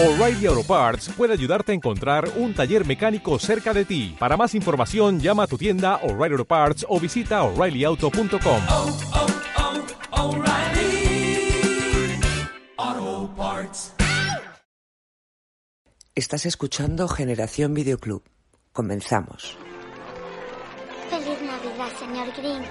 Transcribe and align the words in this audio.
O'Reilly 0.00 0.46
Auto 0.46 0.62
Parts 0.62 1.08
puede 1.08 1.32
ayudarte 1.32 1.72
a 1.72 1.74
encontrar 1.74 2.30
un 2.36 2.54
taller 2.54 2.86
mecánico 2.86 3.36
cerca 3.40 3.74
de 3.74 3.84
ti. 3.84 4.14
Para 4.16 4.36
más 4.36 4.54
información, 4.54 5.18
llama 5.18 5.42
a 5.42 5.46
tu 5.48 5.58
tienda 5.58 5.96
O'Reilly 6.04 6.34
Auto 6.34 6.44
Parts 6.44 6.86
o 6.88 7.00
visita 7.00 7.42
oreillyauto.com. 7.42 8.62
oh, 8.68 8.96
oh, 12.78 13.30
Parts. 13.36 13.92
Estás 16.14 16.46
escuchando 16.46 17.08
Generación 17.08 17.74
Videoclub. 17.74 18.22
Comenzamos. 18.72 19.58
Feliz 21.10 21.42
Navidad, 21.42 21.90
señor 21.98 22.28
Grinch. 22.36 22.68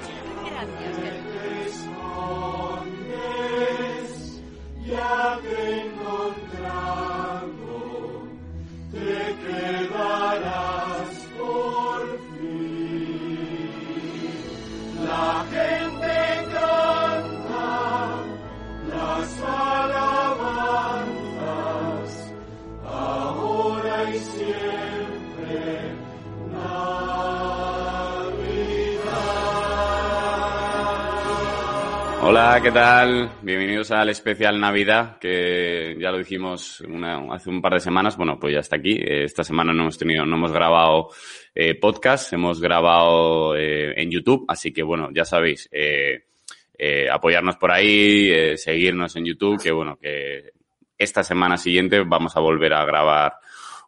Hola, 32.29 32.59
¿qué 32.61 32.71
tal? 32.71 33.31
Bienvenidos 33.41 33.89
al 33.91 34.09
especial 34.09 34.59
Navidad, 34.59 35.17
que 35.17 35.95
ya 35.97 36.11
lo 36.11 36.17
dijimos 36.17 36.81
una- 36.81 37.33
hace 37.33 37.49
un 37.49 37.61
par 37.61 37.71
de 37.75 37.79
semanas. 37.79 38.17
Bueno, 38.17 38.37
pues 38.37 38.53
ya 38.53 38.59
está 38.59 38.75
aquí. 38.75 38.97
Eh, 38.99 39.23
Esta 39.23 39.45
semana 39.45 39.71
no 39.71 39.83
hemos 39.83 39.97
tenido, 39.97 40.25
no 40.25 40.35
hemos 40.35 40.51
grabado 40.51 41.07
eh, 41.55 41.75
podcast, 41.75 42.33
hemos 42.33 42.59
grabado 42.59 43.55
eh, 43.55 43.93
en 44.01 44.11
YouTube, 44.11 44.43
así 44.49 44.73
que 44.73 44.83
bueno, 44.83 45.09
ya 45.13 45.23
sabéis, 45.23 45.69
eh, 45.71 46.25
eh, 46.77 47.07
apoyarnos 47.09 47.55
por 47.55 47.71
ahí, 47.71 48.57
seguirnos 48.57 49.15
en 49.15 49.23
YouTube, 49.25 49.61
que 49.63 49.71
bueno, 49.71 49.97
que 49.97 50.51
esta 50.97 51.23
semana 51.23 51.55
siguiente 51.55 52.01
vamos 52.05 52.35
a 52.35 52.41
volver 52.41 52.73
a 52.73 52.83
grabar 52.83 53.35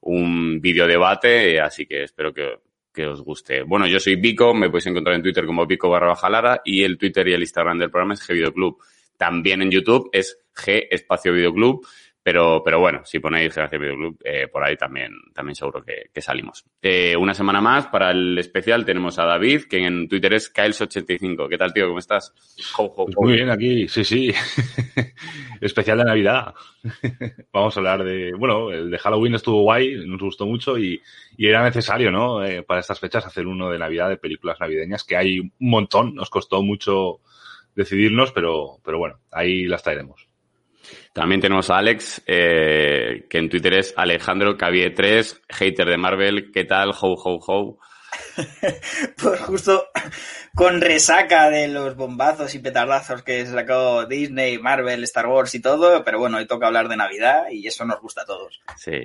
un 0.01 0.61
vídeo 0.61 0.87
debate, 0.87 1.59
así 1.59 1.85
que 1.85 2.03
espero 2.03 2.33
que, 2.33 2.57
que 2.99 3.07
os 3.07 3.21
guste. 3.21 3.63
Bueno, 3.63 3.87
yo 3.87 3.97
soy 3.97 4.17
Vico, 4.17 4.53
me 4.53 4.69
podéis 4.69 4.87
encontrar 4.87 5.15
en 5.15 5.23
Twitter 5.23 5.45
como 5.45 5.65
Vico 5.65 5.89
barra 5.89 6.07
baja 6.07 6.29
Lara 6.29 6.61
y 6.65 6.83
el 6.83 6.97
Twitter 6.97 7.25
y 7.29 7.33
el 7.33 7.41
Instagram 7.41 7.79
del 7.79 7.89
programa 7.89 8.13
es 8.13 8.27
G 8.27 8.33
Videoclub. 8.33 8.77
También 9.15 9.61
en 9.61 9.71
YouTube 9.71 10.09
es 10.11 10.37
G 10.53 10.87
Espacio 10.91 11.31
Videoclub, 11.31 11.87
pero, 12.21 12.61
pero 12.63 12.79
bueno, 12.79 13.01
si 13.05 13.19
ponéis 13.19 13.53
Generación 13.53 13.81
Videoclub, 13.81 14.19
eh, 14.23 14.47
por 14.51 14.63
ahí 14.63 14.75
también, 14.75 15.13
también 15.33 15.55
seguro 15.55 15.83
que, 15.83 16.09
que 16.13 16.21
salimos. 16.21 16.65
Eh, 16.81 17.15
una 17.15 17.33
semana 17.33 17.61
más 17.61 17.87
para 17.87 18.11
el 18.11 18.37
especial 18.37 18.85
tenemos 18.85 19.17
a 19.19 19.25
David, 19.25 19.63
que 19.69 19.85
en 19.85 20.07
Twitter 20.07 20.33
es 20.33 20.53
Kyles85. 20.53 21.47
¿Qué 21.49 21.57
tal, 21.57 21.73
tío? 21.73 21.87
¿Cómo 21.87 21.99
estás? 21.99 22.33
Ho, 22.77 22.83
ho, 22.83 23.05
Pues 23.05 23.17
muy 23.17 23.33
bien, 23.33 23.49
aquí, 23.49 23.87
sí, 23.87 24.03
sí. 24.03 24.33
Especial 25.61 25.99
de 25.99 26.05
Navidad. 26.05 26.53
Vamos 27.53 27.75
a 27.75 27.79
hablar 27.79 28.03
de. 28.03 28.33
Bueno, 28.37 28.71
el 28.71 28.91
de 28.91 28.97
Halloween 28.97 29.35
estuvo 29.35 29.63
guay, 29.63 30.05
nos 30.05 30.21
gustó 30.21 30.45
mucho 30.45 30.77
y, 30.77 31.01
y 31.37 31.47
era 31.47 31.63
necesario, 31.63 32.11
¿no? 32.11 32.43
Eh, 32.43 32.63
para 32.63 32.81
estas 32.81 32.99
fechas 32.99 33.25
hacer 33.25 33.47
uno 33.47 33.69
de 33.69 33.79
Navidad, 33.79 34.09
de 34.09 34.17
películas 34.17 34.59
navideñas, 34.59 35.03
que 35.03 35.15
hay 35.17 35.39
un 35.39 35.51
montón, 35.59 36.15
nos 36.15 36.29
costó 36.29 36.61
mucho 36.61 37.21
decidirnos, 37.75 38.31
pero, 38.33 38.77
pero 38.83 38.99
bueno, 38.99 39.19
ahí 39.31 39.65
las 39.65 39.83
traeremos. 39.83 40.28
También 41.13 41.41
tenemos 41.41 41.69
a 41.69 41.77
Alex, 41.77 42.21
eh, 42.25 43.25
que 43.29 43.37
en 43.37 43.49
Twitter 43.49 43.73
es 43.73 43.93
Alejandro 43.97 44.57
Cavie 44.57 44.89
3, 44.91 45.41
hater 45.49 45.87
de 45.87 45.97
Marvel. 45.97 46.51
¿Qué 46.51 46.65
tal? 46.65 46.89
Ho, 46.89 47.13
ho, 47.13 47.39
ho. 47.45 47.79
Pues 49.21 49.39
justo 49.41 49.87
con 50.55 50.81
resaca 50.81 51.49
de 51.49 51.67
los 51.67 51.95
bombazos 51.95 52.53
y 52.55 52.59
petardazos 52.59 53.23
que 53.23 53.45
sacó 53.45 54.05
Disney, 54.05 54.57
Marvel, 54.57 55.03
Star 55.03 55.27
Wars 55.27 55.53
y 55.55 55.61
todo, 55.61 56.03
pero 56.03 56.19
bueno, 56.19 56.37
hoy 56.37 56.47
toca 56.47 56.67
hablar 56.67 56.87
de 56.87 56.97
Navidad 56.97 57.45
y 57.51 57.67
eso 57.67 57.85
nos 57.85 57.99
gusta 58.01 58.21
a 58.21 58.25
todos. 58.25 58.61
Sí. 58.75 58.99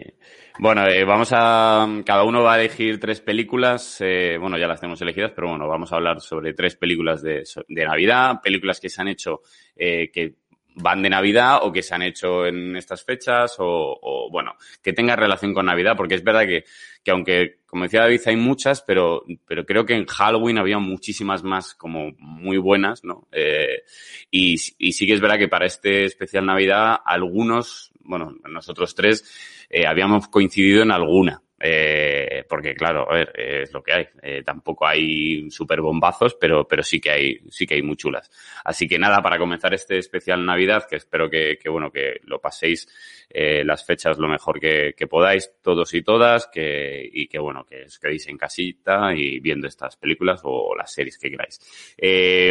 Bueno, 0.59 0.87
eh, 0.87 1.05
vamos 1.05 1.31
a. 1.33 1.87
Cada 2.07 2.25
uno 2.25 2.43
va 2.43 2.55
a 2.55 2.61
elegir 2.61 3.01
tres 3.01 3.21
películas. 3.21 4.01
eh, 4.01 4.37
bueno, 4.41 4.57
ya 4.57 4.69
las 4.69 4.81
tenemos 4.81 5.01
elegidas, 5.03 5.33
pero 5.35 5.49
bueno, 5.49 5.69
vamos 5.69 5.93
a 5.93 5.97
hablar 5.97 6.21
sobre 6.21 6.55
tres 6.55 6.77
películas 6.77 7.23
de, 7.23 7.43
Navidad, 7.69 8.41
películas 8.43 8.81
que 8.81 8.89
se 8.89 9.01
han 9.01 9.09
hecho 9.09 9.41
eh, 9.77 10.11
que 10.13 10.35
van 10.75 11.03
de 11.03 11.11
Navidad 11.11 11.61
o 11.63 11.73
que 11.73 11.83
se 11.83 11.95
han 11.95 12.03
hecho 12.03 12.47
en 12.47 12.77
estas 12.77 13.05
fechas 13.05 13.57
o, 13.59 13.99
o, 14.01 14.31
bueno, 14.31 14.57
que 14.83 14.93
tengan 14.93 15.19
relación 15.19 15.55
con 15.55 15.67
Navidad, 15.67 15.97
porque 15.97 16.17
es 16.17 16.25
verdad 16.25 16.47
que, 16.47 16.65
que 17.03 17.11
aunque, 17.11 17.59
como 17.67 17.85
decía 17.85 18.01
David, 18.01 18.21
hay 18.27 18.37
muchas, 18.37 18.83
pero, 18.83 19.25
pero 19.47 19.65
creo 19.65 19.87
que 19.87 19.95
en 19.95 20.07
Halloween 20.07 20.59
había 20.59 20.79
muchísimas 20.79 21.43
más 21.45 21.75
como 21.75 22.13
muy 22.19 22.59
buenas, 22.59 23.05
¿no? 23.05 23.29
Eh, 23.31 23.83
y, 24.31 24.57
y 24.79 24.93
sí 24.93 25.07
que 25.07 25.15
es 25.15 25.21
verdad 25.21 25.39
que 25.39 25.49
para 25.49 25.67
este 25.67 26.05
especial 26.05 26.47
Navidad, 26.47 26.97
algunos, 27.05 27.93
bueno, 28.01 28.37
nosotros 28.49 28.95
tres, 28.95 29.25
eh, 29.71 29.87
habíamos 29.87 30.29
coincidido 30.29 30.83
en 30.83 30.91
alguna. 30.91 31.44
Eh, 31.61 32.45
porque 32.49 32.75
claro, 32.75 33.11
a 33.11 33.15
ver, 33.15 33.33
eh, 33.37 33.61
es 33.63 33.73
lo 33.73 33.83
que 33.83 33.93
hay. 33.93 34.09
Eh, 34.23 34.43
tampoco 34.45 34.87
hay 34.87 35.51
super 35.51 35.81
bombazos, 35.81 36.35
pero, 36.35 36.67
pero 36.67 36.83
sí 36.83 37.01
que 37.01 37.11
hay, 37.11 37.41
sí 37.49 37.67
que 37.67 37.75
hay 37.75 37.83
muy 37.83 37.97
chulas. 37.97 38.31
Así 38.65 38.89
que 38.89 38.99
nada, 38.99 39.23
para 39.23 39.39
comenzar 39.39 39.73
este 39.73 39.99
especial 39.99 40.45
Navidad, 40.45 40.87
que 40.89 40.97
espero 40.97 41.31
que, 41.31 41.59
que 41.59 41.69
bueno, 41.69 41.91
que 41.91 42.21
lo 42.25 42.41
paséis 42.41 42.89
eh, 43.31 43.65
las 43.65 43.85
fechas 43.85 44.19
lo 44.19 44.29
mejor 44.29 44.61
que, 44.61 44.95
podáis, 45.09 45.53
todos 45.63 45.95
y 45.95 46.03
todas, 46.03 46.49
que, 46.49 47.09
y 47.13 47.29
que 47.29 47.39
bueno, 47.39 47.65
que 47.65 47.85
os 47.85 47.99
quedéis 47.99 48.27
en 48.29 48.37
casita 48.37 49.15
y 49.15 49.39
viendo 49.41 49.69
estas 49.69 49.97
películas 49.97 50.41
o 50.45 50.75
las 50.77 50.93
series 50.93 51.19
que 51.19 51.31
queráis. 51.31 51.61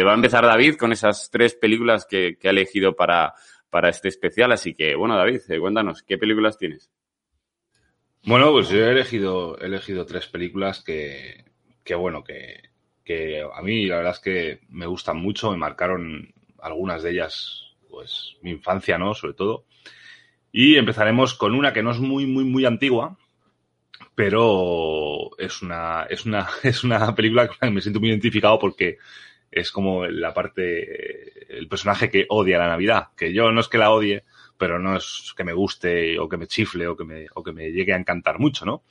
Va 0.04 0.12
a 0.12 0.14
empezar 0.14 0.44
David 0.44 0.76
con 0.76 0.92
esas 0.92 1.30
tres 1.30 1.54
películas 1.54 2.06
que, 2.06 2.36
que 2.38 2.48
ha 2.48 2.52
elegido 2.52 2.96
para, 2.96 3.34
para 3.70 3.90
este 3.90 4.08
especial, 4.08 4.52
así 4.52 4.74
que 4.74 4.94
bueno, 4.94 5.16
David, 5.16 5.40
cuéntanos, 5.60 6.02
¿qué 6.02 6.16
películas 6.16 6.56
tienes? 6.56 6.90
Bueno, 8.26 8.52
pues 8.52 8.70
yo 8.70 8.78
he 8.78 8.90
elegido, 8.90 9.58
he 9.60 9.66
elegido 9.66 10.06
tres 10.06 10.26
películas 10.26 10.82
que, 10.82 11.44
que 11.84 11.94
bueno, 11.94 12.24
que, 12.24 12.70
que 13.04 13.42
a 13.42 13.60
mí 13.60 13.84
la 13.84 13.96
verdad 13.96 14.14
es 14.14 14.20
que 14.20 14.60
me 14.70 14.86
gustan 14.86 15.18
mucho, 15.18 15.50
me 15.50 15.58
marcaron 15.58 16.32
algunas 16.62 17.02
de 17.02 17.10
ellas, 17.10 17.74
pues 17.90 18.36
mi 18.40 18.50
infancia, 18.50 18.96
¿no? 18.96 19.12
Sobre 19.12 19.34
todo. 19.34 19.66
Y 20.50 20.76
empezaremos 20.76 21.34
con 21.34 21.54
una 21.54 21.74
que 21.74 21.82
no 21.82 21.90
es 21.90 21.98
muy, 21.98 22.26
muy, 22.26 22.44
muy 22.44 22.64
antigua, 22.64 23.18
pero 24.14 25.36
es 25.38 25.60
una, 25.60 26.04
es 26.08 26.24
una, 26.24 26.48
es 26.62 26.82
una 26.82 27.14
película 27.14 27.46
con 27.46 27.58
la 27.60 27.68
que 27.68 27.74
me 27.74 27.82
siento 27.82 28.00
muy 28.00 28.08
identificado 28.08 28.58
porque 28.58 28.96
es 29.50 29.70
como 29.70 30.06
la 30.06 30.32
parte, 30.32 31.58
el 31.58 31.68
personaje 31.68 32.08
que 32.10 32.24
odia 32.30 32.58
la 32.58 32.68
Navidad, 32.68 33.08
que 33.16 33.34
yo 33.34 33.52
no 33.52 33.60
es 33.60 33.68
que 33.68 33.78
la 33.78 33.90
odie, 33.90 34.24
pero 34.56 34.78
no 34.78 34.96
es 34.96 35.32
que 35.36 35.44
me 35.44 35.52
guste 35.52 36.18
o 36.18 36.28
que 36.28 36.36
me 36.36 36.46
chifle 36.46 36.86
o 36.86 36.96
que 36.96 37.04
me, 37.04 37.26
o 37.34 37.42
que 37.42 37.52
me 37.52 37.70
llegue 37.70 37.92
a 37.92 37.98
encantar 37.98 38.38
mucho, 38.38 38.64
¿no? 38.64 38.84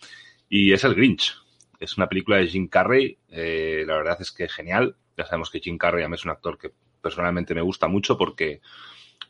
Y 0.50 0.74
es 0.74 0.84
el 0.84 0.96
Grinch. 0.96 1.36
Es 1.80 1.98
una 1.98 2.08
película 2.08 2.38
de 2.38 2.48
Jim 2.48 2.68
Carrey, 2.68 3.18
eh, 3.30 3.84
la 3.86 3.96
verdad 3.96 4.18
es 4.20 4.32
que 4.32 4.48
genial. 4.48 4.96
Ya 5.18 5.26
sabemos 5.26 5.50
que 5.50 5.60
Jim 5.60 5.78
Carrey 5.78 6.04
a 6.04 6.10
mí 6.10 6.16
es 6.16 6.26
un 6.26 6.32
actor 6.32 6.58
que 6.58 6.72
personalmente 7.02 7.54
me 7.54 7.62
gusta 7.62 7.88
mucho 7.88 8.18
porque, 8.18 8.62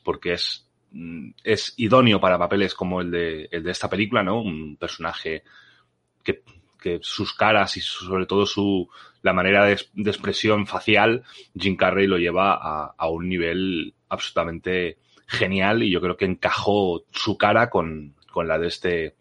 porque 0.04 0.34
es, 0.34 0.70
mm, 0.92 1.32
es 1.44 1.74
idóneo 1.78 2.20
para 2.20 2.38
papeles 2.38 2.74
como 2.76 3.02
el 3.02 3.12
de, 3.12 3.50
el 3.52 3.64
de 3.64 3.72
esta 3.72 3.90
película, 3.90 4.24
¿no? 4.24 4.42
Un 4.42 4.78
personaje 4.78 5.44
que, 6.24 6.44
que 6.80 7.00
sus 7.02 7.34
caras 7.34 7.76
y 7.78 7.82
sobre 7.82 8.26
todo 8.26 8.46
su, 8.46 8.88
la 9.22 9.34
manera 9.34 9.66
de, 9.66 9.80
de 9.94 10.10
expresión 10.12 10.68
facial, 10.68 11.24
Jim 11.58 11.76
Carrey 11.76 12.08
lo 12.08 12.18
lleva 12.18 12.54
a, 12.54 12.94
a 12.98 13.08
un 13.08 13.30
nivel 13.30 13.96
absolutamente 14.10 14.98
genial 15.34 15.84
y 15.84 15.92
yo 15.92 16.00
creo 16.02 16.18
que 16.18 16.26
encajó 16.26 17.04
su 17.12 17.38
cara 17.38 17.70
con, 17.70 18.16
con 18.32 18.48
la 18.48 18.58
de 18.58 18.68
este 18.68 19.16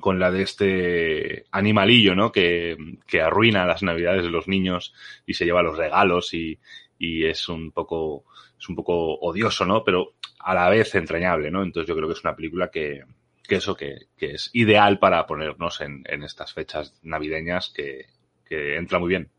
con 0.00 0.18
la 0.18 0.32
de 0.32 0.42
este 0.42 1.44
animalillo, 1.52 2.16
¿no? 2.16 2.32
Que, 2.32 2.76
que 3.06 3.20
arruina 3.20 3.66
las 3.66 3.84
navidades 3.84 4.24
de 4.24 4.30
los 4.30 4.48
niños 4.48 4.92
y 5.26 5.34
se 5.34 5.44
lleva 5.44 5.62
los 5.62 5.78
regalos 5.78 6.34
y, 6.34 6.58
y 6.98 7.24
es 7.26 7.48
un 7.48 7.70
poco 7.70 8.24
es 8.58 8.68
un 8.68 8.74
poco 8.74 9.14
odioso, 9.14 9.64
¿no? 9.64 9.84
Pero 9.84 10.14
a 10.40 10.54
la 10.54 10.68
vez 10.68 10.94
entrañable, 10.96 11.50
¿no? 11.50 11.62
Entonces 11.62 11.88
yo 11.88 11.94
creo 11.94 12.08
que 12.08 12.14
es 12.14 12.24
una 12.24 12.34
película 12.34 12.68
que, 12.68 13.04
que 13.46 13.56
eso 13.56 13.76
que, 13.76 14.06
que 14.16 14.32
es 14.32 14.50
ideal 14.54 14.98
para 14.98 15.26
ponernos 15.26 15.80
en, 15.80 16.02
en 16.06 16.24
estas 16.24 16.52
fechas 16.52 16.98
navideñas 17.02 17.70
que, 17.70 18.06
que 18.44 18.76
entra 18.76 18.98
muy 18.98 19.08
bien. 19.08 19.30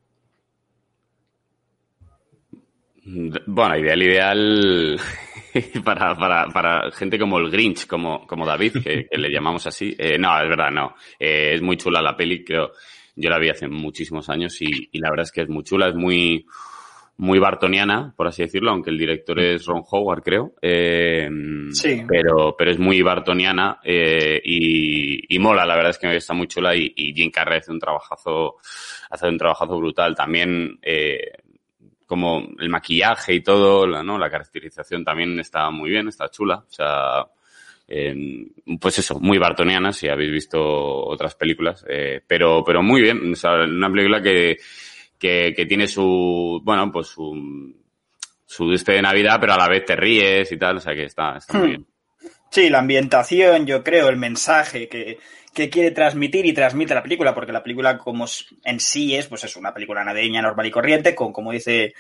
Bueno, 3.06 3.78
ideal, 3.78 4.02
ideal 4.02 5.00
para, 5.84 6.16
para, 6.16 6.48
para 6.48 6.92
gente 6.92 7.18
como 7.20 7.38
el 7.40 7.50
Grinch, 7.50 7.88
como, 7.88 8.26
como 8.28 8.46
David, 8.46 8.74
que, 8.84 9.08
que 9.10 9.18
le 9.18 9.30
llamamos 9.32 9.66
así. 9.68 9.96
Eh, 9.98 10.18
no, 10.18 10.36
es 10.42 10.50
verdad, 10.50 10.72
no. 10.72 10.96
Eh, 11.20 11.52
es 11.56 11.62
muy 11.62 11.78
chula 11.78 12.02
la 12.02 12.16
peli, 12.16 12.44
creo. 12.44 12.72
Yo 13.16 13.30
la 13.30 13.40
vi 13.40 13.50
hace 13.50 13.68
muchísimos 13.68 14.30
años 14.30 14.60
y, 14.62 14.90
y 14.92 15.00
la 15.00 15.10
verdad 15.12 15.26
es 15.26 15.32
que 15.32 15.42
es 15.42 15.50
muy 15.50 15.64
chula, 15.64 15.90
es 15.90 15.96
muy, 15.96 16.46
muy 17.18 17.38
bartoniana, 17.38 18.12
por 18.18 18.28
así 18.28 18.42
decirlo, 18.42 18.72
aunque 18.72 18.90
el 18.90 18.98
director 18.98 19.40
es 19.40 19.66
Ron 19.66 19.84
Howard, 19.90 20.24
creo. 20.24 20.54
Eh, 20.62 21.30
Sí. 21.72 22.04
Pero, 22.08 22.56
pero 22.58 22.72
es 22.72 22.80
muy 22.80 23.02
bartoniana 23.02 23.80
eh, 23.84 24.40
y, 24.44 25.36
y 25.36 25.40
mola, 25.40 25.66
la 25.66 25.76
verdad 25.76 25.92
es 25.92 25.98
que 25.98 26.16
está 26.16 26.34
muy 26.34 26.48
chula 26.48 26.76
y, 26.76 26.92
y 26.96 27.14
Jim 27.14 27.32
Carrey 27.32 27.60
hace 27.60 27.72
un 27.72 27.80
trabajazo, 27.80 28.56
hace 29.10 29.28
un 29.28 29.38
trabajazo 29.38 29.78
brutal. 29.78 30.16
También 30.16 30.78
eh, 30.82 31.32
como 32.14 32.48
el 32.60 32.70
maquillaje 32.70 33.34
y 33.34 33.42
todo, 33.42 33.88
la, 33.88 34.04
¿no? 34.04 34.20
la 34.20 34.30
caracterización 34.30 35.04
también 35.04 35.40
está 35.40 35.70
muy 35.72 35.90
bien, 35.90 36.08
está 36.08 36.30
chula. 36.30 36.58
O 36.58 36.72
sea, 36.72 37.26
eh, 37.88 38.16
pues 38.80 39.00
eso, 39.00 39.20
muy 39.20 39.40
bartoniana, 39.40 39.92
si 39.92 40.08
habéis 40.08 40.32
visto 40.32 40.60
otras 40.62 41.34
películas, 41.34 41.84
eh, 41.90 42.22
pero, 42.28 42.64
pero 42.64 42.84
muy 42.84 43.02
bien. 43.02 43.34
O 43.34 43.36
sea, 43.36 43.54
una 43.64 43.90
película 43.90 44.22
que, 44.22 44.58
que, 45.18 45.54
que 45.56 45.66
tiene 45.66 45.88
su, 45.88 46.62
bueno, 46.64 46.92
pues 46.92 47.08
su, 47.08 47.74
su 48.46 48.70
de 48.70 49.02
Navidad, 49.02 49.38
pero 49.40 49.54
a 49.54 49.58
la 49.58 49.68
vez 49.68 49.84
te 49.86 49.96
ríes 49.96 50.52
y 50.52 50.58
tal, 50.58 50.78
o 50.78 50.80
sea 50.80 50.94
que 50.94 51.06
está, 51.06 51.38
está 51.38 51.58
muy 51.58 51.68
Hmm. 51.68 51.70
bien. 51.70 51.88
Sí, 52.52 52.70
la 52.70 52.80
ambientación, 52.80 53.66
yo 53.66 53.84
creo, 53.84 54.10
el 54.10 54.18
mensaje 54.18 54.88
que, 54.88 55.18
que 55.54 55.70
quiere 55.70 55.92
transmitir 55.92 56.46
y 56.46 56.54
transmite 56.54 56.96
la 56.96 57.04
película, 57.04 57.34
porque 57.34 57.52
la 57.52 57.64
película 57.64 57.98
como 57.98 58.26
en 58.64 58.80
sí 58.80 59.16
es, 59.16 59.28
pues 59.28 59.44
es 59.44 59.56
una 59.56 59.74
película 59.74 60.04
navideña 60.04 60.42
normal 60.42 60.66
y 60.66 60.72
corriente, 60.72 61.16
con, 61.16 61.32
como 61.32 61.52
dice 61.52 61.94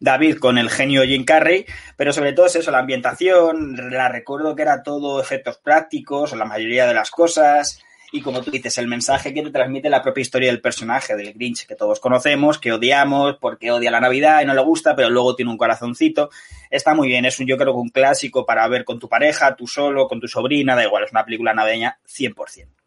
David, 0.00 0.38
con 0.38 0.58
el 0.58 0.70
genio 0.70 1.02
Jim 1.04 1.24
Carrey, 1.24 1.66
pero 1.96 2.12
sobre 2.12 2.32
todo 2.32 2.46
es 2.46 2.56
eso, 2.56 2.70
la 2.70 2.78
ambientación, 2.78 3.90
la 3.90 4.08
recuerdo 4.08 4.54
que 4.54 4.62
era 4.62 4.82
todo 4.82 5.20
efectos 5.20 5.58
prácticos, 5.58 6.34
la 6.34 6.44
mayoría 6.44 6.86
de 6.86 6.94
las 6.94 7.10
cosas, 7.10 7.84
y 8.14 8.20
como 8.20 8.42
tú 8.42 8.52
dices, 8.52 8.78
el 8.78 8.86
mensaje 8.86 9.34
que 9.34 9.42
te 9.42 9.50
transmite 9.50 9.90
la 9.90 10.00
propia 10.00 10.22
historia 10.22 10.48
del 10.48 10.60
personaje, 10.60 11.16
del 11.16 11.32
Grinch, 11.32 11.66
que 11.66 11.74
todos 11.74 11.98
conocemos, 11.98 12.60
que 12.60 12.72
odiamos, 12.72 13.38
porque 13.40 13.72
odia 13.72 13.90
la 13.90 14.00
Navidad 14.00 14.40
y 14.40 14.44
no 14.44 14.54
le 14.54 14.62
gusta, 14.62 14.94
pero 14.94 15.10
luego 15.10 15.34
tiene 15.34 15.50
un 15.50 15.58
corazoncito. 15.58 16.30
Está 16.70 16.94
muy 16.94 17.08
bien, 17.08 17.24
es 17.24 17.40
un, 17.40 17.46
yo 17.46 17.56
creo 17.56 17.72
que 17.72 17.80
un 17.80 17.88
clásico 17.88 18.46
para 18.46 18.68
ver 18.68 18.84
con 18.84 19.00
tu 19.00 19.08
pareja, 19.08 19.56
tú 19.56 19.66
solo, 19.66 20.06
con 20.06 20.20
tu 20.20 20.28
sobrina, 20.28 20.76
da 20.76 20.84
igual, 20.84 21.02
es 21.02 21.10
una 21.10 21.24
película 21.24 21.54
navideña 21.54 21.98
100%. 22.06 22.83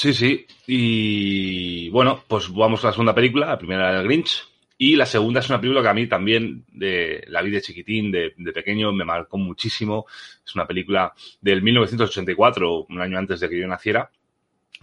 Sí, 0.00 0.14
sí. 0.14 0.46
Y 0.66 1.90
bueno, 1.90 2.24
pues 2.26 2.50
vamos 2.50 2.82
a 2.82 2.86
la 2.86 2.92
segunda 2.94 3.14
película, 3.14 3.48
la 3.48 3.58
primera 3.58 3.90
era 3.90 4.00
el 4.00 4.06
Grinch. 4.06 4.48
Y 4.78 4.96
la 4.96 5.04
segunda 5.04 5.40
es 5.40 5.50
una 5.50 5.60
película 5.60 5.82
que 5.82 5.88
a 5.88 5.92
mí 5.92 6.06
también, 6.06 6.64
de 6.72 7.22
la 7.28 7.42
vi 7.42 7.50
de 7.50 7.60
chiquitín, 7.60 8.10
de, 8.10 8.32
de 8.34 8.52
pequeño, 8.54 8.92
me 8.92 9.04
marcó 9.04 9.36
muchísimo. 9.36 10.06
Es 10.42 10.54
una 10.54 10.66
película 10.66 11.12
del 11.42 11.60
1984, 11.60 12.86
un 12.88 12.98
año 12.98 13.18
antes 13.18 13.40
de 13.40 13.50
que 13.50 13.60
yo 13.60 13.68
naciera. 13.68 14.10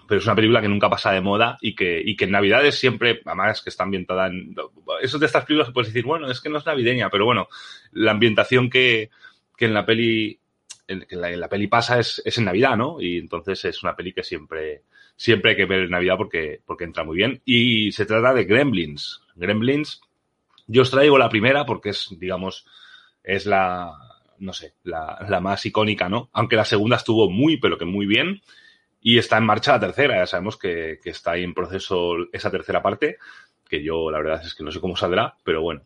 Pero 0.07 0.19
es 0.19 0.25
una 0.27 0.35
película 0.35 0.61
que 0.61 0.67
nunca 0.67 0.87
pasa 0.87 1.11
de 1.11 1.21
moda 1.21 1.57
y 1.61 1.73
que, 1.73 1.99
y 1.99 2.15
que 2.15 2.25
en 2.25 2.31
Navidades 2.31 2.75
siempre, 2.75 3.19
además 3.25 3.63
que 3.63 3.71
está 3.71 3.85
ambientada 3.85 4.27
en... 4.27 4.53
Eso 5.01 5.17
de 5.17 5.25
estas 5.25 5.45
películas 5.45 5.73
puedes 5.73 5.91
decir, 5.91 6.05
bueno, 6.05 6.29
es 6.29 6.41
que 6.41 6.49
no 6.49 6.59
es 6.59 6.65
navideña, 6.67 7.09
pero 7.09 7.25
bueno, 7.25 7.47
la 7.91 8.11
ambientación 8.11 8.69
que, 8.69 9.09
que 9.57 9.65
en 9.65 9.73
la 9.73 9.83
peli 9.83 10.39
en, 10.87 11.05
en 11.09 11.21
la, 11.21 11.31
en 11.31 11.39
la 11.39 11.49
peli 11.49 11.67
pasa 11.67 11.99
es, 11.99 12.21
es 12.23 12.37
en 12.37 12.45
Navidad, 12.45 12.77
¿no? 12.77 13.01
Y 13.01 13.17
entonces 13.17 13.63
es 13.65 13.83
una 13.83 13.95
peli 13.95 14.13
que 14.13 14.23
siempre, 14.23 14.83
siempre 15.17 15.51
hay 15.51 15.57
que 15.57 15.65
ver 15.65 15.89
Navidad 15.89 16.15
porque, 16.15 16.61
porque 16.65 16.85
entra 16.85 17.03
muy 17.03 17.17
bien. 17.17 17.41
Y 17.43 17.91
se 17.91 18.05
trata 18.05 18.33
de 18.33 18.45
Gremlins. 18.45 19.21
Gremlins, 19.35 19.99
yo 20.67 20.83
os 20.83 20.91
traigo 20.91 21.17
la 21.17 21.27
primera 21.27 21.65
porque 21.65 21.89
es, 21.89 22.07
digamos, 22.17 22.65
es 23.23 23.45
la, 23.45 23.91
no 24.39 24.53
sé, 24.53 24.75
la, 24.83 25.25
la 25.27 25.41
más 25.41 25.65
icónica, 25.65 26.07
¿no? 26.07 26.29
Aunque 26.31 26.55
la 26.55 26.65
segunda 26.65 26.95
estuvo 26.95 27.29
muy, 27.29 27.57
pero 27.57 27.77
que 27.77 27.85
muy 27.85 28.05
bien. 28.05 28.41
Y 29.01 29.17
está 29.17 29.37
en 29.37 29.45
marcha 29.45 29.73
la 29.73 29.79
tercera, 29.79 30.17
ya 30.17 30.25
sabemos 30.25 30.57
que, 30.57 30.99
que 31.03 31.09
está 31.09 31.31
ahí 31.31 31.43
en 31.43 31.53
proceso 31.53 32.15
esa 32.31 32.51
tercera 32.51 32.81
parte, 32.81 33.17
que 33.69 33.83
yo 33.83 34.11
la 34.11 34.17
verdad 34.19 34.41
es 34.43 34.53
que 34.53 34.63
no 34.63 34.71
sé 34.71 34.79
cómo 34.79 34.95
saldrá, 34.95 35.35
pero 35.43 35.61
bueno. 35.61 35.81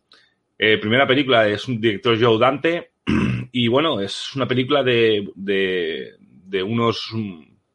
Eh, 0.58 0.78
primera 0.78 1.08
película 1.08 1.48
es 1.48 1.68
un 1.68 1.80
director 1.82 2.20
Joe 2.22 2.40
Dante 2.40 2.92
y 3.52 3.68
bueno, 3.68 4.00
es 4.00 4.36
una 4.36 4.48
película 4.48 4.84
de, 4.84 5.30
de, 5.36 6.16
de 6.20 6.64
unos 6.64 7.12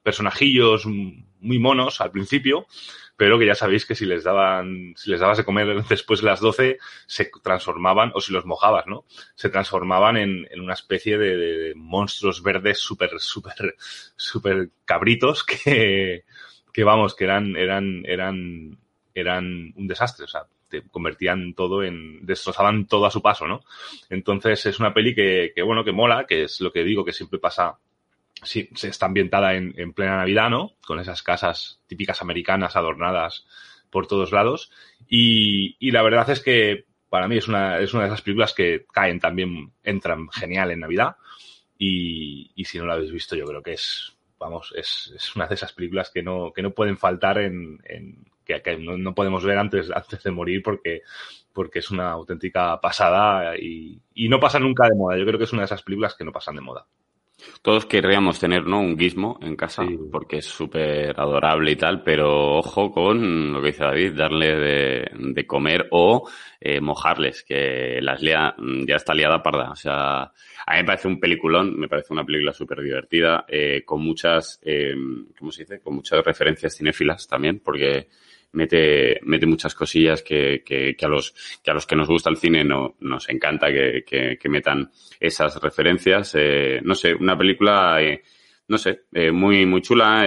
personajillos 0.03 0.87
muy 1.41 1.59
monos 1.59 2.01
al 2.01 2.11
principio, 2.11 2.67
pero 3.17 3.39
que 3.39 3.47
ya 3.47 3.55
sabéis 3.55 3.87
que 3.87 3.95
si 3.95 4.05
les 4.05 4.25
daban, 4.25 4.95
si 4.97 5.11
les 5.11 5.21
dabas 5.21 5.39
de 5.39 5.45
comer 5.45 5.83
después 5.89 6.21
de 6.21 6.27
las 6.27 6.41
12, 6.41 6.79
se 7.07 7.31
transformaban, 7.43 8.13
o 8.15 8.21
si 8.21 8.33
los 8.33 8.45
mojabas, 8.45 8.87
¿no? 8.87 9.05
Se 9.35 9.49
transformaban 9.49 10.17
en, 10.17 10.47
en 10.51 10.61
una 10.61 10.75
especie 10.75 11.19
de, 11.19 11.37
de 11.37 11.75
monstruos 11.75 12.43
verdes 12.43 12.79
súper, 12.79 13.19
súper, 13.19 13.77
súper 14.17 14.71
cabritos 14.85 15.45
que, 15.45 16.25
que 16.73 16.85
vamos, 16.85 17.15
que 17.15 17.25
eran, 17.25 17.57
eran, 17.57 18.03
eran, 18.07 18.79
eran 19.15 19.73
un 19.77 19.87
desastre, 19.87 20.25
o 20.25 20.29
sea, 20.29 20.43
te 20.69 20.83
convertían 20.83 21.55
todo 21.55 21.85
en, 21.85 22.27
destrozaban 22.27 22.87
todo 22.87 23.07
a 23.07 23.11
su 23.11 23.23
paso, 23.23 23.47
¿no? 23.47 23.63
Entonces 24.11 24.67
es 24.67 24.81
una 24.81 24.93
peli 24.93 25.15
que, 25.15 25.53
que 25.55 25.63
bueno, 25.63 25.85
que 25.85 25.93
mola, 25.93 26.27
que 26.27 26.45
es 26.45 26.61
lo 26.61 26.73
que 26.73 26.85
digo, 26.85 27.05
que 27.05 27.13
siempre 27.13 27.39
pasa 27.39 27.79
sí, 28.43 28.69
se 28.75 28.89
está 28.89 29.07
ambientada 29.07 29.55
en, 29.55 29.75
en, 29.77 29.93
plena 29.93 30.19
Navidad, 30.19 30.51
¿no? 30.51 30.73
Con 30.87 31.01
esas 31.01 31.23
casas 31.23 31.81
típicas 31.87 32.23
americanas 32.23 32.77
adornadas 32.77 33.47
por 33.91 34.07
todos 34.07 34.33
lados. 34.33 34.71
Y, 35.09 35.77
y, 35.79 35.91
la 35.91 36.03
verdad 36.03 36.29
es 36.31 36.41
que 36.41 36.87
para 37.09 37.29
mí 37.29 37.37
es 37.37 37.49
una, 37.49 37.79
es 37.79 37.95
una 37.95 38.03
de 38.03 38.09
esas 38.09 38.23
películas 38.23 38.53
que 38.53 38.85
caen 38.93 39.21
también, 39.21 39.73
entran 39.83 40.29
genial 40.31 40.71
en 40.71 40.81
Navidad. 40.81 41.17
Y, 41.79 42.53
y 42.55 42.65
si 42.65 42.79
no 42.79 42.87
la 42.87 42.95
habéis 42.95 43.13
visto, 43.13 43.37
yo 43.37 43.45
creo 43.45 43.63
que 43.63 43.75
es, 43.75 44.17
vamos, 44.39 44.73
es, 44.77 45.13
es 45.15 45.37
una 45.37 45.47
de 45.47 45.55
esas 45.55 45.73
películas 45.73 46.11
que 46.11 46.23
no, 46.23 46.53
que 46.53 46.63
no 46.63 46.73
pueden 46.73 46.97
faltar 46.97 47.39
en, 47.39 47.81
en 47.85 48.27
que, 48.45 48.63
que 48.63 48.79
no, 48.79 48.97
no, 48.97 49.15
podemos 49.15 49.45
ver 49.45 49.59
antes, 49.59 49.91
antes 49.91 50.23
de 50.23 50.31
morir 50.31 50.63
porque, 50.63 51.03
porque 51.53 51.81
es 51.81 51.91
una 51.91 52.11
auténtica 52.13 52.81
pasada 52.81 53.57
y, 53.59 54.01
y 54.15 54.29
no 54.29 54.41
pasa 54.41 54.59
nunca 54.59 54.89
de 54.89 54.97
moda. 54.97 55.19
Yo 55.19 55.27
creo 55.27 55.39
que 55.39 55.45
es 55.45 55.53
una 55.53 55.63
de 55.63 55.67
esas 55.67 55.83
películas 55.83 56.15
que 56.15 56.25
no 56.25 56.33
pasan 56.33 56.57
de 56.57 56.63
moda. 56.63 56.87
Todos 57.63 57.87
querríamos 57.87 58.39
tener, 58.39 58.65
¿no? 58.65 58.81
Un 58.81 58.99
gizmo 58.99 59.39
en 59.43 59.57
casa, 59.57 59.85
sí. 59.87 59.99
porque 60.11 60.39
es 60.39 60.47
súper 60.47 61.19
adorable 61.19 61.73
y 61.73 61.77
tal, 61.77 62.03
pero 62.03 62.59
ojo 62.59 62.93
con 62.93 63.53
lo 63.53 63.61
que 63.61 63.69
dice 63.69 63.85
David, 63.85 64.13
darle 64.13 64.57
de, 64.57 65.11
de 65.13 65.47
comer 65.47 65.89
o 65.91 66.29
eh, 66.61 66.81
mojarles, 66.81 67.43
que 67.43 67.99
las 68.01 68.23
lea, 68.23 68.55
ya 68.87 68.97
está 68.97 69.15
liada 69.15 69.43
parda. 69.43 69.71
O 69.71 69.77
sea, 69.77 70.23
a 70.23 70.73
mí 70.73 70.79
me 70.79 70.85
parece 70.85 71.09
un 71.09 71.21
peliculón, 71.21 71.79
me 71.79 71.89
parece 71.89 72.13
una 72.13 72.25
película 72.25 72.53
súper 72.53 72.81
divertida, 72.81 73.45
eh, 73.49 73.83
con 73.85 74.03
muchas, 74.03 74.61
eh, 74.63 74.95
¿cómo 75.39 75.53
se 75.53 75.63
dice? 75.63 75.81
Con 75.81 75.97
muchas 75.97 76.25
referencias 76.25 76.77
cinéfilas 76.77 77.27
también, 77.27 77.61
porque 77.61 78.09
mete, 78.57 79.21
mete 79.23 79.47
muchas 79.47 79.75
cosillas 79.75 80.23
que, 80.23 80.63
que, 80.65 80.97
que, 80.97 81.07
a 81.07 81.09
los, 81.09 81.35
que 81.63 81.71
a 81.71 81.75
los 81.75 81.87
que 81.87 81.95
nos 81.95 82.09
gusta 82.09 82.31
el 82.31 82.39
cine 82.39 82.65
no, 82.65 82.97
nos 83.01 83.29
encanta 83.29 83.69
que, 83.69 84.03
que, 84.41 84.49
metan 84.49 84.91
esas 85.21 85.61
referencias. 85.61 86.35
Eh, 86.37 86.81
no 86.83 86.95
sé, 86.95 87.15
una 87.15 87.37
película, 87.37 88.03
eh, 88.03 88.23
no 88.69 88.79
sé, 88.79 89.03
eh, 89.13 89.31
muy, 89.31 89.67
muy 89.67 89.83
chula, 89.83 90.25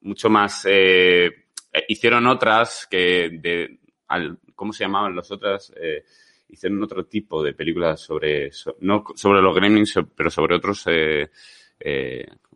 mucho 0.00 0.30
más. 0.30 0.66
Hicieron 1.88 2.26
otras 2.26 2.88
que 2.90 3.30
de, 3.30 3.78
al, 4.08 4.38
¿cómo 4.54 4.72
se 4.72 4.84
llamaban 4.84 5.14
las 5.14 5.30
otras? 5.30 5.72
Hicieron 6.48 6.82
otro 6.82 7.04
tipo 7.04 7.42
de 7.42 7.52
películas 7.52 8.00
sobre, 8.00 8.50
so, 8.52 8.76
no 8.80 9.04
sobre 9.14 9.42
los 9.42 9.54
gremlins, 9.54 9.94
pero 10.16 10.30
sobre 10.30 10.56
otros, 10.56 10.86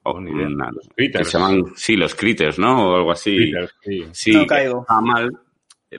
Oh, 0.03 0.15
una, 0.15 0.71
los 0.71 0.89
critters. 0.95 1.27
Que 1.27 1.31
se 1.31 1.39
llaman, 1.39 1.65
sí, 1.77 1.97
los 1.97 2.15
critters, 2.15 2.59
¿no? 2.59 2.91
O 2.91 2.97
algo 2.97 3.13
así. 3.13 3.37
Critters, 3.37 3.75
sí. 3.83 4.05
sí 4.13 4.33
no 4.33 4.47
caigo. 4.47 4.81
Estaba 4.81 5.01
mal, 5.01 5.31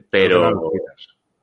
pero... 0.10 0.52
Los 0.52 0.62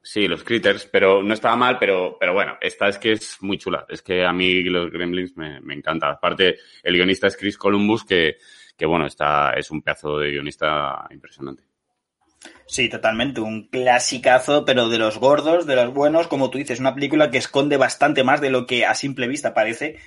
sí, 0.02 0.26
los 0.26 0.42
critters, 0.42 0.86
pero 0.86 1.22
no 1.22 1.34
estaba 1.34 1.54
mal, 1.54 1.78
pero, 1.78 2.16
pero 2.18 2.32
bueno, 2.32 2.56
esta 2.60 2.88
es 2.88 2.98
que 2.98 3.12
es 3.12 3.36
muy 3.40 3.58
chula. 3.58 3.86
Es 3.88 4.02
que 4.02 4.24
a 4.24 4.32
mí 4.32 4.62
los 4.64 4.90
gremlins 4.90 5.36
me, 5.36 5.60
me 5.60 5.74
encanta. 5.74 6.10
Aparte, 6.10 6.56
el 6.82 6.94
guionista 6.94 7.26
es 7.26 7.36
Chris 7.36 7.58
Columbus, 7.58 8.04
que, 8.04 8.38
que 8.76 8.86
bueno, 8.86 9.06
está, 9.06 9.52
es 9.52 9.70
un 9.70 9.82
pedazo 9.82 10.18
de 10.18 10.30
guionista 10.30 11.06
impresionante. 11.10 11.62
Sí, 12.66 12.88
totalmente. 12.88 13.40
Un 13.40 13.68
clasicazo, 13.68 14.64
pero 14.64 14.88
de 14.88 14.98
los 14.98 15.18
gordos, 15.18 15.66
de 15.66 15.76
los 15.76 15.92
buenos, 15.92 16.28
como 16.28 16.50
tú 16.50 16.58
dices, 16.58 16.80
una 16.80 16.94
película 16.94 17.30
que 17.30 17.38
esconde 17.38 17.76
bastante 17.76 18.24
más 18.24 18.40
de 18.40 18.50
lo 18.50 18.66
que 18.66 18.84
a 18.84 18.94
simple 18.94 19.26
vista 19.26 19.54
parece. 19.54 19.98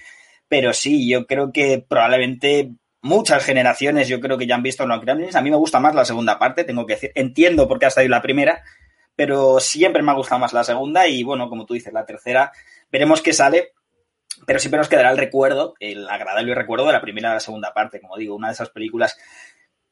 Pero 0.52 0.74
sí, 0.74 1.08
yo 1.08 1.28
creo 1.28 1.54
que 1.54 1.82
probablemente 1.88 2.74
muchas 3.02 3.46
generaciones, 3.46 4.10
yo 4.10 4.20
creo 4.20 4.38
que 4.38 4.46
ya 4.46 4.56
han 4.56 4.62
visto 4.62 4.86
los 4.86 5.00
Gremlins. 5.00 5.38
A 5.38 5.42
mí 5.42 5.50
me 5.50 5.56
gusta 5.56 5.80
más 5.80 5.96
la 5.96 6.04
segunda 6.04 6.38
parte, 6.38 6.66
tengo 6.66 6.86
que 6.86 6.96
decir. 6.96 7.14
Entiendo 7.16 7.70
por 7.70 7.80
qué 7.80 7.86
ha 7.86 7.90
salido 7.90 8.12
la 8.12 8.22
primera, 8.22 8.62
pero 9.16 9.62
siempre 9.62 10.04
me 10.04 10.12
ha 10.12 10.16
gustado 10.16 10.40
más 10.40 10.52
la 10.52 10.66
segunda. 10.66 11.08
Y 11.08 11.24
bueno, 11.24 11.48
como 11.48 11.66
tú 11.66 11.74
dices, 11.74 11.94
la 11.94 12.06
tercera, 12.06 12.52
veremos 12.92 13.22
qué 13.22 13.32
sale. 13.32 13.70
Pero 14.46 14.60
siempre 14.60 14.80
nos 14.80 14.90
quedará 14.90 15.12
el 15.12 15.18
recuerdo, 15.18 15.74
el 15.80 16.10
agradable 16.10 16.54
recuerdo 16.54 16.86
de 16.88 16.92
la 16.92 17.02
primera 17.02 17.30
y 17.30 17.34
la 17.36 17.40
segunda 17.40 17.74
parte. 17.74 18.02
Como 18.02 18.18
digo, 18.18 18.36
una 18.36 18.50
de 18.50 18.54
esas 18.56 18.72
películas 18.72 19.18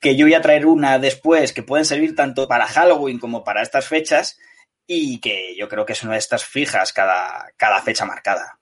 que 0.01 0.17
yo 0.17 0.25
voy 0.25 0.33
a 0.33 0.41
traer 0.41 0.65
una 0.65 0.99
después 0.99 1.53
que 1.53 1.63
pueden 1.63 1.85
servir 1.85 2.17
tanto 2.17 2.49
para 2.49 2.67
Halloween 2.67 3.17
como 3.17 3.45
para 3.45 3.61
estas 3.61 3.87
fechas 3.87 4.37
y 4.85 5.21
que 5.21 5.55
yo 5.55 5.69
creo 5.69 5.85
que 5.85 5.93
es 5.93 6.03
una 6.03 6.13
de 6.13 6.19
estas 6.19 6.43
fijas 6.43 6.91
cada, 6.91 7.49
cada 7.55 7.81
fecha 7.81 8.03
marcada. 8.03 8.58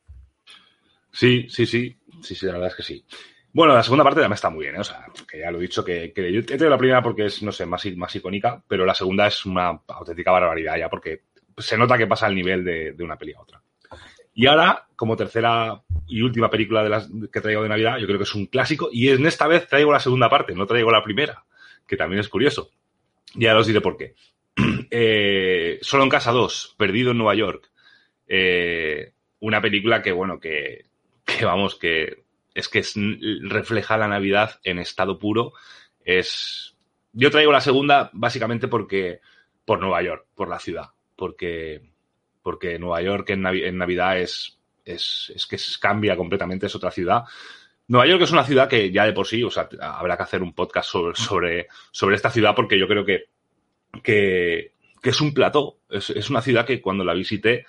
Sí, 1.17 1.47
sí, 1.49 1.65
sí, 1.65 1.97
sí, 2.21 2.35
sí, 2.35 2.45
la 2.45 2.51
verdad 2.53 2.67
es 2.67 2.75
que 2.75 2.83
sí. 2.83 3.03
Bueno, 3.51 3.73
la 3.73 3.81
segunda 3.81 4.03
parte 4.03 4.19
también 4.19 4.35
está 4.35 4.51
muy 4.51 4.65
bien, 4.65 4.75
¿eh? 4.75 4.81
o 4.81 4.83
sea, 4.83 5.07
que 5.27 5.39
ya 5.39 5.49
lo 5.49 5.57
he 5.57 5.61
dicho, 5.61 5.83
que, 5.83 6.13
yo 6.15 6.41
he 6.41 6.43
tenido 6.43 6.69
la 6.69 6.77
primera 6.77 7.01
porque 7.01 7.25
es, 7.25 7.41
no 7.41 7.51
sé, 7.51 7.65
más, 7.65 7.83
más 7.95 8.15
icónica, 8.15 8.61
pero 8.67 8.85
la 8.85 8.93
segunda 8.93 9.25
es 9.25 9.43
una 9.43 9.81
auténtica 9.87 10.29
barbaridad 10.29 10.77
ya, 10.77 10.89
porque 10.89 11.23
se 11.57 11.75
nota 11.75 11.97
que 11.97 12.05
pasa 12.05 12.27
el 12.27 12.35
nivel 12.35 12.63
de, 12.63 12.91
de 12.91 13.03
una 13.03 13.17
peli 13.17 13.33
a 13.33 13.41
otra. 13.41 13.59
Y 14.35 14.45
ahora, 14.45 14.85
como 14.95 15.17
tercera 15.17 15.81
y 16.05 16.21
última 16.21 16.51
película 16.51 16.83
de 16.83 16.89
las 16.89 17.09
que 17.33 17.41
traigo 17.41 17.63
de 17.63 17.69
Navidad, 17.69 17.97
yo 17.97 18.05
creo 18.05 18.19
que 18.19 18.25
es 18.25 18.35
un 18.35 18.45
clásico, 18.45 18.89
y 18.91 19.09
en 19.09 19.25
esta 19.25 19.47
vez 19.47 19.67
traigo 19.67 19.91
la 19.91 19.99
segunda 19.99 20.29
parte, 20.29 20.53
no 20.53 20.67
traigo 20.67 20.91
la 20.91 21.03
primera, 21.03 21.45
que 21.87 21.97
también 21.97 22.19
es 22.19 22.29
curioso. 22.29 22.69
Ya 23.33 23.57
os 23.57 23.65
diré 23.65 23.81
por 23.81 23.97
qué. 23.97 24.13
Eh, 24.91 25.79
Solo 25.81 26.03
en 26.03 26.09
Casa 26.09 26.31
2, 26.31 26.75
Perdido 26.77 27.09
en 27.09 27.17
Nueva 27.17 27.33
York. 27.33 27.71
Eh, 28.27 29.13
una 29.39 29.61
película 29.61 30.01
que, 30.01 30.11
bueno, 30.11 30.39
que, 30.39 30.86
que 31.27 31.45
vamos, 31.45 31.75
que 31.75 32.23
es 32.55 32.69
que 32.69 32.79
es, 32.79 32.95
refleja 33.43 33.97
la 33.97 34.07
Navidad 34.07 34.59
en 34.63 34.79
estado 34.79 35.19
puro. 35.19 35.53
Es. 36.03 36.75
Yo 37.13 37.29
traigo 37.29 37.51
la 37.51 37.61
segunda 37.61 38.09
básicamente 38.13 38.67
porque. 38.67 39.19
por 39.65 39.79
Nueva 39.79 40.01
York, 40.01 40.25
por 40.33 40.49
la 40.49 40.59
ciudad. 40.59 40.89
Porque. 41.15 41.91
Porque 42.41 42.79
Nueva 42.79 43.01
York 43.01 43.29
en, 43.31 43.45
en 43.45 43.77
Navidad 43.77 44.19
es, 44.19 44.57
es, 44.85 45.31
es 45.35 45.45
que 45.45 45.57
cambia 45.79 46.15
completamente, 46.15 46.65
es 46.65 46.75
otra 46.75 46.91
ciudad. 46.91 47.25
Nueva 47.89 48.07
York 48.07 48.23
es 48.23 48.31
una 48.31 48.43
ciudad 48.43 48.67
que 48.67 48.91
ya 48.91 49.05
de 49.05 49.13
por 49.13 49.27
sí, 49.27 49.43
o 49.43 49.51
sea, 49.51 49.69
habrá 49.81 50.17
que 50.17 50.23
hacer 50.23 50.41
un 50.41 50.53
podcast 50.53 50.89
sobre, 50.89 51.15
sobre, 51.15 51.67
sobre 51.91 52.15
esta 52.15 52.29
ciudad 52.29 52.55
porque 52.55 52.79
yo 52.79 52.87
creo 52.87 53.05
que, 53.05 53.25
que, 54.01 54.71
que 55.01 55.09
es 55.09 55.21
un 55.21 55.33
plató. 55.33 55.79
Es, 55.89 56.09
es, 56.09 56.29
una 56.29 56.41
ciudad 56.41 56.65
que 56.65 56.81
cuando 56.81 57.03
la 57.03 57.13
visité, 57.13 57.65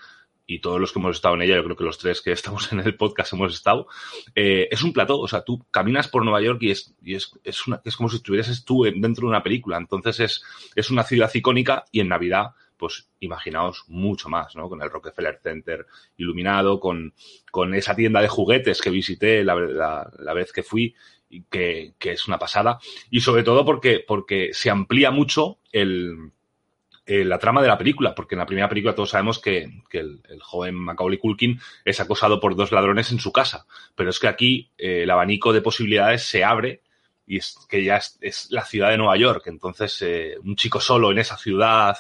y 0.50 0.60
todos 0.60 0.80
los 0.80 0.92
que 0.92 0.98
hemos 0.98 1.14
estado 1.14 1.34
en 1.34 1.42
ella, 1.42 1.56
yo 1.56 1.62
creo 1.62 1.76
que 1.76 1.84
los 1.84 1.98
tres 1.98 2.22
que 2.22 2.32
estamos 2.38 2.72
en 2.72 2.80
el 2.80 2.96
podcast 2.96 3.34
hemos 3.34 3.54
estado, 3.54 3.86
eh, 4.34 4.66
es 4.70 4.82
un 4.82 4.92
plató. 4.94 5.20
O 5.20 5.28
sea, 5.28 5.42
tú 5.42 5.64
caminas 5.70 6.08
por 6.08 6.24
Nueva 6.24 6.40
York 6.40 6.58
y 6.62 6.70
es, 6.70 6.94
y 7.02 7.14
es, 7.14 7.30
es, 7.44 7.66
una, 7.68 7.80
es 7.84 7.96
como 7.96 8.08
si 8.08 8.16
estuvieras 8.16 8.64
tú 8.64 8.82
dentro 8.82 9.22
de 9.22 9.28
una 9.28 9.42
película. 9.42 9.76
Entonces 9.76 10.18
es, 10.20 10.42
es 10.74 10.90
una 10.90 11.04
ciudad 11.04 11.30
icónica 11.32 11.84
y 11.92 12.00
en 12.00 12.08
Navidad, 12.08 12.52
pues 12.78 13.10
imaginaos 13.20 13.84
mucho 13.88 14.30
más, 14.30 14.56
¿no? 14.56 14.70
Con 14.70 14.80
el 14.80 14.90
Rockefeller 14.90 15.38
Center 15.42 15.86
iluminado, 16.16 16.80
con, 16.80 17.12
con 17.50 17.74
esa 17.74 17.94
tienda 17.94 18.22
de 18.22 18.28
juguetes 18.28 18.80
que 18.80 18.88
visité 18.88 19.44
la, 19.44 19.54
la, 19.54 20.10
la 20.18 20.32
vez 20.32 20.50
que 20.50 20.62
fui, 20.62 20.94
que, 21.50 21.92
que, 21.98 22.12
es 22.12 22.26
una 22.26 22.38
pasada. 22.38 22.78
Y 23.10 23.20
sobre 23.20 23.42
todo 23.42 23.66
porque, 23.66 24.02
porque 24.06 24.54
se 24.54 24.70
amplía 24.70 25.10
mucho 25.10 25.58
el, 25.72 26.32
eh, 27.08 27.24
la 27.24 27.38
trama 27.38 27.62
de 27.62 27.68
la 27.68 27.78
película, 27.78 28.14
porque 28.14 28.34
en 28.34 28.40
la 28.40 28.46
primera 28.46 28.68
película 28.68 28.94
todos 28.94 29.08
sabemos 29.08 29.38
que, 29.38 29.82
que 29.88 30.00
el, 30.00 30.20
el, 30.28 30.42
joven 30.42 30.74
Macaulay 30.74 31.16
Culkin 31.16 31.58
es 31.82 32.00
acosado 32.00 32.38
por 32.38 32.54
dos 32.54 32.70
ladrones 32.70 33.10
en 33.12 33.18
su 33.18 33.32
casa, 33.32 33.66
pero 33.94 34.10
es 34.10 34.18
que 34.18 34.28
aquí 34.28 34.70
eh, 34.76 35.04
el 35.04 35.10
abanico 35.10 35.54
de 35.54 35.62
posibilidades 35.62 36.22
se 36.22 36.44
abre 36.44 36.82
y 37.26 37.38
es 37.38 37.56
que 37.66 37.82
ya 37.82 37.96
es, 37.96 38.18
es 38.20 38.50
la 38.50 38.62
ciudad 38.62 38.90
de 38.90 38.98
Nueva 38.98 39.16
York, 39.16 39.44
entonces 39.46 40.02
eh, 40.02 40.36
un 40.44 40.54
chico 40.54 40.80
solo 40.80 41.10
en 41.10 41.18
esa 41.18 41.38
ciudad, 41.38 41.96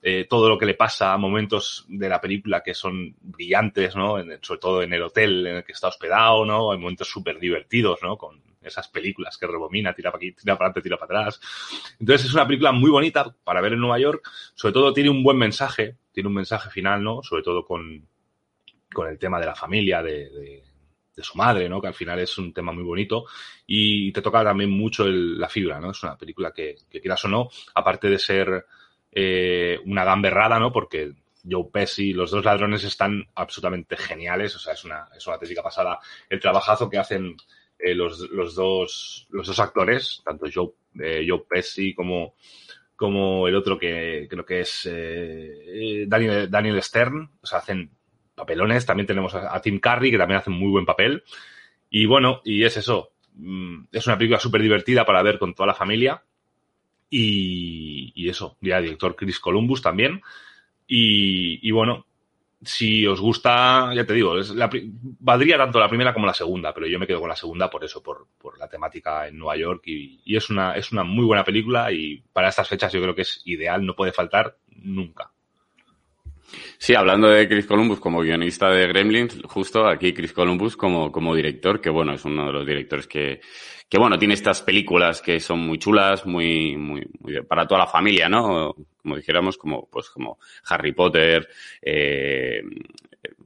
eh, 0.00 0.26
todo 0.30 0.48
lo 0.48 0.56
que 0.58 0.66
le 0.66 0.74
pasa, 0.74 1.16
momentos 1.16 1.84
de 1.88 2.08
la 2.08 2.20
película 2.20 2.62
que 2.62 2.74
son 2.74 3.16
brillantes, 3.20 3.96
¿no? 3.96 4.20
En, 4.20 4.38
sobre 4.42 4.60
todo 4.60 4.82
en 4.82 4.92
el 4.92 5.02
hotel 5.02 5.44
en 5.44 5.56
el 5.56 5.64
que 5.64 5.72
está 5.72 5.88
hospedado, 5.88 6.44
¿no? 6.44 6.70
Hay 6.70 6.78
momentos 6.78 7.08
súper 7.08 7.40
divertidos, 7.40 7.98
¿no? 8.00 8.16
Con 8.16 8.40
esas 8.64 8.88
películas 8.88 9.36
que 9.38 9.46
rebomina, 9.46 9.94
tira 9.94 10.10
para 10.10 10.18
aquí, 10.18 10.32
tira 10.32 10.56
para 10.56 10.66
adelante, 10.66 10.82
tira 10.82 10.96
para 10.96 11.20
atrás. 11.20 11.40
Entonces 11.98 12.26
es 12.26 12.34
una 12.34 12.46
película 12.46 12.72
muy 12.72 12.90
bonita 12.90 13.34
para 13.44 13.60
ver 13.60 13.74
en 13.74 13.80
Nueva 13.80 13.98
York. 13.98 14.28
Sobre 14.54 14.72
todo 14.72 14.92
tiene 14.92 15.10
un 15.10 15.22
buen 15.22 15.36
mensaje, 15.36 15.96
tiene 16.12 16.28
un 16.28 16.34
mensaje 16.34 16.70
final, 16.70 17.02
¿no? 17.02 17.22
Sobre 17.22 17.42
todo 17.42 17.64
con, 17.64 18.06
con 18.92 19.08
el 19.08 19.18
tema 19.18 19.40
de 19.40 19.46
la 19.46 19.54
familia, 19.54 20.02
de, 20.02 20.62
su 21.18 21.38
madre, 21.38 21.68
¿no? 21.68 21.80
Que 21.80 21.86
al 21.86 21.94
final 21.94 22.18
es 22.18 22.36
un 22.38 22.52
tema 22.52 22.72
muy 22.72 22.82
bonito. 22.82 23.26
Y 23.66 24.12
te 24.12 24.22
toca 24.22 24.42
también 24.42 24.70
mucho 24.70 25.06
la 25.06 25.48
fibra, 25.48 25.80
¿no? 25.80 25.92
Es 25.92 26.02
una 26.02 26.16
película 26.16 26.52
que, 26.52 26.76
que 26.90 27.00
quieras 27.00 27.24
o 27.24 27.28
no, 27.28 27.48
aparte 27.74 28.08
de 28.08 28.18
ser 28.18 28.66
eh, 29.12 29.78
una 29.84 30.04
gamberrada, 30.04 30.58
¿no? 30.58 30.72
Porque 30.72 31.12
Joe 31.48 31.68
Pesci, 31.72 32.12
los 32.12 32.30
dos 32.30 32.44
ladrones 32.44 32.84
están 32.84 33.28
absolutamente 33.34 33.96
geniales, 33.96 34.54
o 34.56 34.58
sea, 34.58 34.74
es 34.74 34.84
una, 34.84 35.08
es 35.14 35.26
una 35.26 35.38
técnica 35.38 35.62
pasada. 35.62 35.98
El 36.28 36.40
trabajazo 36.40 36.88
que 36.88 36.98
hacen 36.98 37.36
eh, 37.82 37.94
los, 37.94 38.30
los, 38.30 38.54
dos, 38.54 39.26
los 39.30 39.46
dos 39.46 39.58
actores, 39.58 40.22
tanto 40.24 40.46
Joe, 40.52 40.70
eh, 41.00 41.26
Joe 41.28 41.42
Pesci 41.48 41.94
como, 41.94 42.36
como 42.94 43.48
el 43.48 43.56
otro 43.56 43.76
que 43.76 44.28
creo 44.30 44.44
que 44.44 44.60
es 44.60 44.88
eh, 44.90 46.04
Daniel, 46.06 46.48
Daniel 46.48 46.80
Stern, 46.80 47.28
o 47.40 47.46
sea, 47.46 47.58
hacen 47.58 47.90
papelones. 48.34 48.86
También 48.86 49.06
tenemos 49.06 49.34
a, 49.34 49.60
Tim 49.60 49.80
Curry, 49.80 50.10
que 50.10 50.18
también 50.18 50.38
hace 50.38 50.50
muy 50.50 50.70
buen 50.70 50.86
papel. 50.86 51.24
Y 51.90 52.06
bueno, 52.06 52.40
y 52.44 52.64
es 52.64 52.76
eso. 52.76 53.12
Mm, 53.34 53.84
es 53.92 54.06
una 54.06 54.16
película 54.16 54.38
súper 54.38 54.62
divertida 54.62 55.04
para 55.04 55.22
ver 55.22 55.38
con 55.38 55.54
toda 55.54 55.66
la 55.66 55.74
familia. 55.74 56.22
Y, 57.10 58.12
y 58.14 58.28
eso, 58.28 58.56
ya 58.60 58.80
director 58.80 59.16
Chris 59.16 59.38
Columbus 59.38 59.82
también. 59.82 60.22
Y, 60.86 61.66
y, 61.66 61.70
bueno, 61.70 62.06
si 62.64 63.06
os 63.06 63.20
gusta, 63.20 63.92
ya 63.94 64.04
te 64.04 64.14
digo, 64.14 64.38
es 64.38 64.52
valdría 65.20 65.58
tanto 65.58 65.80
la 65.80 65.88
primera 65.88 66.14
como 66.14 66.26
la 66.26 66.34
segunda, 66.34 66.72
pero 66.72 66.86
yo 66.86 66.98
me 66.98 67.06
quedo 67.06 67.20
con 67.20 67.28
la 67.28 67.36
segunda 67.36 67.68
por 67.68 67.84
eso, 67.84 68.02
por, 68.02 68.26
por 68.38 68.58
la 68.58 68.68
temática 68.68 69.26
en 69.26 69.38
Nueva 69.38 69.56
York 69.56 69.82
y, 69.86 70.20
y, 70.24 70.36
es, 70.36 70.48
una, 70.50 70.74
es 70.76 70.92
una 70.92 71.02
muy 71.02 71.24
buena 71.24 71.44
película 71.44 71.90
y 71.92 72.22
para 72.32 72.48
estas 72.48 72.68
fechas 72.68 72.92
yo 72.92 73.02
creo 73.02 73.14
que 73.14 73.22
es 73.22 73.42
ideal, 73.44 73.84
no 73.84 73.96
puede 73.96 74.12
faltar 74.12 74.56
nunca. 74.68 75.30
Sí, 76.78 76.94
hablando 76.94 77.28
de 77.28 77.48
Chris 77.48 77.66
Columbus 77.66 78.00
como 78.00 78.20
guionista 78.20 78.68
de 78.68 78.86
Gremlins, 78.86 79.40
justo 79.44 79.86
aquí 79.86 80.12
Chris 80.12 80.32
Columbus 80.32 80.76
como, 80.76 81.10
como 81.10 81.34
director, 81.34 81.80
que 81.80 81.90
bueno, 81.90 82.12
es 82.12 82.24
uno 82.24 82.46
de 82.46 82.52
los 82.52 82.66
directores 82.66 83.06
que, 83.06 83.40
que 83.92 83.98
bueno, 83.98 84.18
tiene 84.18 84.32
estas 84.32 84.62
películas 84.62 85.20
que 85.20 85.38
son 85.38 85.58
muy 85.58 85.76
chulas, 85.76 86.24
muy, 86.24 86.78
muy, 86.78 87.06
muy 87.20 87.42
para 87.42 87.66
toda 87.66 87.80
la 87.80 87.86
familia, 87.86 88.26
¿no? 88.26 88.74
Como 89.02 89.16
dijéramos, 89.16 89.58
como, 89.58 89.86
pues 89.90 90.08
como 90.08 90.38
Harry 90.64 90.92
Potter, 90.92 91.46
eh, 91.82 92.62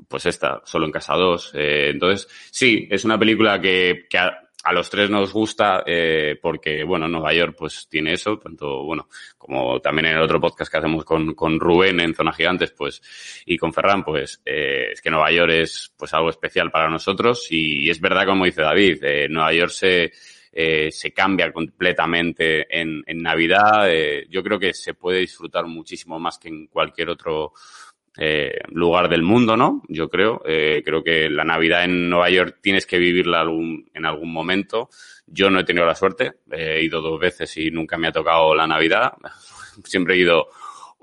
pues 0.07 0.25
esta, 0.27 0.63
solo 0.65 0.87
en 0.87 0.93
casa 0.93 1.15
2. 1.15 1.51
Eh, 1.53 1.91
entonces, 1.95 2.29
sí, 2.53 2.87
es 2.89 3.05
una 3.05 3.19
película 3.19 3.61
que, 3.61 4.07
que 4.09 4.19
a, 4.19 4.73
los 4.73 4.89
tres 4.89 5.11
nos 5.11 5.33
gusta 5.33 5.83
eh, 5.85 6.39
porque, 6.41 6.85
bueno, 6.85 7.09
Nueva 7.09 7.35
York 7.35 7.57
pues 7.59 7.89
tiene 7.89 8.13
eso, 8.13 8.39
tanto, 8.39 8.85
bueno, 8.85 9.09
como 9.37 9.81
también 9.81 10.07
en 10.07 10.17
el 10.19 10.23
otro 10.23 10.41
podcast 10.41 10.71
que 10.71 10.79
hacemos 10.79 11.05
con, 11.05 11.35
con 11.35 11.59
Rubén 11.59 11.99
en 11.99 12.15
Zona 12.15 12.33
Gigantes, 12.33 12.71
pues, 12.71 13.03
y 13.47 13.59
con 13.59 13.73
Ferran, 13.73 14.05
pues, 14.05 14.43
eh, 14.45 14.91
es 14.93 15.01
que 15.01 15.11
Nueva 15.11 15.33
York 15.33 15.51
es 15.55 15.93
pues 15.97 16.15
algo 16.15 16.31
especial 16.31 16.71
para 16.71 16.89
nosotros 16.89 17.49
y, 17.51 17.87
y 17.87 17.91
es 17.91 18.01
verdad, 18.01 18.27
como 18.27 18.45
dice 18.45 18.63
David, 18.63 19.03
Nueva 19.29 19.53
York 19.53 19.71
se, 19.71 20.13
eh, 20.59 20.91
se 20.91 21.13
cambia 21.13 21.53
completamente 21.53 22.67
en, 22.71 23.05
en 23.07 23.23
Navidad. 23.23 23.91
Eh, 23.91 24.27
yo 24.31 24.43
creo 24.43 24.59
que 24.59 24.73
se 24.73 24.95
puede 24.95 25.19
disfrutar 25.19 25.67
muchísimo 25.67 26.19
más 26.19 26.39
que 26.39 26.49
en 26.49 26.69
cualquier 26.69 27.11
otro 27.11 27.53
eh, 28.17 28.59
lugar 28.69 29.11
del 29.11 29.21
mundo, 29.21 29.55
¿no? 29.55 29.83
Yo 29.87 30.09
creo. 30.09 30.41
Eh, 30.47 30.83
creo 30.83 31.05
que 31.05 31.29
la 31.29 31.45
Navidad 31.45 31.85
en 31.85 32.09
Nueva 32.09 32.31
York 32.31 32.61
tienes 32.63 32.87
que 32.87 32.97
vivirla 32.97 33.43
algún, 33.43 33.91
en 33.93 34.07
algún 34.07 34.33
momento. 34.33 34.89
Yo 35.27 35.51
no 35.51 35.61
he 35.61 35.65
tenido 35.65 35.85
la 35.85 35.95
suerte. 35.95 36.33
He 36.51 36.83
ido 36.83 37.03
dos 37.03 37.21
veces 37.21 37.55
y 37.59 37.71
nunca 37.71 37.99
me 37.99 38.09
ha 38.09 38.13
tocado 38.13 38.55
la 38.55 38.67
Navidad. 38.67 39.13
Siempre 39.85 40.15
he 40.15 40.19
ido 40.21 40.49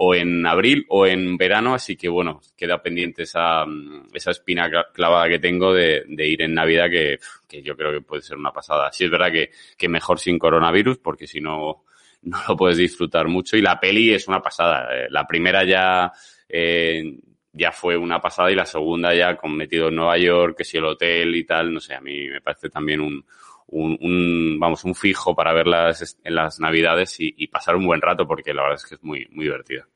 o 0.06 0.16
en 0.16 0.46
abril 0.46 0.86
o 0.90 1.08
en 1.08 1.38
verano, 1.38 1.74
así 1.74 1.96
que 1.96 2.10
bueno, 2.10 2.42
queda 2.58 2.82
pendiente 2.82 3.24
esa, 3.24 3.66
esa 4.14 4.32
espina 4.32 4.70
clavada 4.94 5.30
que 5.30 5.40
tengo 5.40 5.74
de, 5.74 6.06
ir 6.10 6.42
en 6.42 6.54
Navidad 6.54 6.90
que, 6.90 7.20
que, 7.48 7.62
yo 7.62 7.76
creo 7.78 7.92
que 7.92 8.02
puede 8.02 8.22
ser 8.22 8.38
una 8.38 8.52
pasada. 8.52 8.92
Sí 8.92 9.06
es 9.06 9.12
verdad 9.12 9.32
que, 9.32 9.52
que 9.78 9.88
mejor 9.88 10.20
sin 10.20 10.38
coronavirus, 10.38 10.98
porque 10.98 11.26
si 11.26 11.40
no, 11.40 11.86
no 12.24 12.38
lo 12.48 12.58
puedes 12.58 12.78
disfrutar 12.78 13.28
mucho. 13.28 13.56
Y 13.56 13.62
la 13.62 13.80
peli 13.80 14.14
es 14.14 14.28
una 14.28 14.42
pasada. 14.42 14.90
La 15.10 15.26
primera 15.26 15.64
ya, 15.64 16.12
eh, 16.50 17.18
ya 17.54 17.72
fue 17.72 17.96
una 17.96 18.20
pasada 18.20 18.52
y 18.52 18.56
la 18.56 18.66
segunda 18.66 19.14
ya 19.14 19.38
con 19.38 19.56
metido 19.56 19.88
en 19.88 19.96
Nueva 19.96 20.18
York, 20.18 20.58
que 20.58 20.66
si 20.66 20.78
el 20.78 20.86
hotel 20.86 21.36
y 21.36 21.46
tal, 21.46 21.74
no 21.74 21.80
sé, 21.80 21.96
a 21.96 22.02
mí 22.02 22.28
me 22.30 22.42
parece 22.42 22.70
también 22.70 23.00
un, 23.00 23.26
un, 23.68 23.98
un 24.02 24.60
vamos, 24.60 24.84
un 24.84 24.96
fijo 24.96 25.36
para 25.36 25.54
verlas 25.54 26.18
en 26.24 26.36
las 26.36 26.60
navidades 26.60 27.20
y, 27.20 27.34
y, 27.38 27.48
pasar 27.48 27.76
un 27.76 27.86
buen 27.86 28.02
rato 28.02 28.28
porque 28.28 28.54
la 28.54 28.64
verdad 28.64 28.80
es 28.84 28.86
que 28.86 28.96
es 28.96 29.04
muy, 29.04 29.28
muy 29.32 29.46
divertida. 29.46 29.88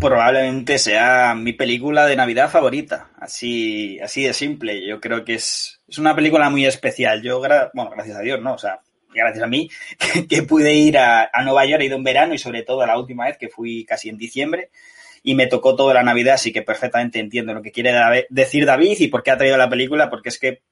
Probablemente 0.00 0.78
sea 0.78 1.34
mi 1.34 1.52
película 1.52 2.06
de 2.06 2.16
Navidad 2.16 2.50
favorita, 2.50 3.10
así, 3.18 3.98
así 4.00 4.24
de 4.24 4.34
simple. 4.34 4.86
Yo 4.86 5.00
creo 5.00 5.24
que 5.24 5.34
es, 5.34 5.80
es 5.88 5.98
una 5.98 6.14
película 6.14 6.50
muy 6.50 6.66
especial. 6.66 7.22
Yo, 7.22 7.40
gra 7.40 7.70
bueno, 7.72 7.90
gracias 7.90 8.18
a 8.18 8.20
Dios, 8.20 8.40
¿no? 8.40 8.54
O 8.54 8.58
sea, 8.58 8.80
gracias 9.14 9.44
a 9.44 9.48
mí, 9.48 9.70
que, 10.28 10.42
pude 10.42 10.74
ir 10.74 10.98
a, 10.98 11.30
a, 11.32 11.42
Nueva 11.42 11.64
York, 11.66 11.82
he 11.82 11.86
ido 11.86 11.96
en 11.96 12.04
verano 12.04 12.34
y 12.34 12.38
sobre 12.38 12.62
todo 12.62 12.84
la 12.84 12.98
última 12.98 13.26
vez 13.26 13.38
que 13.38 13.48
fui 13.48 13.84
casi 13.84 14.08
en 14.08 14.18
diciembre 14.18 14.70
y 15.22 15.34
me 15.34 15.46
tocó 15.46 15.74
toda 15.74 15.94
la 15.94 16.02
Navidad, 16.02 16.34
así 16.34 16.52
que 16.52 16.62
perfectamente 16.62 17.18
entiendo 17.18 17.54
lo 17.54 17.62
que 17.62 17.72
quiere 17.72 18.26
decir 18.28 18.66
David 18.66 18.96
y 19.00 19.08
por 19.08 19.22
qué 19.22 19.30
ha 19.30 19.38
traído 19.38 19.56
la 19.56 19.70
película, 19.70 20.10
porque 20.10 20.28
es 20.28 20.38
que 20.38 20.62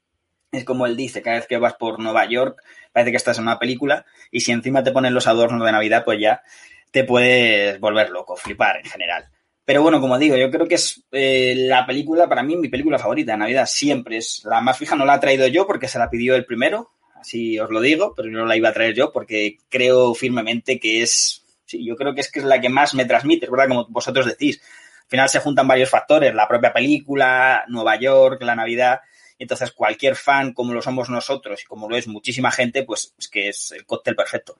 es 0.53 0.65
como 0.65 0.85
él 0.85 0.95
dice, 0.95 1.23
cada 1.23 1.37
vez 1.37 1.47
que 1.47 1.57
vas 1.57 1.73
por 1.75 1.99
Nueva 1.99 2.27
York 2.27 2.63
parece 2.93 3.11
que 3.11 3.17
estás 3.17 3.39
en 3.39 3.45
una 3.45 3.59
película 3.59 4.05
y 4.31 4.41
si 4.41 4.53
encima 4.53 4.85
te 4.85 4.93
ponen 4.93 5.15
los 5.15 5.27
adornos 5.27 5.65
de 5.65 5.73
Navidad, 5.73 6.05
pues 6.05 6.21
ya 6.21 6.43
te 6.93 7.05
puedes 7.05 7.81
volver 7.81 8.11
loco, 8.11 8.37
flipar 8.37 8.77
en 8.77 8.85
general. 8.85 9.25
Pero 9.65 9.83
bueno, 9.83 10.01
como 10.01 10.19
digo, 10.19 10.37
yo 10.37 10.51
creo 10.51 10.69
que 10.69 10.75
es 10.75 11.03
eh, 11.13 11.55
la 11.57 11.87
película, 11.87 12.29
para 12.29 12.43
mí, 12.43 12.57
mi 12.57 12.69
película 12.69 12.99
favorita 12.99 13.33
de 13.33 13.39
Navidad. 13.39 13.67
Siempre 13.67 14.19
es 14.19 14.43
la 14.45 14.61
más 14.61 14.77
fija, 14.77 14.95
no 14.95 15.05
la 15.05 15.17
he 15.17 15.21
traído 15.21 15.47
yo 15.47 15.67
porque 15.67 15.89
se 15.89 15.99
la 15.99 16.11
pidió 16.11 16.35
el 16.35 16.45
primero, 16.45 16.93
así 17.15 17.59
os 17.59 17.71
lo 17.71 17.81
digo, 17.81 18.13
pero 18.15 18.29
no 18.29 18.45
la 18.45 18.57
iba 18.57 18.69
a 18.69 18.73
traer 18.73 18.95
yo 18.95 19.13
porque 19.13 19.57
creo 19.69 20.15
firmemente 20.15 20.79
que 20.79 21.03
es, 21.03 21.45
sí, 21.65 21.85
yo 21.85 21.97
creo 21.97 22.15
que 22.15 22.21
es 22.21 22.31
que 22.31 22.41
es 22.41 22.45
la 22.45 22.61
que 22.61 22.69
más 22.69 22.95
me 22.95 23.05
transmite, 23.05 23.49
¿verdad? 23.49 23.69
Como 23.69 23.87
vosotros 23.89 24.27
decís. 24.27 24.61
Al 25.05 25.09
final 25.09 25.29
se 25.29 25.41
juntan 25.41 25.69
varios 25.69 25.91
factores, 25.91 26.35
la 26.35 26.49
propia 26.49 26.73
película, 26.73 27.65
Nueva 27.69 27.97
York, 27.99 28.43
la 28.43 28.57
Navidad. 28.57 29.01
Entonces, 29.39 29.73
cualquier 29.73 30.17
fan, 30.17 30.55
como 30.55 30.73
lo 30.73 30.81
somos 30.81 31.11
nosotros 31.11 31.63
y 31.63 31.67
como 31.67 31.89
lo 31.89 31.97
es 31.97 32.09
muchísima 32.09 32.51
gente, 32.51 32.85
pues 32.85 33.15
es 33.19 33.29
que 33.29 33.49
es 33.49 33.73
el 33.73 33.85
cóctel 33.85 34.17
perfecto. 34.17 34.59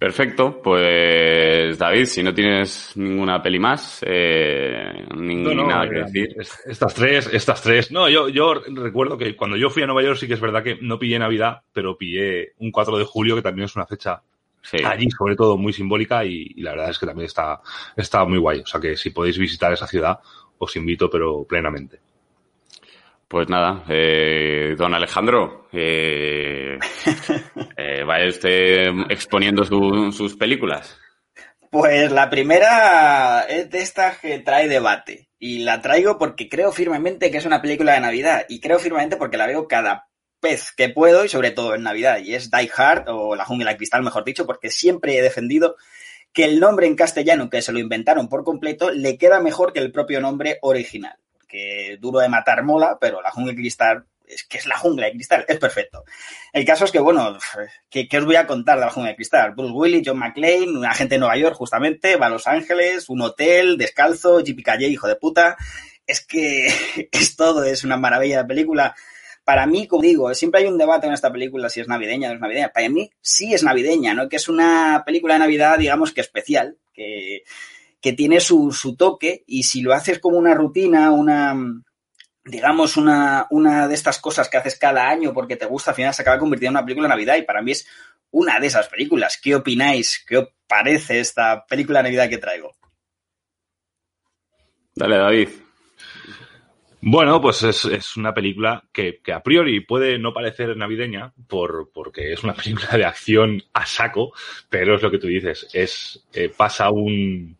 Perfecto, 0.00 0.62
pues 0.62 1.76
David, 1.76 2.06
si 2.06 2.22
no 2.22 2.32
tienes 2.32 2.92
ninguna 2.96 3.42
peli 3.42 3.58
más, 3.58 4.02
eh, 4.06 5.04
ni, 5.14 5.34
No, 5.36 5.52
no, 5.52 5.68
nada 5.68 5.84
eh, 5.84 5.88
que 5.90 5.94
decir. 5.96 6.28
es- 6.40 6.58
Estas 6.64 6.94
tres, 6.94 7.28
estas 7.30 7.62
tres. 7.62 7.92
No, 7.92 8.08
yo, 8.08 8.30
yo 8.30 8.54
recuerdo 8.54 9.18
que 9.18 9.36
cuando 9.36 9.58
yo 9.58 9.68
fui 9.68 9.82
a 9.82 9.86
Nueva 9.86 10.02
York 10.02 10.16
sí 10.18 10.26
que 10.26 10.32
es 10.34 10.40
verdad 10.40 10.62
que 10.64 10.78
no 10.80 10.98
pillé 10.98 11.18
Navidad, 11.18 11.60
pero 11.74 11.98
pillé 11.98 12.52
un 12.60 12.70
4 12.72 12.96
de 12.96 13.04
julio, 13.04 13.36
que 13.36 13.42
también 13.42 13.66
es 13.66 13.76
una 13.76 13.84
fecha 13.84 14.22
Sí. 14.62 14.78
allí, 14.82 15.10
sobre 15.10 15.36
todo, 15.36 15.58
muy 15.58 15.74
simbólica 15.74 16.24
y, 16.24 16.50
y 16.56 16.62
la 16.62 16.70
verdad 16.70 16.90
es 16.90 16.98
que 16.98 17.04
también 17.06 17.26
está, 17.26 17.60
está 17.94 18.24
muy 18.24 18.38
guay. 18.38 18.60
O 18.60 18.66
sea 18.66 18.80
que 18.80 18.96
si 18.96 19.10
podéis 19.10 19.36
visitar 19.38 19.70
esa 19.70 19.86
ciudad, 19.86 20.18
os 20.56 20.76
invito, 20.76 21.10
pero 21.10 21.44
plenamente. 21.44 21.98
Pues 23.30 23.48
nada, 23.48 23.84
eh, 23.88 24.74
don 24.76 24.92
Alejandro, 24.92 25.68
eh, 25.72 26.76
eh, 27.76 28.02
vaya 28.04 28.26
usted 28.28 28.88
exponiendo 29.08 29.62
su- 29.62 30.10
sus 30.10 30.36
películas. 30.36 30.98
Pues 31.70 32.10
la 32.10 32.28
primera 32.28 33.42
es 33.48 33.70
de 33.70 33.82
estas 33.82 34.18
que 34.18 34.40
trae 34.40 34.66
debate. 34.66 35.28
Y 35.38 35.60
la 35.60 35.80
traigo 35.80 36.18
porque 36.18 36.48
creo 36.48 36.72
firmemente 36.72 37.30
que 37.30 37.38
es 37.38 37.46
una 37.46 37.62
película 37.62 37.92
de 37.92 38.00
Navidad. 38.00 38.46
Y 38.48 38.58
creo 38.58 38.80
firmemente 38.80 39.16
porque 39.16 39.36
la 39.36 39.46
veo 39.46 39.68
cada 39.68 40.08
vez 40.42 40.72
que 40.76 40.88
puedo 40.88 41.24
y 41.24 41.28
sobre 41.28 41.52
todo 41.52 41.76
en 41.76 41.84
Navidad. 41.84 42.18
Y 42.18 42.34
es 42.34 42.50
Die 42.50 42.68
Hard 42.76 43.04
o 43.10 43.36
La 43.36 43.44
Jungla 43.44 43.70
de 43.70 43.76
Cristal, 43.76 44.02
mejor 44.02 44.24
dicho, 44.24 44.44
porque 44.44 44.70
siempre 44.70 45.16
he 45.16 45.22
defendido 45.22 45.76
que 46.32 46.46
el 46.46 46.58
nombre 46.58 46.88
en 46.88 46.96
castellano, 46.96 47.48
que 47.48 47.62
se 47.62 47.70
lo 47.72 47.78
inventaron 47.78 48.28
por 48.28 48.42
completo, 48.42 48.90
le 48.90 49.16
queda 49.18 49.38
mejor 49.38 49.72
que 49.72 49.78
el 49.78 49.92
propio 49.92 50.20
nombre 50.20 50.58
original. 50.62 51.14
Que 51.50 51.98
duro 52.00 52.20
de 52.20 52.28
matar 52.28 52.62
mola, 52.62 52.98
pero 53.00 53.20
La 53.20 53.30
Jungla 53.30 53.52
de 53.52 53.58
Cristal 53.58 54.06
es 54.30 54.44
que 54.44 54.58
es 54.58 54.66
la 54.66 54.76
jungla 54.76 55.06
de 55.06 55.12
cristal, 55.12 55.44
es 55.48 55.58
perfecto. 55.58 56.04
El 56.52 56.64
caso 56.64 56.84
es 56.84 56.92
que, 56.92 56.98
bueno, 56.98 57.36
¿qué, 57.88 58.08
qué 58.08 58.18
os 58.18 58.24
voy 58.24 58.36
a 58.36 58.46
contar 58.46 58.78
de 58.78 58.84
la 58.84 58.90
jungla 58.90 59.10
de 59.10 59.16
cristal? 59.16 59.52
Bruce 59.54 59.72
Willis, 59.72 60.02
John 60.06 60.18
McClane, 60.18 60.68
un 60.68 60.84
agente 60.84 61.16
de 61.16 61.18
Nueva 61.18 61.36
York, 61.36 61.56
justamente, 61.56 62.16
va 62.16 62.26
a 62.26 62.30
Los 62.30 62.46
Ángeles, 62.46 63.08
un 63.08 63.22
hotel, 63.22 63.76
descalzo, 63.76 64.40
JPKJ, 64.40 64.82
hijo 64.88 65.08
de 65.08 65.16
puta. 65.16 65.56
Es 66.06 66.24
que 66.24 66.66
es 67.12 67.36
todo, 67.36 67.64
es 67.64 67.84
una 67.84 67.96
maravilla 67.96 68.42
de 68.42 68.48
película. 68.48 68.94
Para 69.44 69.66
mí, 69.66 69.86
como 69.88 70.02
digo, 70.02 70.32
siempre 70.34 70.60
hay 70.60 70.68
un 70.68 70.78
debate 70.78 71.06
en 71.06 71.12
esta 71.12 71.32
película 71.32 71.68
si 71.68 71.80
es 71.80 71.88
navideña 71.88 72.28
o 72.28 72.30
no 72.30 72.36
es 72.36 72.40
navideña. 72.40 72.72
Para 72.72 72.88
mí 72.88 73.10
sí 73.20 73.52
es 73.52 73.62
navideña, 73.62 74.14
¿no? 74.14 74.28
Que 74.28 74.36
es 74.36 74.48
una 74.48 75.02
película 75.04 75.34
de 75.34 75.40
Navidad, 75.40 75.78
digamos 75.78 76.12
que 76.12 76.20
especial, 76.20 76.76
que, 76.92 77.42
que 78.00 78.12
tiene 78.12 78.40
su, 78.40 78.72
su 78.72 78.96
toque 78.96 79.44
y 79.46 79.64
si 79.64 79.82
lo 79.82 79.92
haces 79.92 80.18
como 80.18 80.38
una 80.38 80.54
rutina, 80.54 81.10
una, 81.10 81.54
digamos, 82.44 82.96
una, 82.96 83.46
una 83.50 83.88
de 83.88 83.94
estas 83.94 84.18
cosas 84.18 84.48
que 84.48 84.56
haces 84.56 84.78
cada 84.78 85.08
año 85.08 85.32
porque 85.32 85.56
te 85.56 85.66
gusta, 85.66 85.90
al 85.90 85.96
final 85.96 86.14
se 86.14 86.22
acaba 86.22 86.38
convirtiendo 86.38 86.78
en 86.78 86.82
una 86.82 86.86
película 86.86 87.08
de 87.08 87.14
Navidad 87.14 87.36
y 87.36 87.42
para 87.42 87.62
mí 87.62 87.72
es 87.72 87.86
una 88.30 88.58
de 88.58 88.66
esas 88.66 88.88
películas. 88.88 89.38
¿Qué 89.42 89.54
opináis? 89.54 90.24
¿Qué 90.26 90.38
os 90.38 90.48
parece 90.66 91.20
esta 91.20 91.64
película 91.66 91.98
de 91.98 92.04
Navidad 92.04 92.28
que 92.28 92.38
traigo? 92.38 92.74
Dale, 94.94 95.16
David. 95.16 95.48
Bueno, 97.02 97.40
pues 97.40 97.62
es, 97.62 97.86
es 97.86 98.16
una 98.18 98.34
película 98.34 98.84
que, 98.92 99.20
que 99.22 99.32
a 99.32 99.42
priori 99.42 99.80
puede 99.80 100.18
no 100.18 100.34
parecer 100.34 100.76
navideña 100.76 101.32
por, 101.48 101.90
porque 101.92 102.32
es 102.32 102.44
una 102.44 102.54
película 102.54 102.90
de 102.96 103.06
acción 103.06 103.62
a 103.72 103.86
saco, 103.86 104.32
pero 104.68 104.96
es 104.96 105.02
lo 105.02 105.10
que 105.10 105.18
tú 105.18 105.26
dices, 105.26 105.66
es 105.72 106.26
eh, 106.34 106.50
pasa 106.54 106.90
un, 106.90 107.56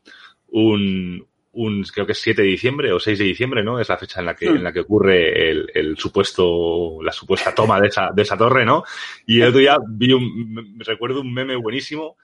un, 0.53 1.27
un, 1.53 1.83
creo 1.85 2.07
que 2.07 2.13
es 2.13 2.19
7 2.21 2.43
de 2.43 2.49
diciembre 2.49 2.93
o 2.93 3.01
6 3.01 3.19
de 3.19 3.25
diciembre, 3.25 3.63
¿no? 3.65 3.81
Es 3.81 3.89
la 3.89 3.99
fecha 3.99 4.21
en 4.21 4.27
la 4.27 4.35
que, 4.37 4.47
en 4.47 4.63
la 4.65 4.73
que 4.73 4.81
ocurre 4.81 5.51
el, 5.51 5.71
el 5.75 5.97
supuesto, 5.99 6.99
la 7.03 7.13
supuesta 7.13 7.55
toma 7.55 7.81
de 7.81 7.89
esa, 7.89 8.11
de 8.15 8.23
esa 8.23 8.37
torre, 8.37 8.65
¿no? 8.65 8.85
Y 9.27 9.41
el 9.41 9.49
otro 9.49 9.61
día 9.61 9.77
vi 9.89 10.13
un, 10.13 10.53
me- 10.55 10.85
recuerdo 10.85 11.21
un 11.23 11.33
meme 11.33 11.57
buenísimo 11.57 12.17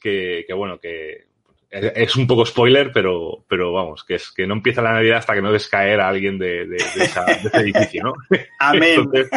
que, 0.00 0.44
que 0.46 0.52
bueno, 0.54 0.78
que 0.80 1.26
es 1.70 2.16
un 2.16 2.26
poco 2.26 2.44
spoiler, 2.44 2.90
pero, 2.92 3.46
pero 3.48 3.72
vamos, 3.72 4.04
que 4.04 4.16
es 4.16 4.30
que 4.30 4.46
no 4.46 4.52
empieza 4.54 4.82
la 4.82 4.92
Navidad 4.92 5.18
hasta 5.18 5.32
que 5.34 5.40
no 5.40 5.50
ves 5.50 5.68
caer 5.68 6.00
a 6.00 6.08
alguien 6.08 6.38
de, 6.38 6.66
de, 6.66 6.76
de 6.76 7.04
esa- 7.04 7.24
de 7.24 7.48
ese 7.48 7.56
edificio, 7.60 8.02
¿no? 8.04 8.12
Amén. 8.58 9.00
Entonces, 9.00 9.30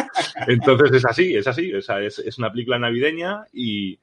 entonces 0.48 0.92
es 0.92 1.04
así, 1.06 1.34
es 1.34 1.46
así. 1.48 1.72
Es, 1.72 2.18
es 2.18 2.36
una 2.38 2.50
película 2.52 2.78
navideña 2.78 3.44
y, 3.54 3.98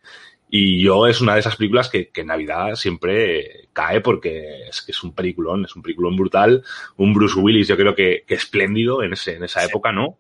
y 0.56 0.84
yo 0.84 1.08
es 1.08 1.20
una 1.20 1.34
de 1.34 1.40
esas 1.40 1.56
películas 1.56 1.90
que, 1.90 2.10
que 2.10 2.22
en 2.22 2.28
Navidad 2.28 2.76
siempre 2.76 3.70
cae 3.74 4.02
porque 4.02 4.68
es 4.70 4.84
que 4.84 4.92
es 4.92 5.04
un 5.04 5.16
peliculón, 5.16 5.66
es 5.66 5.76
un 5.76 5.82
peliculón 5.82 6.16
brutal. 6.16 6.64
Un 6.98 7.12
Bruce 7.12 7.40
Willis, 7.40 7.68
yo 7.68 7.76
creo 7.76 7.96
que, 7.96 8.24
que 8.28 8.36
espléndido 8.36 9.02
en, 9.02 9.14
ese, 9.14 9.38
en 9.38 9.44
esa 9.46 9.62
Sí. 9.62 9.70
época, 9.70 9.92
¿no? 9.92 10.16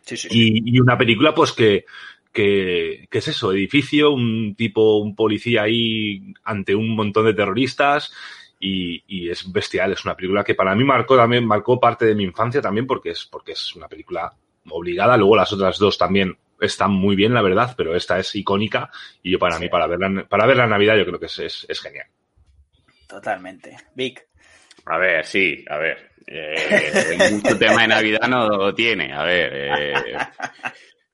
Sí, 0.00 0.16
sí. 0.16 0.26
Y, 0.28 0.74
y 0.76 0.80
una 0.80 0.98
película, 0.98 1.32
pues 1.32 1.52
que, 1.52 1.84
que, 2.32 3.06
que 3.08 3.18
es 3.18 3.28
eso, 3.28 3.52
edificio, 3.52 4.10
un 4.10 4.56
tipo, 4.56 4.96
un 4.96 5.14
policía 5.14 5.62
ahí 5.62 6.34
ante 6.42 6.74
un 6.74 6.96
montón 6.96 7.24
de 7.26 7.34
terroristas. 7.34 8.12
Y, 8.58 9.04
y 9.06 9.30
es 9.30 9.52
bestial, 9.52 9.92
es 9.92 10.04
una 10.04 10.16
película 10.16 10.42
que 10.42 10.56
para 10.56 10.74
mí 10.74 10.82
marcó 10.82 11.16
también, 11.16 11.46
marcó 11.46 11.78
parte 11.78 12.06
de 12.06 12.16
mi 12.16 12.24
infancia 12.24 12.60
también, 12.60 12.88
porque 12.88 13.10
es, 13.10 13.24
porque 13.24 13.52
es 13.52 13.76
una 13.76 13.86
película 13.86 14.32
obligada. 14.68 15.16
Luego 15.16 15.36
las 15.36 15.52
otras 15.52 15.78
dos 15.78 15.96
también 15.96 16.36
están 16.60 16.92
muy 16.92 17.16
bien, 17.16 17.34
la 17.34 17.42
verdad, 17.42 17.74
pero 17.76 17.94
esta 17.94 18.18
es 18.18 18.34
icónica. 18.34 18.90
Y 19.22 19.32
yo 19.32 19.38
para 19.38 19.58
mí, 19.58 19.68
para 19.68 19.86
verla, 19.86 20.26
para 20.28 20.46
verla 20.46 20.64
en 20.64 20.70
Navidad, 20.70 20.96
yo 20.96 21.06
creo 21.06 21.18
que 21.18 21.26
es, 21.26 21.38
es, 21.38 21.66
es 21.68 21.80
genial. 21.80 22.06
Totalmente. 23.06 23.76
Vic. 23.94 24.26
A 24.86 24.98
ver, 24.98 25.24
sí, 25.24 25.64
a 25.68 25.78
ver. 25.78 26.10
Eh, 26.26 27.30
mucho 27.32 27.56
tema 27.58 27.82
de 27.82 27.88
Navidad 27.88 28.28
no 28.28 28.48
lo 28.48 28.74
tiene, 28.74 29.12
a 29.12 29.24
ver. 29.24 29.52
eh, 29.54 29.94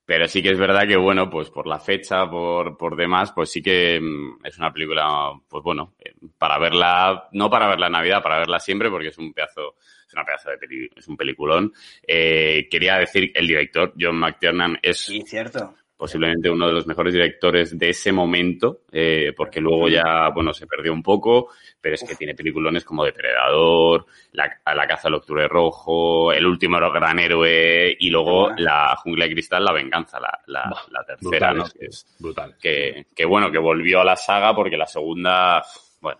pero 0.05 0.27
sí 0.27 0.43
que 0.43 0.51
es 0.51 0.59
verdad 0.59 0.87
que, 0.87 0.97
bueno, 0.97 1.29
pues 1.29 1.49
por 1.49 1.65
la 1.65 1.79
fecha, 1.79 2.29
por, 2.29 2.77
por 2.77 2.95
demás, 2.95 3.31
pues 3.31 3.49
sí 3.51 3.61
que 3.61 3.99
mm, 4.01 4.45
es 4.45 4.57
una 4.57 4.73
película, 4.73 5.31
pues 5.47 5.63
bueno, 5.63 5.93
eh, 5.99 6.13
para 6.37 6.59
verla, 6.59 7.29
no 7.31 7.49
para 7.49 7.67
verla 7.67 7.87
en 7.87 7.93
Navidad, 7.93 8.21
para 8.21 8.39
verla 8.39 8.59
siempre, 8.59 8.89
porque 8.89 9.07
es 9.07 9.17
un 9.17 9.33
pedazo, 9.33 9.75
es 10.13 10.15
una 10.15 10.25
pedazo 10.25 10.51
de 10.51 10.57
peli, 10.57 10.89
es 10.95 11.07
un 11.07 11.17
peliculón. 11.17 11.73
Eh, 12.07 12.67
quería 12.69 12.97
decir, 12.97 13.31
el 13.33 13.47
director, 13.47 13.93
John 13.99 14.17
McTiernan, 14.17 14.77
es 14.81 14.99
Sí, 15.05 15.21
cierto. 15.25 15.73
posiblemente 15.97 16.49
uno 16.49 16.67
de 16.67 16.73
los 16.73 16.85
mejores 16.85 17.13
directores 17.13 17.77
de 17.77 17.89
ese 17.89 18.11
momento, 18.11 18.81
eh, 18.91 19.33
porque 19.35 19.59
luego 19.61 19.87
ya, 19.89 20.29
bueno, 20.33 20.53
se 20.53 20.67
perdió 20.67 20.91
un 20.93 21.01
poco, 21.01 21.49
pero 21.81 21.95
es 21.95 22.03
que 22.03 22.15
tiene 22.15 22.35
peliculones 22.35 22.83
como 22.85 23.03
Depredador, 23.05 24.05
La, 24.33 24.59
a 24.65 24.75
la 24.75 24.85
caza 24.85 25.07
del 25.07 25.15
octubre 25.15 25.47
rojo, 25.47 26.31
El 26.33 26.45
último 26.45 26.77
gran 26.91 27.19
héroe 27.19 27.95
y 27.99 28.09
luego. 28.09 28.51
La 28.57 28.95
jungla 28.97 29.25
de 29.25 29.31
cristal, 29.31 29.63
La 29.65 29.71
venganza, 29.73 30.19
la, 30.19 30.39
la, 30.47 30.69
Buah, 30.69 30.81
la 30.91 31.05
tercera, 31.05 31.53
Brutal, 31.53 31.57
¿no? 31.57 31.63
es- 31.65 31.73
Que 31.73 31.85
es- 31.85 32.15
brutal. 32.19 32.55
que, 32.61 33.05
que 33.15 33.25
bueno, 33.25 33.51
que 33.51 33.57
volvió 33.59 34.01
a 34.01 34.05
la 34.05 34.15
saga 34.15 34.53
porque 34.53 34.77
la 34.77 34.85
segunda, 34.87 35.63
bueno, 36.01 36.19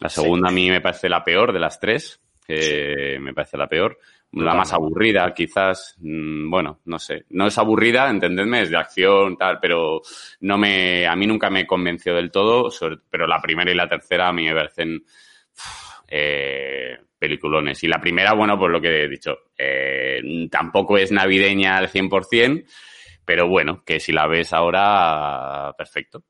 la 0.00 0.08
segunda 0.08 0.48
a 0.48 0.52
mí 0.52 0.68
me 0.68 0.80
parece 0.80 1.08
la 1.08 1.22
peor 1.22 1.52
de 1.52 1.60
las 1.60 1.78
tres, 1.78 2.20
que 2.60 3.18
me 3.20 3.34
parece 3.34 3.56
la 3.56 3.68
peor, 3.68 3.98
la 4.32 4.54
más 4.54 4.72
aburrida 4.72 5.34
quizás, 5.34 5.96
mm, 6.00 6.50
bueno, 6.50 6.80
no 6.86 6.98
sé, 6.98 7.24
no 7.30 7.46
es 7.46 7.58
aburrida, 7.58 8.08
entendedme, 8.08 8.62
es 8.62 8.70
de 8.70 8.76
acción, 8.78 9.36
tal, 9.36 9.58
pero 9.60 10.00
no 10.40 10.56
me, 10.58 11.06
a 11.06 11.14
mí 11.16 11.26
nunca 11.26 11.50
me 11.50 11.66
convenció 11.66 12.14
del 12.14 12.30
todo, 12.30 12.70
sobre- 12.70 12.98
pero 13.10 13.26
la 13.26 13.40
primera 13.42 13.70
y 13.70 13.74
la 13.74 13.88
tercera 13.88 14.28
a 14.28 14.32
mí 14.32 14.44
me 14.46 14.54
parecen 14.54 15.04
eh, 16.08 16.96
peliculones. 17.18 17.82
Y 17.84 17.88
la 17.88 18.00
primera, 18.00 18.32
bueno, 18.34 18.58
pues 18.58 18.70
lo 18.70 18.80
que 18.80 19.04
he 19.04 19.08
dicho, 19.08 19.36
eh, 19.56 20.20
tampoco 20.50 20.98
es 20.98 21.12
navideña 21.12 21.76
al 21.78 21.88
100%, 21.88 22.64
pero 23.24 23.48
bueno, 23.48 23.82
que 23.84 24.00
si 24.00 24.12
la 24.12 24.26
ves 24.26 24.52
ahora, 24.52 25.72
perfecto. 25.76 26.24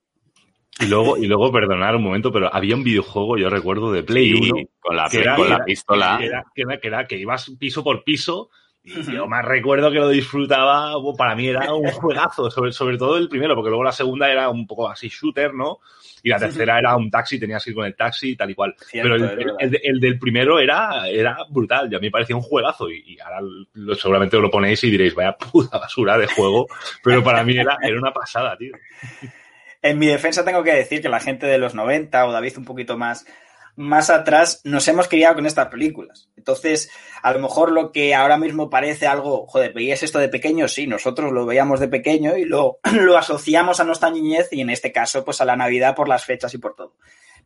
Y 0.81 0.87
luego, 0.87 1.17
y 1.17 1.27
luego, 1.27 1.53
perdonar 1.53 1.95
un 1.97 2.03
momento, 2.03 2.33
pero 2.33 2.53
había 2.53 2.75
un 2.75 2.83
videojuego, 2.83 3.37
yo 3.37 3.49
recuerdo, 3.51 3.93
de 3.93 4.03
Play 4.03 4.31
Y 4.31 4.51
1 4.51 4.69
con 4.81 4.97
la, 4.97 5.09
que 5.09 5.19
era- 5.19 5.37
con 5.37 5.49
la 5.49 5.57
era- 5.57 5.65
pistola. 5.65 6.17
Que 6.19 6.27
era, 6.27 6.45
que, 6.55 6.63
era, 6.63 6.77
que 6.79 6.89
era 6.89 7.07
que 7.07 7.17
ibas 7.19 7.51
piso 7.59 7.85
por 7.85 8.03
piso. 8.05 8.51
Y 8.85 9.01
yo 9.13 9.29
más 9.29 9.45
recuerdo 9.45 9.93
que 9.93 9.99
lo 9.99 10.09
disfrutaba, 10.09 10.97
bueno, 10.97 11.17
para 11.17 11.37
mí 11.37 11.47
era 11.47 11.73
un 11.73 11.85
juegazo, 11.93 12.51
sobre, 12.51 12.73
sobre 12.73 12.99
todo 12.99 13.17
el 13.17 13.29
primero, 13.29 13.55
porque 13.55 13.69
luego 13.69 13.85
la 13.85 13.93
segunda 13.93 14.29
era 14.33 14.49
un 14.49 14.67
poco 14.67 14.89
así 14.89 15.09
shooter, 15.09 15.55
¿no? 15.55 15.79
Y 16.25 16.29
la 16.31 16.39
tercera 16.39 16.79
era 16.79 16.97
un 16.97 17.09
taxi, 17.11 17.39
tenías 17.39 17.63
que 17.65 17.71
ir 17.71 17.77
con 17.77 17.85
el 17.87 17.95
taxi 17.95 18.31
y 18.31 18.37
tal 18.37 18.51
y 18.51 18.55
cual. 18.55 18.75
Cierto, 18.79 19.11
Pero 19.13 19.15
el, 19.33 19.53
el 19.61 19.71
de- 19.71 19.81
el 19.85 20.01
del 20.01 20.19
primero 20.19 20.59
era, 20.59 21.09
era 21.09 21.37
brutal, 21.49 21.93
y 21.93 21.95
a 21.95 21.99
mí 22.01 22.07
me 22.07 22.11
parecía 22.11 22.35
un 22.35 22.43
juegazo. 22.43 22.91
Y, 22.91 23.05
y 23.07 23.21
ahora 23.21 23.39
lo- 23.75 23.95
seguramente 23.95 24.37
lo 24.39 24.51
ponéis 24.51 24.83
y 24.83 24.91
diréis, 24.91 25.15
vaya 25.15 25.37
puta 25.37 25.79
basura 25.79 26.19
de 26.19 26.27
juego, 26.27 26.67
pero 27.05 27.23
para 27.23 27.45
mí 27.45 27.57
era, 27.57 27.77
era 27.83 27.97
una 27.99 28.13
pasada, 28.13 28.57
tío. 28.57 28.73
En 29.83 29.99
mi 29.99 30.07
defensa 30.07 30.45
tengo 30.45 30.63
que 30.63 30.73
decir 30.73 31.03
que 31.03 31.09
la 31.09 31.21
gente 31.21 31.47
de 31.47 31.59
los 31.59 31.75
90 31.75 32.27
o 32.27 32.33
David 32.33 32.57
un 32.57 32.65
poquito 32.65 32.97
más, 32.97 33.27
más 33.75 34.11
atrás 34.11 34.61
nos 34.65 34.87
hemos 34.87 35.09
criado 35.09 35.35
con 35.35 35.47
estas 35.47 35.69
películas. 35.69 36.29
Entonces, 36.37 36.91
a 37.21 37.33
lo 37.33 37.41
mejor 37.41 37.73
lo 37.73 37.91
que 37.91 38.15
ahora 38.15 38.37
mismo 38.37 38.71
parece 38.71 39.09
algo, 39.09 39.47
joder, 39.49 39.73
¿veías 39.73 40.05
esto 40.05 40.21
de 40.21 40.29
pequeño? 40.29 40.69
Sí, 40.69 40.87
nosotros 40.87 41.33
lo 41.33 41.47
veíamos 41.47 41.81
de 41.81 41.89
pequeño 41.89 42.37
y 42.37 42.45
lo, 42.45 42.79
lo 42.93 43.19
asociamos 43.19 43.81
a 43.81 43.85
nuestra 43.85 44.11
niñez 44.11 44.49
y 44.53 44.61
en 44.61 44.71
este 44.71 44.93
caso, 44.93 45.25
pues 45.25 45.41
a 45.41 45.45
la 45.45 45.57
Navidad 45.57 45.97
por 45.97 46.09
las 46.09 46.25
fechas 46.25 46.55
y 46.55 46.59
por 46.59 46.77
todo. 46.77 46.95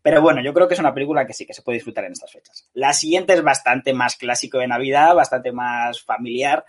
Pero 0.02 0.20
bueno, 0.20 0.42
yo 0.42 0.52
creo 0.52 0.68
que 0.68 0.74
es 0.74 0.80
una 0.80 0.94
película 0.94 1.26
que 1.26 1.32
sí 1.32 1.46
que 1.46 1.54
se 1.54 1.62
puede 1.62 1.78
disfrutar 1.78 2.04
en 2.04 2.12
estas 2.12 2.30
fechas. 2.30 2.68
La 2.74 2.92
siguiente 2.92 3.32
es 3.32 3.42
bastante 3.42 3.94
más 3.94 4.16
clásico 4.16 4.58
de 4.58 4.68
Navidad, 4.68 5.14
bastante 5.14 5.52
más 5.52 6.02
familiar 6.02 6.64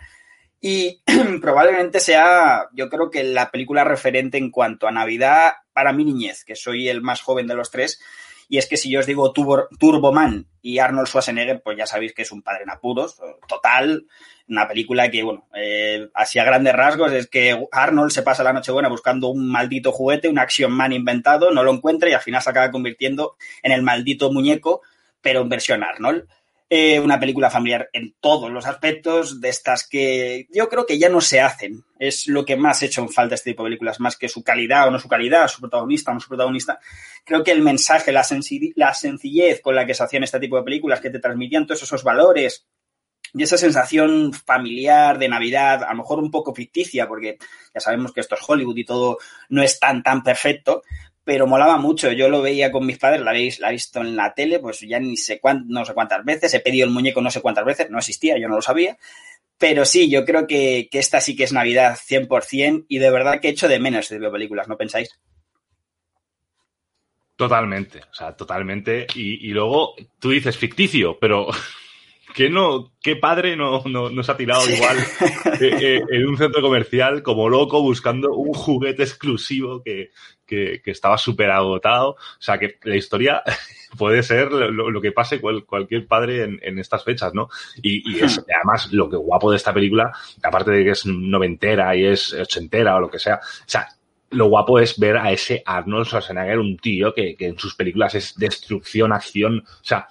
y 0.60 1.02
probablemente 1.40 2.00
sea, 2.00 2.68
yo 2.72 2.88
creo 2.88 3.10
que 3.10 3.22
la 3.24 3.50
película 3.50 3.84
referente 3.84 4.38
en 4.38 4.50
cuanto 4.50 4.86
a 4.86 4.92
Navidad 4.92 5.52
para 5.72 5.92
mi 5.92 6.04
niñez, 6.04 6.44
que 6.44 6.56
soy 6.56 6.88
el 6.88 7.00
más 7.00 7.20
joven 7.20 7.46
de 7.46 7.54
los 7.54 7.70
tres. 7.70 8.00
Y 8.50 8.56
es 8.56 8.66
que 8.66 8.78
si 8.78 8.90
yo 8.90 9.00
os 9.00 9.06
digo 9.06 9.32
Turbo, 9.32 9.68
Turboman 9.78 10.46
y 10.62 10.78
Arnold 10.78 11.06
Schwarzenegger, 11.06 11.62
pues 11.62 11.76
ya 11.76 11.86
sabéis 11.86 12.14
que 12.14 12.22
es 12.22 12.32
un 12.32 12.42
padre 12.42 12.62
en 12.62 12.70
apuros, 12.70 13.20
total. 13.46 14.06
Una 14.48 14.66
película 14.66 15.10
que, 15.10 15.22
bueno, 15.22 15.46
eh, 15.54 16.08
así 16.14 16.38
a 16.38 16.44
grandes 16.44 16.72
rasgos 16.72 17.12
es 17.12 17.28
que 17.28 17.62
Arnold 17.70 18.10
se 18.10 18.22
pasa 18.22 18.42
la 18.42 18.54
noche 18.54 18.72
buena 18.72 18.88
buscando 18.88 19.28
un 19.28 19.46
maldito 19.46 19.92
juguete, 19.92 20.30
un 20.30 20.38
Action 20.38 20.72
Man 20.72 20.94
inventado, 20.94 21.50
no 21.50 21.62
lo 21.62 21.74
encuentra 21.74 22.08
y 22.08 22.14
al 22.14 22.22
final 22.22 22.40
se 22.40 22.48
acaba 22.48 22.70
convirtiendo 22.70 23.36
en 23.62 23.72
el 23.72 23.82
maldito 23.82 24.32
muñeco, 24.32 24.80
pero 25.20 25.42
en 25.42 25.50
versión 25.50 25.84
Arnold. 25.84 26.26
Eh, 26.70 27.00
una 27.00 27.18
película 27.18 27.48
familiar 27.48 27.88
en 27.94 28.14
todos 28.20 28.50
los 28.50 28.66
aspectos, 28.66 29.40
de 29.40 29.48
estas 29.48 29.88
que 29.88 30.46
yo 30.52 30.68
creo 30.68 30.84
que 30.84 30.98
ya 30.98 31.08
no 31.08 31.22
se 31.22 31.40
hacen. 31.40 31.82
Es 31.98 32.26
lo 32.26 32.44
que 32.44 32.56
más 32.56 32.82
he 32.82 32.86
hecho 32.86 33.00
en 33.00 33.08
falta 33.08 33.34
este 33.34 33.52
tipo 33.52 33.62
de 33.64 33.68
películas, 33.68 34.00
más 34.00 34.18
que 34.18 34.28
su 34.28 34.44
calidad 34.44 34.86
o 34.86 34.90
no 34.90 34.98
su 34.98 35.08
calidad, 35.08 35.48
su 35.48 35.60
protagonista 35.60 36.10
o 36.10 36.14
no 36.14 36.20
su 36.20 36.28
protagonista. 36.28 36.78
Creo 37.24 37.42
que 37.42 37.52
el 37.52 37.62
mensaje, 37.62 38.12
la, 38.12 38.26
la 38.76 38.94
sencillez 38.94 39.62
con 39.62 39.74
la 39.74 39.86
que 39.86 39.94
se 39.94 40.02
hacían 40.02 40.24
este 40.24 40.40
tipo 40.40 40.56
de 40.58 40.62
películas, 40.62 41.00
que 41.00 41.08
te 41.08 41.20
transmitían 41.20 41.66
todos 41.66 41.82
esos 41.82 42.04
valores, 42.04 42.66
y 43.34 43.42
esa 43.42 43.58
sensación 43.58 44.32
familiar 44.32 45.18
de 45.18 45.28
Navidad, 45.28 45.82
a 45.84 45.90
lo 45.90 45.98
mejor 45.98 46.18
un 46.18 46.30
poco 46.30 46.54
ficticia, 46.54 47.06
porque 47.06 47.38
ya 47.74 47.80
sabemos 47.80 48.12
que 48.12 48.20
esto 48.20 48.34
es 48.34 48.40
Hollywood 48.46 48.76
y 48.76 48.84
todo 48.84 49.18
no 49.50 49.62
es 49.62 49.78
tan, 49.78 50.02
tan 50.02 50.22
perfecto, 50.22 50.82
pero 51.28 51.46
molaba 51.46 51.76
mucho. 51.76 52.10
Yo 52.10 52.30
lo 52.30 52.40
veía 52.40 52.72
con 52.72 52.86
mis 52.86 52.96
padres, 52.96 53.20
la 53.20 53.32
habéis 53.32 53.60
la 53.60 53.70
visto 53.70 54.00
en 54.00 54.16
la 54.16 54.32
tele, 54.32 54.60
pues 54.60 54.80
ya 54.80 54.98
ni 54.98 55.14
sé 55.14 55.38
no 55.66 55.84
sé 55.84 55.92
cuántas 55.92 56.24
veces, 56.24 56.54
he 56.54 56.60
pedido 56.60 56.86
el 56.86 56.90
muñeco 56.90 57.20
no 57.20 57.30
sé 57.30 57.42
cuántas 57.42 57.66
veces, 57.66 57.90
no 57.90 57.98
existía, 57.98 58.38
yo 58.38 58.48
no 58.48 58.54
lo 58.54 58.62
sabía. 58.62 58.96
Pero 59.58 59.84
sí, 59.84 60.08
yo 60.08 60.24
creo 60.24 60.46
que, 60.46 60.88
que 60.90 60.98
esta 60.98 61.20
sí 61.20 61.36
que 61.36 61.44
es 61.44 61.52
Navidad 61.52 61.98
100% 61.98 62.86
y 62.88 62.96
de 62.96 63.10
verdad 63.10 63.42
que 63.42 63.48
he 63.48 63.50
hecho 63.50 63.68
de 63.68 63.78
menos 63.78 64.06
este 64.06 64.14
tipo 64.14 64.24
de 64.24 64.32
películas, 64.32 64.68
¿no 64.68 64.78
pensáis? 64.78 65.20
Totalmente, 67.36 68.00
o 68.10 68.14
sea, 68.14 68.34
totalmente. 68.34 69.06
Y, 69.14 69.50
y 69.50 69.50
luego 69.50 69.96
tú 70.18 70.30
dices 70.30 70.56
ficticio, 70.56 71.18
pero 71.20 71.48
¿qué, 72.38 72.48
no, 72.48 72.92
qué 73.02 73.16
padre 73.16 73.56
no, 73.56 73.82
no, 73.86 74.10
no 74.10 74.22
se 74.22 74.30
ha 74.30 74.36
tirado 74.36 74.62
igual 74.70 74.96
eh, 75.60 75.76
eh, 75.80 76.02
en 76.08 76.28
un 76.28 76.38
centro 76.38 76.62
comercial 76.62 77.20
como 77.24 77.48
loco 77.48 77.82
buscando 77.82 78.32
un 78.32 78.54
juguete 78.54 79.02
exclusivo 79.02 79.82
que, 79.82 80.10
que, 80.46 80.80
que 80.80 80.92
estaba 80.92 81.18
súper 81.18 81.50
agotado? 81.50 82.10
O 82.10 82.16
sea, 82.38 82.56
que 82.56 82.78
la 82.84 82.94
historia 82.94 83.42
puede 83.98 84.22
ser 84.22 84.52
lo, 84.52 84.88
lo 84.88 85.00
que 85.00 85.10
pase 85.10 85.40
cual, 85.40 85.64
cualquier 85.64 86.06
padre 86.06 86.44
en, 86.44 86.60
en, 86.62 86.78
estas 86.78 87.02
fechas, 87.02 87.34
¿no? 87.34 87.48
Y, 87.82 88.08
y 88.08 88.20
es, 88.20 88.40
además 88.54 88.92
lo 88.92 89.10
que 89.10 89.16
guapo 89.16 89.50
de 89.50 89.56
esta 89.56 89.74
película, 89.74 90.12
aparte 90.40 90.70
de 90.70 90.84
que 90.84 90.90
es 90.90 91.06
noventera 91.06 91.96
y 91.96 92.06
es 92.06 92.32
ochentera 92.34 92.94
o 92.94 93.00
lo 93.00 93.10
que 93.10 93.18
sea, 93.18 93.40
o 93.42 93.64
sea, 93.66 93.88
lo 94.30 94.46
guapo 94.46 94.78
es 94.78 94.96
ver 94.96 95.16
a 95.16 95.32
ese 95.32 95.60
Arnold 95.66 96.06
Schwarzenegger, 96.06 96.60
un 96.60 96.76
tío 96.76 97.12
que, 97.12 97.34
que 97.34 97.48
en 97.48 97.58
sus 97.58 97.74
películas 97.74 98.14
es 98.14 98.36
destrucción, 98.36 99.12
acción, 99.12 99.64
o 99.66 99.84
sea, 99.84 100.06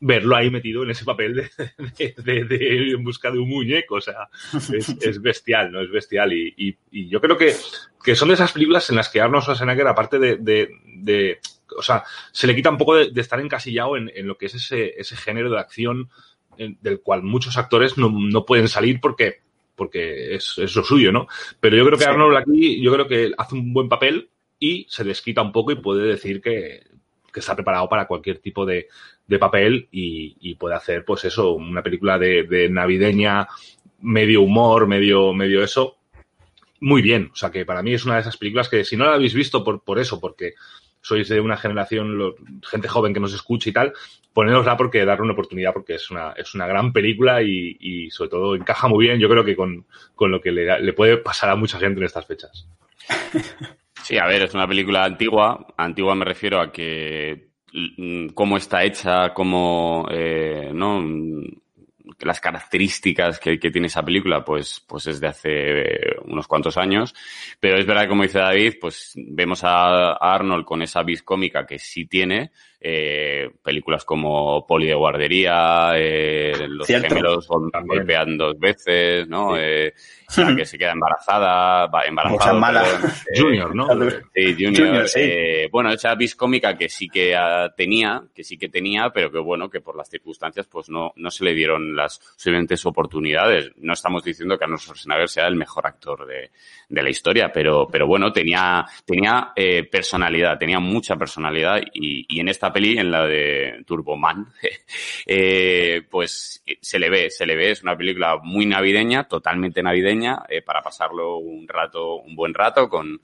verlo 0.00 0.36
ahí 0.36 0.50
metido 0.50 0.82
en 0.82 0.90
ese 0.90 1.04
papel 1.04 1.34
de, 1.34 1.50
de, 1.98 2.14
de, 2.22 2.44
de 2.44 2.90
en 2.90 3.04
busca 3.04 3.30
de 3.30 3.38
un 3.38 3.48
muñeco, 3.48 3.96
o 3.96 4.00
sea, 4.00 4.28
es, 4.72 4.88
es 5.00 5.22
bestial, 5.22 5.72
¿no? 5.72 5.80
Es 5.80 5.90
bestial. 5.90 6.32
Y, 6.32 6.54
y, 6.56 6.76
y, 6.90 7.08
yo 7.08 7.20
creo 7.20 7.36
que, 7.36 7.54
que 8.02 8.14
son 8.14 8.28
de 8.28 8.34
esas 8.34 8.52
películas 8.52 8.88
en 8.90 8.96
las 8.96 9.08
que 9.08 9.20
Arnold 9.20 9.44
Schwarzenegger, 9.44 9.86
aparte 9.86 10.18
de, 10.18 10.36
de 10.36 11.38
o 11.76 11.82
sea, 11.82 12.04
se 12.32 12.46
le 12.46 12.54
quita 12.54 12.70
un 12.70 12.78
poco 12.78 12.96
de, 12.96 13.20
estar 13.20 13.40
encasillado 13.40 13.96
en, 13.96 14.10
en, 14.14 14.26
lo 14.26 14.36
que 14.36 14.46
es 14.46 14.54
ese, 14.54 14.94
ese 14.96 15.16
género 15.16 15.50
de 15.50 15.58
acción 15.58 16.10
en, 16.56 16.78
del 16.80 17.00
cual 17.00 17.22
muchos 17.22 17.56
actores 17.56 17.98
no, 17.98 18.10
no 18.10 18.44
pueden 18.44 18.68
salir 18.68 19.00
porque 19.00 19.42
porque 19.76 20.36
es, 20.36 20.54
es, 20.58 20.76
lo 20.76 20.84
suyo, 20.84 21.10
¿no? 21.10 21.26
Pero 21.58 21.76
yo 21.76 21.84
creo 21.84 21.98
que 21.98 22.04
Arnold 22.04 22.36
aquí, 22.36 22.80
yo 22.80 22.92
creo 22.92 23.08
que 23.08 23.32
hace 23.36 23.56
un 23.56 23.72
buen 23.72 23.88
papel 23.88 24.30
y 24.60 24.86
se 24.88 25.02
desquita 25.02 25.42
un 25.42 25.50
poco 25.50 25.72
y 25.72 25.76
puede 25.76 26.06
decir 26.06 26.40
que, 26.40 26.84
que 27.32 27.40
está 27.40 27.56
preparado 27.56 27.88
para 27.88 28.06
cualquier 28.06 28.38
tipo 28.38 28.64
de, 28.64 28.86
de 29.26 29.38
papel 29.38 29.88
y, 29.90 30.54
puede 30.56 30.74
hacer, 30.74 31.04
pues 31.04 31.24
eso, 31.24 31.52
una 31.52 31.82
película 31.82 32.18
de, 32.18 32.44
de, 32.44 32.68
navideña, 32.68 33.48
medio 34.00 34.42
humor, 34.42 34.86
medio, 34.86 35.32
medio 35.32 35.62
eso, 35.62 35.96
muy 36.80 37.02
bien. 37.02 37.30
O 37.32 37.36
sea 37.36 37.50
que 37.50 37.64
para 37.64 37.82
mí 37.82 37.94
es 37.94 38.04
una 38.04 38.14
de 38.14 38.20
esas 38.20 38.36
películas 38.36 38.68
que 38.68 38.84
si 38.84 38.96
no 38.96 39.04
la 39.04 39.14
habéis 39.14 39.34
visto 39.34 39.64
por, 39.64 39.82
por 39.82 39.98
eso, 39.98 40.20
porque 40.20 40.54
sois 41.00 41.28
de 41.28 41.40
una 41.40 41.56
generación, 41.56 42.34
gente 42.62 42.88
joven 42.88 43.12
que 43.12 43.20
nos 43.20 43.34
escucha 43.34 43.68
y 43.68 43.72
tal, 43.72 43.92
ponerosla 44.32 44.76
porque 44.76 45.04
darle 45.04 45.24
una 45.24 45.32
oportunidad 45.34 45.72
porque 45.72 45.94
es 45.94 46.10
una, 46.10 46.32
es 46.32 46.54
una 46.54 46.66
gran 46.66 46.92
película 46.92 47.42
y, 47.42 47.76
y 47.78 48.10
sobre 48.10 48.30
todo 48.30 48.54
encaja 48.54 48.88
muy 48.88 49.06
bien, 49.06 49.18
yo 49.18 49.28
creo 49.28 49.44
que 49.44 49.54
con, 49.54 49.86
con 50.14 50.30
lo 50.30 50.40
que 50.40 50.50
le, 50.50 50.80
le, 50.80 50.92
puede 50.92 51.18
pasar 51.18 51.50
a 51.50 51.56
mucha 51.56 51.78
gente 51.78 52.00
en 52.00 52.06
estas 52.06 52.26
fechas. 52.26 52.68
Sí, 54.02 54.18
a 54.18 54.26
ver, 54.26 54.42
es 54.42 54.52
una 54.52 54.68
película 54.68 55.02
antigua. 55.02 55.66
Antigua 55.78 56.14
me 56.14 56.26
refiero 56.26 56.60
a 56.60 56.70
que 56.70 57.53
cómo 58.34 58.56
está 58.56 58.84
hecha, 58.84 59.32
cómo, 59.34 60.06
eh, 60.10 60.70
¿no? 60.72 61.02
las 62.20 62.40
características 62.40 63.38
que, 63.38 63.56
tiene 63.58 63.86
esa 63.86 64.04
película, 64.04 64.44
pues, 64.44 64.84
pues 64.86 65.06
es 65.06 65.20
de 65.20 65.26
hace 65.26 65.84
unos 66.24 66.46
cuantos 66.46 66.76
años. 66.76 67.14
Pero 67.60 67.78
es 67.78 67.86
verdad, 67.86 68.08
como 68.08 68.22
dice 68.22 68.38
David, 68.38 68.74
pues 68.80 69.12
vemos 69.16 69.64
a, 69.64 70.12
a 70.12 70.34
Arnold 70.34 70.64
con 70.64 70.82
esa 70.82 71.02
vis 71.02 71.22
cómica 71.22 71.66
que 71.66 71.78
sí 71.78 72.06
tiene, 72.06 72.52
eh, 72.80 73.50
películas 73.62 74.04
como 74.04 74.66
Poli 74.66 74.86
de 74.86 74.94
guardería, 74.94 75.92
eh, 75.96 76.53
Los 76.84 76.86
Cierto. 76.86 77.08
gemelos 77.08 77.48
golpean 77.48 78.36
dos 78.36 78.58
veces, 78.58 79.26
¿no? 79.28 79.54
Sí. 79.54 79.60
Eh, 79.62 79.94
la 80.36 80.56
que 80.56 80.64
se 80.64 80.78
queda 80.78 80.92
embarazada, 80.92 81.88
embarazada. 82.06 82.52
mala. 82.54 82.84
Eh, 83.34 83.40
junior, 83.40 83.74
¿no? 83.74 83.86
Sí, 84.34 84.52
Junior. 84.52 84.76
junior 84.76 85.08
sí. 85.08 85.20
Eh, 85.22 85.68
bueno, 85.70 85.90
esa 85.90 86.14
vis 86.14 86.34
cómica 86.36 86.76
que 86.76 86.88
sí 86.88 87.08
que 87.08 87.34
uh, 87.34 87.70
tenía, 87.76 88.22
que 88.34 88.44
sí 88.44 88.56
que 88.58 88.68
tenía, 88.68 89.10
pero 89.10 89.30
que 89.30 89.38
bueno, 89.38 89.70
que 89.70 89.80
por 89.80 89.96
las 89.96 90.08
circunstancias 90.08 90.66
pues 90.66 90.88
no, 90.88 91.12
no 91.16 91.30
se 91.30 91.44
le 91.44 91.54
dieron 91.54 91.94
las 91.96 92.20
suficientes 92.36 92.84
oportunidades. 92.86 93.72
No 93.76 93.92
estamos 93.92 94.24
diciendo 94.24 94.58
que 94.58 94.64
Arnold 94.64 94.80
Schwarzenegger 94.82 95.28
sea 95.28 95.46
el 95.46 95.56
mejor 95.56 95.86
actor 95.86 96.26
de, 96.26 96.50
de 96.88 97.02
la 97.02 97.10
historia, 97.10 97.50
pero, 97.52 97.86
pero 97.90 98.06
bueno, 98.06 98.32
tenía, 98.32 98.84
tenía 99.04 99.52
eh, 99.56 99.84
personalidad, 99.84 100.58
tenía 100.58 100.80
mucha 100.80 101.16
personalidad 101.16 101.80
y, 101.92 102.26
y 102.28 102.40
en 102.40 102.48
esta 102.48 102.72
peli, 102.72 102.98
en 102.98 103.10
la 103.10 103.26
de 103.26 103.82
Turboman, 103.86 104.52
eh, 105.26 106.02
pues 106.10 106.62
se 106.80 106.98
le 106.98 107.10
ve, 107.10 107.30
se 107.30 107.46
le 107.46 107.56
ve, 107.56 107.70
es 107.70 107.82
una 107.82 107.96
película 107.96 108.38
muy 108.42 108.66
navideña, 108.66 109.24
totalmente 109.28 109.82
navideña, 109.82 110.44
eh, 110.48 110.62
para 110.62 110.82
pasarlo 110.82 111.38
un 111.38 111.66
rato, 111.68 112.16
un 112.16 112.34
buen 112.34 112.54
rato 112.54 112.88
con, 112.88 113.20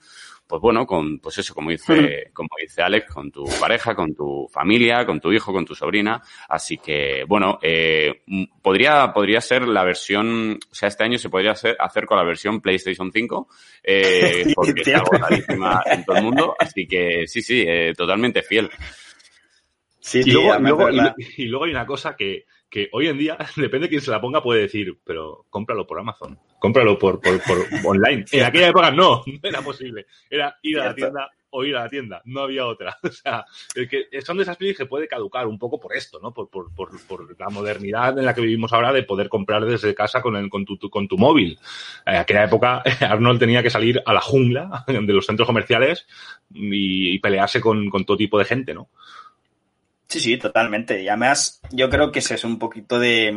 pues 0.51 0.61
bueno, 0.61 0.85
con, 0.85 1.19
pues 1.19 1.37
eso, 1.37 1.55
como 1.55 1.69
dice, 1.69 2.29
como 2.33 2.49
dice 2.59 2.81
Alex, 2.81 3.09
con 3.13 3.31
tu 3.31 3.45
pareja, 3.57 3.95
con 3.95 4.13
tu 4.13 4.49
familia, 4.51 5.05
con 5.05 5.21
tu 5.21 5.31
hijo, 5.31 5.53
con 5.53 5.63
tu 5.63 5.73
sobrina. 5.73 6.21
Así 6.49 6.77
que, 6.77 7.23
bueno, 7.25 7.57
eh, 7.61 8.23
podría, 8.61 9.13
podría 9.13 9.39
ser 9.39 9.65
la 9.65 9.85
versión, 9.85 10.59
o 10.69 10.75
sea, 10.75 10.89
este 10.89 11.05
año 11.05 11.17
se 11.17 11.29
podría 11.29 11.51
hacer, 11.51 11.77
hacer 11.79 12.05
con 12.05 12.17
la 12.17 12.25
versión 12.25 12.59
PlayStation 12.59 13.13
5, 13.13 13.47
eh, 13.81 14.51
porque 14.55 14.81
está 14.81 14.97
agotadísima 14.97 15.83
en 15.85 16.03
todo 16.03 16.17
el 16.17 16.23
mundo. 16.23 16.55
Así 16.59 16.85
que, 16.85 17.27
sí, 17.27 17.41
sí, 17.41 17.63
eh, 17.65 17.93
totalmente 17.95 18.41
fiel. 18.41 18.69
Sí, 20.01 20.19
y, 20.25 20.31
luego, 20.31 20.59
luego, 20.59 20.89
y, 20.89 21.43
y, 21.43 21.45
luego 21.45 21.63
hay 21.63 21.71
una 21.71 21.85
cosa 21.85 22.13
que, 22.17 22.43
que 22.71 22.89
hoy 22.93 23.09
en 23.09 23.17
día, 23.17 23.37
depende 23.57 23.85
de 23.85 23.89
quién 23.89 24.01
se 24.01 24.09
la 24.09 24.21
ponga, 24.21 24.41
puede 24.41 24.61
decir, 24.61 24.97
pero 25.03 25.45
cómpralo 25.49 25.85
por 25.85 25.99
Amazon, 25.99 26.39
cómpralo 26.57 26.97
por, 26.97 27.19
por, 27.19 27.39
por 27.43 27.57
online. 27.85 28.25
En 28.31 28.45
aquella 28.45 28.69
época 28.69 28.89
no, 28.89 29.21
no 29.27 29.39
era 29.49 29.61
posible. 29.61 30.07
Era 30.29 30.57
ir 30.63 30.79
a 30.79 30.85
la 30.85 30.95
tienda 30.95 31.29
o 31.53 31.65
ir 31.65 31.75
a 31.75 31.81
la 31.83 31.89
tienda, 31.89 32.21
no 32.23 32.43
había 32.43 32.65
otra. 32.65 32.97
O 33.03 33.11
sea, 33.11 33.43
el 33.75 33.89
que 33.89 34.07
son 34.21 34.37
de 34.37 34.43
esas 34.43 34.55
películas 34.55 34.77
que 34.77 34.89
puede 34.89 35.05
caducar 35.05 35.47
un 35.47 35.59
poco 35.59 35.81
por 35.81 35.93
esto, 35.93 36.17
¿no? 36.21 36.33
Por, 36.33 36.49
por, 36.49 36.73
por, 36.73 36.89
por, 37.05 37.37
la 37.37 37.49
modernidad 37.49 38.17
en 38.17 38.23
la 38.23 38.33
que 38.33 38.39
vivimos 38.39 38.71
ahora 38.71 38.93
de 38.93 39.03
poder 39.03 39.27
comprar 39.27 39.65
desde 39.65 39.93
casa 39.93 40.21
con, 40.21 40.37
el, 40.37 40.49
con, 40.49 40.63
tu, 40.63 40.77
tu, 40.77 40.89
con 40.89 41.09
tu 41.09 41.17
móvil. 41.17 41.59
En 42.05 42.15
aquella 42.15 42.45
época 42.45 42.81
Arnold 43.01 43.39
tenía 43.39 43.61
que 43.61 43.69
salir 43.69 44.01
a 44.05 44.13
la 44.13 44.21
jungla 44.21 44.85
de 44.87 45.01
los 45.13 45.25
centros 45.25 45.45
comerciales 45.45 46.07
y, 46.53 47.15
y 47.15 47.19
pelearse 47.19 47.59
con, 47.59 47.89
con 47.89 48.05
todo 48.05 48.15
tipo 48.15 48.39
de 48.39 48.45
gente, 48.45 48.73
¿no? 48.73 48.87
Sí, 50.11 50.19
sí, 50.19 50.37
totalmente. 50.37 51.01
Y 51.01 51.07
además, 51.07 51.61
yo 51.71 51.89
creo 51.89 52.11
que 52.11 52.19
ese 52.19 52.35
es 52.35 52.43
un 52.43 52.59
poquito 52.59 52.99
de 52.99 53.33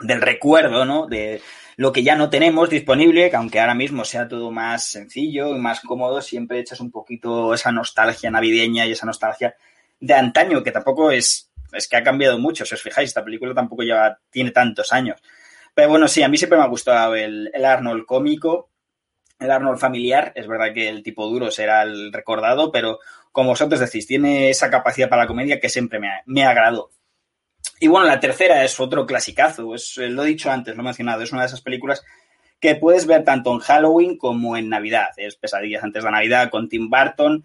del 0.00 0.20
recuerdo, 0.20 0.84
¿no? 0.84 1.06
De 1.06 1.40
lo 1.76 1.92
que 1.92 2.02
ya 2.02 2.16
no 2.16 2.30
tenemos 2.30 2.68
disponible, 2.68 3.30
que 3.30 3.36
aunque 3.36 3.60
ahora 3.60 3.76
mismo 3.76 4.04
sea 4.04 4.26
todo 4.26 4.50
más 4.50 4.86
sencillo 4.86 5.54
y 5.54 5.60
más 5.60 5.78
cómodo, 5.80 6.20
siempre 6.20 6.58
echas 6.58 6.80
un 6.80 6.90
poquito 6.90 7.54
esa 7.54 7.70
nostalgia 7.70 8.28
navideña 8.28 8.86
y 8.86 8.92
esa 8.92 9.06
nostalgia 9.06 9.54
de 10.00 10.14
antaño, 10.14 10.64
que 10.64 10.72
tampoco 10.72 11.12
es, 11.12 11.48
es 11.72 11.86
que 11.86 11.96
ha 11.96 12.02
cambiado 12.02 12.40
mucho, 12.40 12.64
si 12.66 12.74
os 12.74 12.82
fijáis, 12.82 13.10
esta 13.10 13.24
película 13.24 13.54
tampoco 13.54 13.84
ya 13.84 14.18
tiene 14.30 14.50
tantos 14.50 14.92
años. 14.92 15.20
Pero 15.74 15.90
bueno, 15.90 16.08
sí, 16.08 16.24
a 16.24 16.28
mí 16.28 16.36
siempre 16.36 16.58
me 16.58 16.64
ha 16.64 16.68
gustado 16.68 17.14
el, 17.14 17.52
el 17.54 17.64
Arnold 17.64 18.04
cómico, 18.04 18.70
el 19.38 19.50
Arnold 19.50 19.78
familiar. 19.78 20.32
Es 20.34 20.46
verdad 20.46 20.72
que 20.74 20.88
el 20.88 21.02
tipo 21.02 21.28
duro 21.28 21.50
será 21.50 21.82
el 21.82 22.12
recordado, 22.12 22.72
pero 22.72 22.98
como 23.32 23.50
vosotros 23.50 23.80
decís, 23.80 24.06
tiene 24.06 24.50
esa 24.50 24.70
capacidad 24.70 25.08
para 25.08 25.22
la 25.22 25.28
comedia 25.28 25.60
que 25.60 25.68
siempre 25.68 25.98
me, 25.98 26.08
me 26.26 26.44
agradó. 26.44 26.90
Y 27.80 27.86
bueno, 27.88 28.06
la 28.06 28.20
tercera 28.20 28.64
es 28.64 28.78
otro 28.80 29.06
clasicazo. 29.06 29.74
Es, 29.74 29.96
lo 29.96 30.24
he 30.24 30.26
dicho 30.26 30.50
antes, 30.50 30.74
lo 30.74 30.82
he 30.82 30.84
mencionado. 30.84 31.22
Es 31.22 31.32
una 31.32 31.42
de 31.42 31.48
esas 31.48 31.60
películas 31.60 32.04
que 32.60 32.74
puedes 32.74 33.06
ver 33.06 33.24
tanto 33.24 33.52
en 33.52 33.60
Halloween 33.60 34.16
como 34.16 34.56
en 34.56 34.68
Navidad. 34.68 35.08
Es 35.16 35.36
Pesadillas 35.36 35.84
antes 35.84 36.02
de 36.02 36.10
Navidad 36.10 36.50
con 36.50 36.68
Tim 36.68 36.90
Burton. 36.90 37.44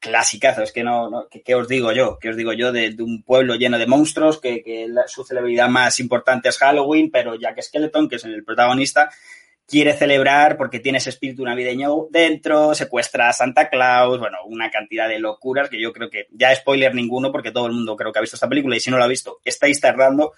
Clasicazo, 0.00 0.62
es 0.62 0.72
que 0.72 0.84
no, 0.84 1.10
no 1.10 1.26
¿qué, 1.28 1.54
os 1.56 1.66
digo 1.66 1.90
yo? 1.92 2.18
¿Qué 2.20 2.30
os 2.30 2.36
digo 2.36 2.52
yo 2.52 2.70
de, 2.70 2.94
un 3.00 3.22
pueblo 3.24 3.56
lleno 3.56 3.78
de 3.78 3.86
monstruos? 3.86 4.40
Que, 4.40 4.62
que 4.62 4.88
su 5.06 5.24
celebridad 5.24 5.68
más 5.68 5.98
importante 5.98 6.48
es 6.48 6.58
Halloween, 6.58 7.10
pero 7.10 7.34
Jack 7.34 7.62
Skeleton, 7.62 8.08
que 8.08 8.16
es 8.16 8.24
el 8.24 8.44
protagonista, 8.44 9.10
quiere 9.68 9.92
celebrar 9.92 10.56
porque 10.56 10.80
tiene 10.80 10.96
ese 10.96 11.10
espíritu 11.10 11.44
navideño 11.44 12.06
dentro, 12.10 12.74
secuestra 12.74 13.28
a 13.28 13.34
Santa 13.34 13.68
Claus, 13.68 14.18
bueno, 14.18 14.38
una 14.46 14.70
cantidad 14.70 15.06
de 15.06 15.18
locuras 15.18 15.68
que 15.68 15.78
yo 15.78 15.92
creo 15.92 16.08
que 16.08 16.26
ya 16.30 16.54
spoiler 16.54 16.94
ninguno 16.94 17.30
porque 17.30 17.52
todo 17.52 17.66
el 17.66 17.74
mundo 17.74 17.94
creo 17.94 18.10
que 18.10 18.18
ha 18.18 18.22
visto 18.22 18.36
esta 18.36 18.48
película 18.48 18.76
y 18.76 18.80
si 18.80 18.90
no 18.90 18.98
la 18.98 19.04
ha 19.04 19.08
visto 19.08 19.40
estáis 19.44 19.78
tardando 19.78 20.32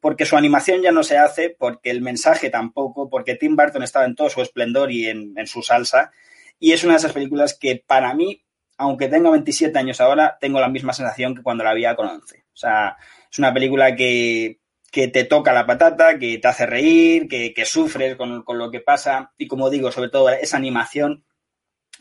porque 0.00 0.24
su 0.24 0.36
animación 0.36 0.82
ya 0.82 0.92
no 0.92 1.02
se 1.02 1.18
hace, 1.18 1.56
porque 1.58 1.90
el 1.90 2.00
mensaje 2.00 2.48
tampoco, 2.48 3.08
porque 3.08 3.34
Tim 3.34 3.56
Burton 3.56 3.82
estaba 3.82 4.04
en 4.04 4.14
todo 4.14 4.30
su 4.30 4.40
esplendor 4.40 4.92
y 4.92 5.08
en, 5.08 5.34
su 5.46 5.62
salsa 5.62 6.12
y 6.60 6.72
es 6.72 6.84
una 6.84 6.92
de 6.92 6.98
esas 6.98 7.12
películas 7.12 7.58
que 7.58 7.82
para 7.84 8.14
mí 8.14 8.42
aunque 8.78 9.08
tenga 9.08 9.30
27 9.30 9.76
años 9.78 10.00
ahora, 10.00 10.36
tengo 10.38 10.60
la 10.60 10.68
misma 10.68 10.92
sensación 10.92 11.34
que 11.34 11.42
cuando 11.42 11.64
la 11.64 11.72
vi 11.72 11.84
con 11.96 12.08
11. 12.08 12.44
O 12.52 12.56
sea, 12.56 12.98
es 13.30 13.38
una 13.38 13.52
película 13.54 13.96
que, 13.96 14.60
que 14.96 15.08
te 15.08 15.24
toca 15.24 15.52
la 15.52 15.66
patata, 15.66 16.18
que 16.18 16.38
te 16.38 16.48
hace 16.48 16.64
reír, 16.64 17.28
que, 17.28 17.52
que 17.52 17.66
sufres 17.66 18.16
con, 18.16 18.42
con, 18.44 18.56
lo 18.56 18.70
que 18.70 18.80
pasa 18.80 19.30
y 19.36 19.46
como 19.46 19.68
digo, 19.68 19.92
sobre 19.92 20.08
todo 20.08 20.30
esa 20.30 20.56
animación 20.56 21.26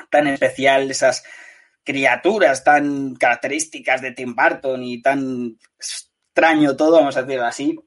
tan 0.10 0.28
especial, 0.28 0.90
esas 0.90 1.26
criaturas 1.84 2.64
tan 2.64 3.16
características 3.16 4.02
de 4.02 4.14
Tim 4.14 4.34
Burton 4.34 4.82
y 4.82 5.02
tan 5.02 5.58
extraño 5.78 6.78
todo, 6.78 6.94
vamos 6.96 7.18
a 7.18 7.24
decirlo 7.24 7.46
así. 7.46 7.78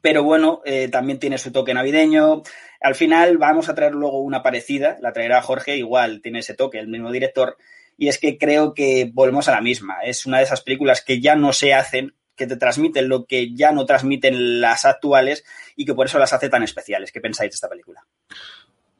Pero 0.00 0.22
bueno, 0.22 0.62
eh, 0.64 0.86
también 0.86 1.18
tiene 1.18 1.36
su 1.36 1.50
toque 1.50 1.74
navideño. 1.74 2.44
Al 2.80 2.94
final 2.94 3.38
vamos 3.38 3.68
a 3.68 3.74
traer 3.74 3.92
luego 3.92 4.20
una 4.20 4.40
parecida, 4.40 4.98
la 5.00 5.12
traerá 5.12 5.42
Jorge, 5.42 5.76
igual 5.76 6.22
tiene 6.22 6.38
ese 6.38 6.54
toque, 6.54 6.78
el 6.78 6.86
mismo 6.86 7.10
director, 7.10 7.56
y 7.98 8.06
es 8.06 8.18
que 8.20 8.38
creo 8.38 8.72
que 8.72 9.10
volvemos 9.12 9.48
a 9.48 9.52
la 9.52 9.60
misma. 9.60 9.98
Es 10.04 10.26
una 10.26 10.38
de 10.38 10.44
esas 10.44 10.60
películas 10.60 11.02
que 11.02 11.20
ya 11.20 11.34
no 11.34 11.52
se 11.52 11.74
hacen, 11.74 12.14
que 12.42 12.48
te 12.48 12.56
transmiten 12.56 13.08
lo 13.08 13.24
que 13.24 13.54
ya 13.54 13.72
no 13.72 13.86
transmiten 13.86 14.60
las 14.60 14.84
actuales 14.84 15.44
y 15.76 15.84
que 15.84 15.94
por 15.94 16.06
eso 16.06 16.18
las 16.18 16.32
hace 16.32 16.48
tan 16.48 16.62
especiales. 16.62 17.12
¿Qué 17.12 17.20
pensáis 17.20 17.50
de 17.50 17.54
esta 17.54 17.68
película? 17.68 18.04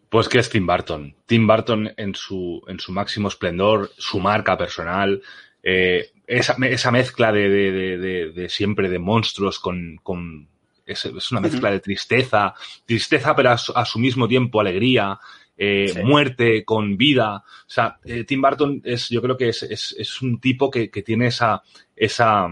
Pues 0.08 0.28
que 0.28 0.38
es 0.38 0.48
Tim 0.48 0.66
Burton. 0.66 1.14
Tim 1.26 1.46
Burton 1.46 1.92
en 1.96 2.14
su, 2.14 2.62
en 2.68 2.78
su 2.78 2.92
máximo 2.92 3.28
esplendor, 3.28 3.90
su 3.96 4.20
marca 4.20 4.56
personal, 4.56 5.22
eh, 5.62 6.10
esa, 6.26 6.56
esa, 6.66 6.90
mezcla 6.90 7.32
de, 7.32 7.48
de, 7.48 7.98
de, 7.98 8.32
de, 8.32 8.48
siempre 8.48 8.88
de 8.88 8.98
monstruos 8.98 9.58
con, 9.58 9.98
con 10.02 10.48
es, 10.84 11.04
es, 11.04 11.32
una 11.32 11.40
mezcla 11.40 11.70
de 11.70 11.80
tristeza, 11.80 12.54
tristeza 12.84 13.34
pero 13.34 13.50
a 13.50 13.58
su, 13.58 13.72
a 13.72 13.84
su 13.84 13.98
mismo 13.98 14.28
tiempo 14.28 14.60
alegría, 14.60 15.18
eh, 15.56 15.90
sí. 15.92 16.02
muerte 16.02 16.64
con 16.64 16.96
vida. 16.96 17.36
O 17.36 17.68
sea, 17.70 17.98
eh, 18.04 18.24
Tim 18.24 18.42
Burton 18.42 18.82
es, 18.84 19.08
yo 19.08 19.22
creo 19.22 19.36
que 19.36 19.50
es, 19.50 19.62
es, 19.62 19.94
es 19.98 20.22
un 20.22 20.40
tipo 20.40 20.70
que, 20.70 20.90
que, 20.90 21.02
tiene 21.02 21.28
esa, 21.28 21.62
esa, 21.94 22.48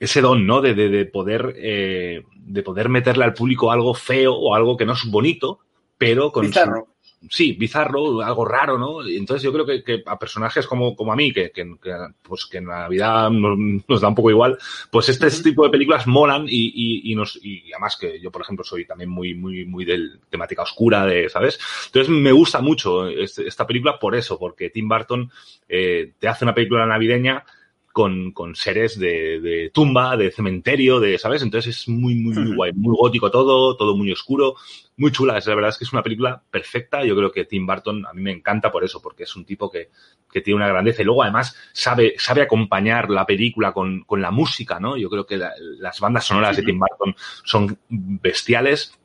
ese 0.00 0.22
don, 0.22 0.46
¿no? 0.46 0.62
De, 0.62 0.74
de, 0.74 0.88
de 0.88 1.04
poder, 1.04 1.54
eh, 1.56 2.24
de 2.34 2.62
poder 2.62 2.88
meterle 2.88 3.24
al 3.24 3.34
público 3.34 3.70
algo 3.70 3.92
feo 3.94 4.34
o 4.34 4.54
algo 4.54 4.76
que 4.76 4.86
no 4.86 4.94
es 4.94 5.04
bonito, 5.04 5.60
pero 5.98 6.32
con 6.32 6.46
bizarro. 6.46 6.86
Su, 6.86 7.28
sí, 7.28 7.52
bizarro, 7.52 8.22
algo 8.22 8.46
raro, 8.46 8.78
¿no? 8.78 9.06
Entonces 9.06 9.42
yo 9.42 9.52
creo 9.52 9.66
que, 9.66 9.84
que 9.84 10.02
a 10.06 10.18
personajes 10.18 10.66
como, 10.66 10.96
como 10.96 11.12
a 11.12 11.16
mí, 11.16 11.32
que, 11.34 11.50
que, 11.50 11.74
que, 11.82 11.94
pues 12.22 12.46
que 12.46 12.58
en 12.58 12.68
la 12.68 12.88
vida 12.88 13.28
nos, 13.28 13.58
nos, 13.86 14.00
da 14.00 14.08
un 14.08 14.14
poco 14.14 14.30
igual, 14.30 14.56
pues 14.90 15.10
este 15.10 15.26
uh 15.26 15.28
-huh. 15.28 15.42
tipo 15.42 15.64
de 15.64 15.70
películas 15.70 16.06
molan 16.06 16.46
y, 16.48 16.72
y, 16.74 17.12
y, 17.12 17.14
nos, 17.14 17.38
y 17.42 17.70
además 17.72 17.98
que 18.00 18.18
yo, 18.20 18.30
por 18.30 18.40
ejemplo, 18.40 18.64
soy 18.64 18.86
también 18.86 19.10
muy, 19.10 19.34
muy, 19.34 19.66
muy 19.66 19.84
de 19.84 19.98
temática 20.30 20.62
oscura, 20.62 21.04
de, 21.04 21.28
¿sabes? 21.28 21.60
Entonces 21.86 22.08
me 22.08 22.32
gusta 22.32 22.62
mucho 22.62 23.06
este, 23.06 23.46
esta 23.46 23.66
película 23.66 23.98
por 23.98 24.14
eso, 24.14 24.38
porque 24.38 24.70
Tim 24.70 24.88
Burton 24.88 25.30
eh, 25.68 26.12
te 26.18 26.26
hace 26.26 26.46
una 26.46 26.54
película 26.54 26.86
navideña 26.86 27.44
con, 27.92 28.32
con 28.32 28.54
seres 28.54 28.98
de, 28.98 29.40
de, 29.40 29.70
tumba, 29.70 30.16
de 30.16 30.30
cementerio, 30.30 31.00
de, 31.00 31.18
¿sabes? 31.18 31.42
Entonces 31.42 31.76
es 31.76 31.88
muy, 31.88 32.14
muy, 32.14 32.34
muy 32.34 32.54
guay, 32.54 32.72
muy 32.72 32.94
gótico 32.96 33.30
todo, 33.30 33.76
todo 33.76 33.96
muy 33.96 34.12
oscuro, 34.12 34.54
muy 34.96 35.10
chula. 35.10 35.38
Es, 35.38 35.46
la 35.46 35.56
verdad 35.56 35.70
es 35.70 35.78
que 35.78 35.84
es 35.84 35.92
una 35.92 36.02
película 36.02 36.40
perfecta. 36.50 37.04
Yo 37.04 37.16
creo 37.16 37.32
que 37.32 37.44
Tim 37.46 37.66
Burton 37.66 38.06
a 38.06 38.12
mí 38.12 38.22
me 38.22 38.30
encanta 38.30 38.70
por 38.70 38.84
eso, 38.84 39.02
porque 39.02 39.24
es 39.24 39.34
un 39.34 39.44
tipo 39.44 39.70
que, 39.70 39.90
que 40.30 40.40
tiene 40.40 40.58
una 40.58 40.68
grandeza 40.68 41.02
y 41.02 41.04
luego 41.04 41.24
además 41.24 41.56
sabe, 41.72 42.14
sabe 42.16 42.42
acompañar 42.42 43.10
la 43.10 43.26
película 43.26 43.72
con, 43.72 44.02
con 44.04 44.22
la 44.22 44.30
música, 44.30 44.78
¿no? 44.78 44.96
Yo 44.96 45.10
creo 45.10 45.26
que 45.26 45.36
la, 45.36 45.52
las 45.58 45.98
bandas 45.98 46.24
sonoras 46.24 46.56
de 46.56 46.62
Tim 46.62 46.78
Burton 46.78 47.14
son 47.44 47.78
bestiales. 47.88 48.96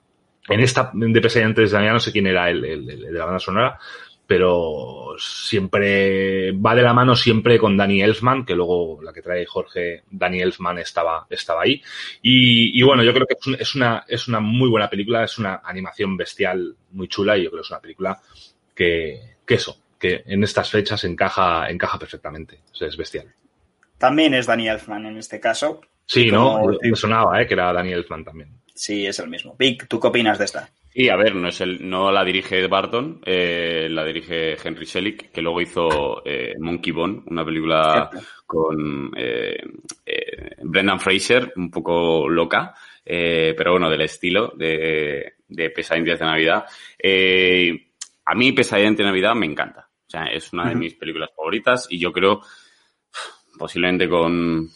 En 0.47 0.59
esta 0.59 0.91
de 0.93 1.21
Pesadilla 1.21 1.47
antes 1.47 1.71
de 1.71 1.77
Navidad 1.77 1.93
no 1.93 1.99
sé 1.99 2.11
quién 2.11 2.27
era 2.27 2.51
el, 2.51 2.63
el, 2.63 2.87
el 2.87 2.99
de 3.01 3.11
la 3.11 3.25
banda 3.25 3.39
sonora, 3.39 3.79
pero 4.27 5.15
siempre 5.17 6.51
va 6.53 6.75
de 6.75 6.81
la 6.81 6.93
mano 6.93 7.15
siempre 7.15 7.59
con 7.59 7.77
Danny 7.77 8.01
Elfman, 8.01 8.45
que 8.45 8.55
luego 8.55 8.99
la 9.01 9.13
que 9.13 9.21
trae 9.21 9.45
Jorge, 9.45 10.03
Danny 10.09 10.41
Elfman 10.41 10.79
estaba, 10.79 11.27
estaba 11.29 11.63
ahí. 11.63 11.81
Y, 12.21 12.79
y 12.79 12.83
bueno, 12.83 13.03
yo 13.03 13.13
creo 13.13 13.27
que 13.27 13.35
es, 13.39 13.47
un, 13.47 13.55
es, 13.55 13.75
una, 13.75 14.03
es 14.07 14.27
una 14.27 14.39
muy 14.39 14.69
buena 14.69 14.89
película, 14.89 15.23
es 15.23 15.37
una 15.37 15.61
animación 15.63 16.17
bestial 16.17 16.75
muy 16.91 17.07
chula 17.07 17.37
y 17.37 17.43
yo 17.43 17.51
creo 17.51 17.61
que 17.61 17.65
es 17.65 17.71
una 17.71 17.81
película 17.81 18.19
que, 18.73 19.37
que 19.45 19.53
eso, 19.53 19.77
que 19.99 20.23
en 20.25 20.43
estas 20.43 20.69
fechas 20.69 21.03
encaja, 21.03 21.69
encaja 21.69 21.99
perfectamente. 21.99 22.61
O 22.71 22.75
sea, 22.75 22.87
es 22.87 22.97
bestial. 22.97 23.33
También 23.97 24.33
es 24.33 24.45
Danny 24.45 24.67
Elfman 24.67 25.05
en 25.05 25.17
este 25.17 25.39
caso. 25.39 25.81
Sí, 26.05 26.29
¿no? 26.31 26.61
Me 26.81 26.95
sonaba, 26.95 27.41
¿eh? 27.41 27.47
Que 27.47 27.53
era 27.53 27.73
Danny 27.73 27.93
Elfman 27.93 28.23
también. 28.23 28.49
Sí, 28.75 29.07
es 29.07 29.17
el 29.19 29.29
mismo. 29.29 29.55
Vic, 29.57 29.87
¿tú 29.87 29.99
qué 29.99 30.07
opinas 30.07 30.37
de 30.37 30.45
esta? 30.45 30.69
Y 30.93 31.09
a 31.09 31.15
ver, 31.15 31.33
no 31.33 31.47
es 31.47 31.59
el, 31.61 31.89
no 31.89 32.11
la 32.11 32.23
dirige 32.23 32.67
Barton, 32.67 33.21
eh, 33.25 33.87
la 33.89 34.05
dirige 34.05 34.55
Henry 34.61 34.85
Selick, 34.85 35.31
que 35.31 35.41
luego 35.41 35.61
hizo 35.61 36.21
eh, 36.25 36.53
Monkey 36.59 36.91
Bone, 36.91 37.23
una 37.27 37.43
película 37.43 38.09
con 38.45 39.11
eh, 39.15 39.57
Brendan 40.63 40.99
Fraser, 40.99 41.53
un 41.55 41.71
poco 41.71 42.27
loca, 42.29 42.73
pero 43.03 43.71
bueno, 43.71 43.89
del 43.89 44.01
estilo 44.01 44.53
de, 44.55 45.35
de 45.47 45.69
Pesadillas 45.69 46.19
de 46.19 46.25
Navidad. 46.25 46.65
A 48.25 48.35
mí 48.35 48.51
Pesadillas 48.51 48.97
de 48.97 49.03
Navidad 49.03 49.35
me 49.35 49.45
encanta. 49.45 49.89
O 50.07 50.09
sea, 50.09 50.25
es 50.25 50.51
una 50.53 50.69
de 50.69 50.75
mis 50.75 50.95
películas 50.95 51.29
favoritas 51.35 51.87
y 51.89 51.99
yo 51.99 52.11
creo, 52.11 52.41
posiblemente 53.57 54.07
con, 54.07 54.69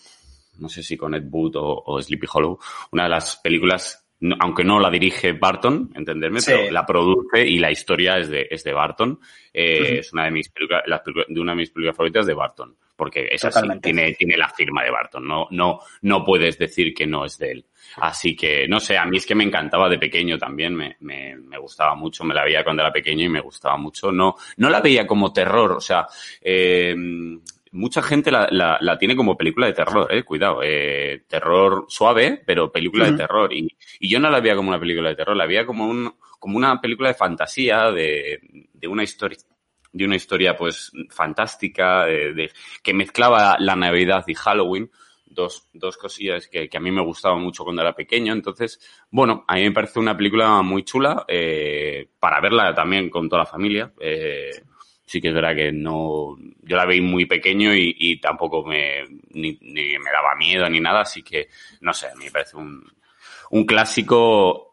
no 0.59 0.69
sé 0.69 0.83
si 0.83 0.97
con 0.97 1.15
Ed 1.15 1.25
Wood 1.29 1.55
o, 1.55 1.83
o 1.85 2.01
Sleepy 2.01 2.27
Hollow, 2.31 2.59
una 2.91 3.03
de 3.03 3.09
las 3.09 3.37
películas 3.37 4.05
no, 4.21 4.35
aunque 4.39 4.63
no 4.63 4.79
la 4.79 4.89
dirige 4.89 5.33
Barton, 5.33 5.91
entenderme, 5.95 6.41
sí. 6.41 6.51
pero 6.51 6.71
la 6.71 6.85
produce 6.85 7.45
y 7.47 7.57
la 7.57 7.71
historia 7.71 8.17
es 8.17 8.29
de, 8.29 8.47
es 8.49 8.63
de 8.63 8.73
Barton. 8.73 9.19
Eh, 9.53 9.79
uh 9.79 9.83
-huh. 9.83 9.99
Es 9.99 10.13
una 10.13 10.25
de 10.25 10.31
mis 10.31 10.49
películas, 10.49 10.83
de 11.27 11.39
una 11.39 11.53
de 11.53 11.57
mis 11.57 11.71
películas 11.71 11.95
favoritas 11.95 12.25
de 12.25 12.33
Barton, 12.33 12.75
porque 12.95 13.29
es 13.31 13.45
así, 13.45 13.65
tiene, 13.81 14.13
tiene 14.13 14.35
la 14.35 14.49
firma 14.49 14.83
de 14.83 14.91
Barton, 14.91 15.25
no, 15.25 15.47
no, 15.51 15.79
no 16.01 16.23
puedes 16.23 16.57
decir 16.57 16.93
que 16.93 17.07
no 17.07 17.23
es 17.23 17.37
de 17.37 17.51
él. 17.51 17.65
Así 17.95 18.35
que, 18.35 18.67
no 18.67 18.79
sé, 18.79 18.97
a 18.97 19.05
mí 19.05 19.17
es 19.17 19.25
que 19.25 19.35
me 19.35 19.45
encantaba 19.45 19.87
de 19.89 19.97
pequeño 19.97 20.37
también, 20.37 20.75
me, 20.75 20.97
me, 20.99 21.35
me 21.37 21.57
gustaba 21.57 21.95
mucho, 21.95 22.23
me 22.25 22.35
la 22.35 22.43
veía 22.43 22.63
cuando 22.63 22.83
era 22.83 22.91
pequeño 22.91 23.23
y 23.23 23.29
me 23.29 23.41
gustaba 23.41 23.77
mucho. 23.77 24.11
No, 24.11 24.35
no 24.57 24.69
la 24.69 24.81
veía 24.81 25.07
como 25.07 25.31
terror, 25.31 25.71
o 25.71 25.81
sea, 25.81 26.05
eh, 26.41 26.93
mucha 27.71 28.01
gente 28.01 28.31
la, 28.31 28.47
la, 28.51 28.77
la, 28.81 28.97
tiene 28.97 29.15
como 29.15 29.37
película 29.37 29.67
de 29.67 29.73
terror, 29.73 30.07
eh, 30.11 30.23
cuidado, 30.23 30.61
eh, 30.63 31.23
terror 31.27 31.85
suave, 31.87 32.41
pero 32.45 32.71
película 32.71 33.05
uh 33.05 33.07
-huh. 33.07 33.11
de 33.11 33.17
terror. 33.17 33.53
Y, 33.53 33.67
y, 33.99 34.09
yo 34.09 34.19
no 34.19 34.29
la 34.29 34.39
veía 34.39 34.55
como 34.55 34.69
una 34.69 34.79
película 34.79 35.09
de 35.09 35.15
terror, 35.15 35.35
la 35.35 35.45
veía 35.45 35.65
como, 35.65 35.85
un, 35.85 36.13
como 36.39 36.57
una 36.57 36.79
película 36.81 37.09
de 37.09 37.15
fantasía, 37.15 37.91
de, 37.91 38.39
de 38.73 38.87
una 38.87 39.03
historia 39.03 39.37
de 39.91 40.05
una 40.05 40.15
historia 40.15 40.55
pues 40.55 40.91
fantástica, 41.09 42.05
de, 42.05 42.33
de, 42.33 42.51
que 42.83 42.93
mezclaba 42.93 43.57
la 43.59 43.75
Navidad 43.75 44.23
y 44.27 44.35
Halloween, 44.35 44.91
dos, 45.25 45.67
dos 45.73 45.97
cosillas 45.97 46.47
que, 46.47 46.69
que, 46.69 46.77
a 46.77 46.79
mí 46.79 46.91
me 46.91 47.01
gustaban 47.03 47.41
mucho 47.41 47.63
cuando 47.63 47.81
era 47.81 47.95
pequeño. 47.95 48.33
Entonces, 48.33 48.79
bueno, 49.09 49.45
a 49.47 49.55
mí 49.55 49.63
me 49.63 49.71
parece 49.71 49.99
una 49.99 50.15
película 50.15 50.61
muy 50.61 50.83
chula 50.83 51.25
eh, 51.27 52.07
para 52.19 52.39
verla 52.39 52.73
también 52.75 53.09
con 53.09 53.27
toda 53.29 53.43
la 53.43 53.49
familia. 53.49 53.91
Eh, 53.99 54.51
sí 54.53 54.61
que 55.09 55.29
es 55.29 55.33
verdad 55.33 55.55
que 55.55 55.71
no, 55.71 56.37
yo 56.61 56.77
la 56.77 56.85
veí 56.85 57.01
muy 57.01 57.25
pequeño 57.25 57.73
y, 57.73 57.95
y 57.97 58.19
tampoco 58.19 58.63
me, 58.63 59.03
ni, 59.31 59.57
ni, 59.61 59.97
me 59.97 60.11
daba 60.11 60.35
miedo 60.37 60.69
ni 60.69 60.79
nada, 60.79 61.01
así 61.01 61.23
que, 61.23 61.49
no 61.81 61.93
sé, 61.93 62.07
a 62.07 62.15
mí 62.15 62.25
me 62.25 62.31
parece 62.31 62.57
un, 62.57 62.83
un 63.49 63.65
clásico 63.65 64.69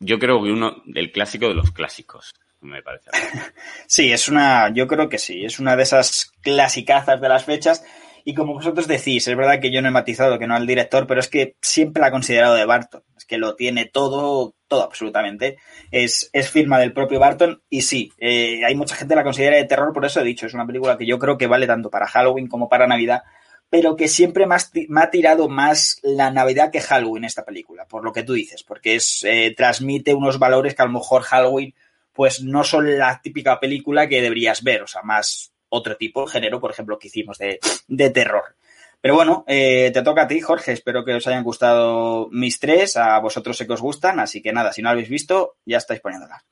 yo 0.00 0.18
creo 0.18 0.42
que 0.42 0.50
uno, 0.50 0.82
el 0.94 1.10
clásico 1.10 1.48
de 1.48 1.54
los 1.54 1.72
clásicos, 1.72 2.34
me 2.60 2.82
parece. 2.82 3.10
Sí, 3.86 4.12
es 4.12 4.28
una, 4.28 4.72
yo 4.72 4.86
creo 4.86 5.08
que 5.08 5.18
sí, 5.18 5.44
es 5.44 5.58
una 5.58 5.76
de 5.76 5.82
esas 5.82 6.32
clasicazas 6.42 7.20
de 7.20 7.28
las 7.28 7.44
fechas. 7.44 7.84
Y 8.24 8.34
como 8.34 8.54
vosotros 8.54 8.86
decís, 8.86 9.26
es 9.26 9.36
verdad 9.36 9.60
que 9.60 9.70
yo 9.70 9.80
no 9.82 9.88
he 9.88 9.92
matizado 9.92 10.38
que 10.38 10.46
no 10.46 10.54
al 10.54 10.66
director, 10.66 11.06
pero 11.06 11.20
es 11.20 11.28
que 11.28 11.56
siempre 11.62 12.00
la 12.00 12.08
he 12.08 12.12
considerado 12.12 12.54
de 12.54 12.64
Barton. 12.64 13.02
Es 13.16 13.24
que 13.24 13.38
lo 13.38 13.56
tiene 13.56 13.86
todo, 13.86 14.54
todo 14.66 14.82
absolutamente. 14.84 15.58
Es, 15.90 16.30
es 16.32 16.50
firma 16.50 16.78
del 16.78 16.92
propio 16.92 17.18
Barton 17.18 17.62
y 17.68 17.82
sí, 17.82 18.12
eh, 18.18 18.64
hay 18.64 18.74
mucha 18.74 18.94
gente 18.94 19.12
que 19.12 19.16
la 19.16 19.24
considera 19.24 19.56
de 19.56 19.64
terror, 19.64 19.92
por 19.92 20.04
eso 20.04 20.20
he 20.20 20.24
dicho, 20.24 20.46
es 20.46 20.54
una 20.54 20.66
película 20.66 20.96
que 20.96 21.06
yo 21.06 21.18
creo 21.18 21.38
que 21.38 21.46
vale 21.46 21.66
tanto 21.66 21.90
para 21.90 22.06
Halloween 22.06 22.48
como 22.48 22.68
para 22.68 22.86
Navidad, 22.86 23.22
pero 23.70 23.96
que 23.96 24.08
siempre 24.08 24.46
más, 24.46 24.70
me 24.88 25.02
ha 25.02 25.10
tirado 25.10 25.48
más 25.48 25.98
la 26.02 26.30
Navidad 26.30 26.70
que 26.70 26.80
Halloween 26.80 27.24
esta 27.24 27.44
película, 27.44 27.86
por 27.86 28.04
lo 28.04 28.12
que 28.12 28.22
tú 28.22 28.32
dices, 28.32 28.62
porque 28.62 28.96
es, 28.96 29.24
eh, 29.24 29.54
transmite 29.56 30.14
unos 30.14 30.38
valores 30.38 30.74
que 30.74 30.82
a 30.82 30.86
lo 30.86 30.92
mejor 30.92 31.22
Halloween 31.22 31.74
pues 32.12 32.42
no 32.42 32.64
son 32.64 32.98
la 32.98 33.20
típica 33.22 33.60
película 33.60 34.08
que 34.08 34.20
deberías 34.20 34.64
ver, 34.64 34.82
o 34.82 34.86
sea, 34.88 35.02
más 35.02 35.52
otro 35.68 35.96
tipo 35.96 36.24
de 36.24 36.30
género, 36.30 36.60
por 36.60 36.70
ejemplo, 36.70 36.98
que 36.98 37.08
hicimos 37.08 37.38
de, 37.38 37.60
de 37.86 38.10
terror. 38.10 38.56
Pero 39.00 39.14
bueno, 39.14 39.44
eh, 39.46 39.90
te 39.92 40.02
toca 40.02 40.22
a 40.22 40.28
ti, 40.28 40.40
Jorge. 40.40 40.72
Espero 40.72 41.04
que 41.04 41.14
os 41.14 41.26
hayan 41.26 41.44
gustado 41.44 42.28
mis 42.30 42.58
tres. 42.58 42.96
A 42.96 43.18
vosotros 43.20 43.56
sé 43.56 43.66
que 43.66 43.74
os 43.74 43.80
gustan, 43.80 44.18
así 44.18 44.42
que 44.42 44.52
nada, 44.52 44.72
si 44.72 44.82
no 44.82 44.88
lo 44.88 44.92
habéis 44.92 45.08
visto, 45.08 45.56
ya 45.64 45.78
estáis 45.78 46.00
poniéndolas. 46.00 46.42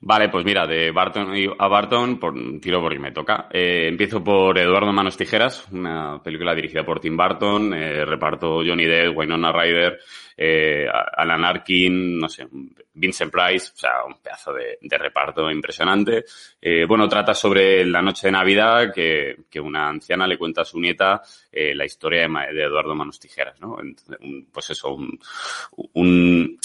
Vale, 0.00 0.28
pues 0.28 0.44
mira, 0.44 0.66
de 0.66 0.90
Barton 0.90 1.32
a 1.58 1.68
Barton, 1.68 2.18
por, 2.18 2.34
tiro 2.60 2.80
porque 2.80 2.98
me 2.98 3.12
toca. 3.12 3.48
Eh, 3.52 3.86
empiezo 3.88 4.22
por 4.22 4.58
Eduardo 4.58 4.92
Manos 4.92 5.16
Tijeras, 5.16 5.66
una 5.70 6.20
película 6.22 6.54
dirigida 6.54 6.84
por 6.84 7.00
Tim 7.00 7.16
Burton, 7.16 7.72
eh, 7.74 8.04
reparto 8.04 8.62
Johnny 8.66 8.84
Depp, 8.84 9.16
Winona 9.16 9.52
Ryder, 9.52 10.00
eh, 10.36 10.86
Alan 10.88 11.44
Arkin, 11.44 12.18
no 12.18 12.28
sé, 12.28 12.48
Vincent 12.94 13.32
Price, 13.32 13.72
o 13.74 13.78
sea, 13.78 14.04
un 14.06 14.18
pedazo 14.20 14.52
de, 14.52 14.78
de 14.80 14.98
reparto 14.98 15.50
impresionante. 15.50 16.24
Eh, 16.60 16.84
bueno, 16.86 17.08
trata 17.08 17.34
sobre 17.34 17.84
la 17.86 18.02
noche 18.02 18.26
de 18.26 18.32
Navidad 18.32 18.92
que, 18.92 19.44
que 19.50 19.60
una 19.60 19.88
anciana 19.88 20.26
le 20.26 20.38
cuenta 20.38 20.62
a 20.62 20.64
su 20.64 20.80
nieta 20.80 21.22
eh, 21.50 21.74
la 21.74 21.84
historia 21.84 22.22
de, 22.28 22.54
de, 22.54 22.64
Eduardo 22.64 22.94
Manos 22.94 23.20
Tijeras, 23.20 23.60
¿no? 23.60 23.76
Pues 24.52 24.70
eso, 24.70 24.94
un, 24.94 25.18
un 25.94 26.58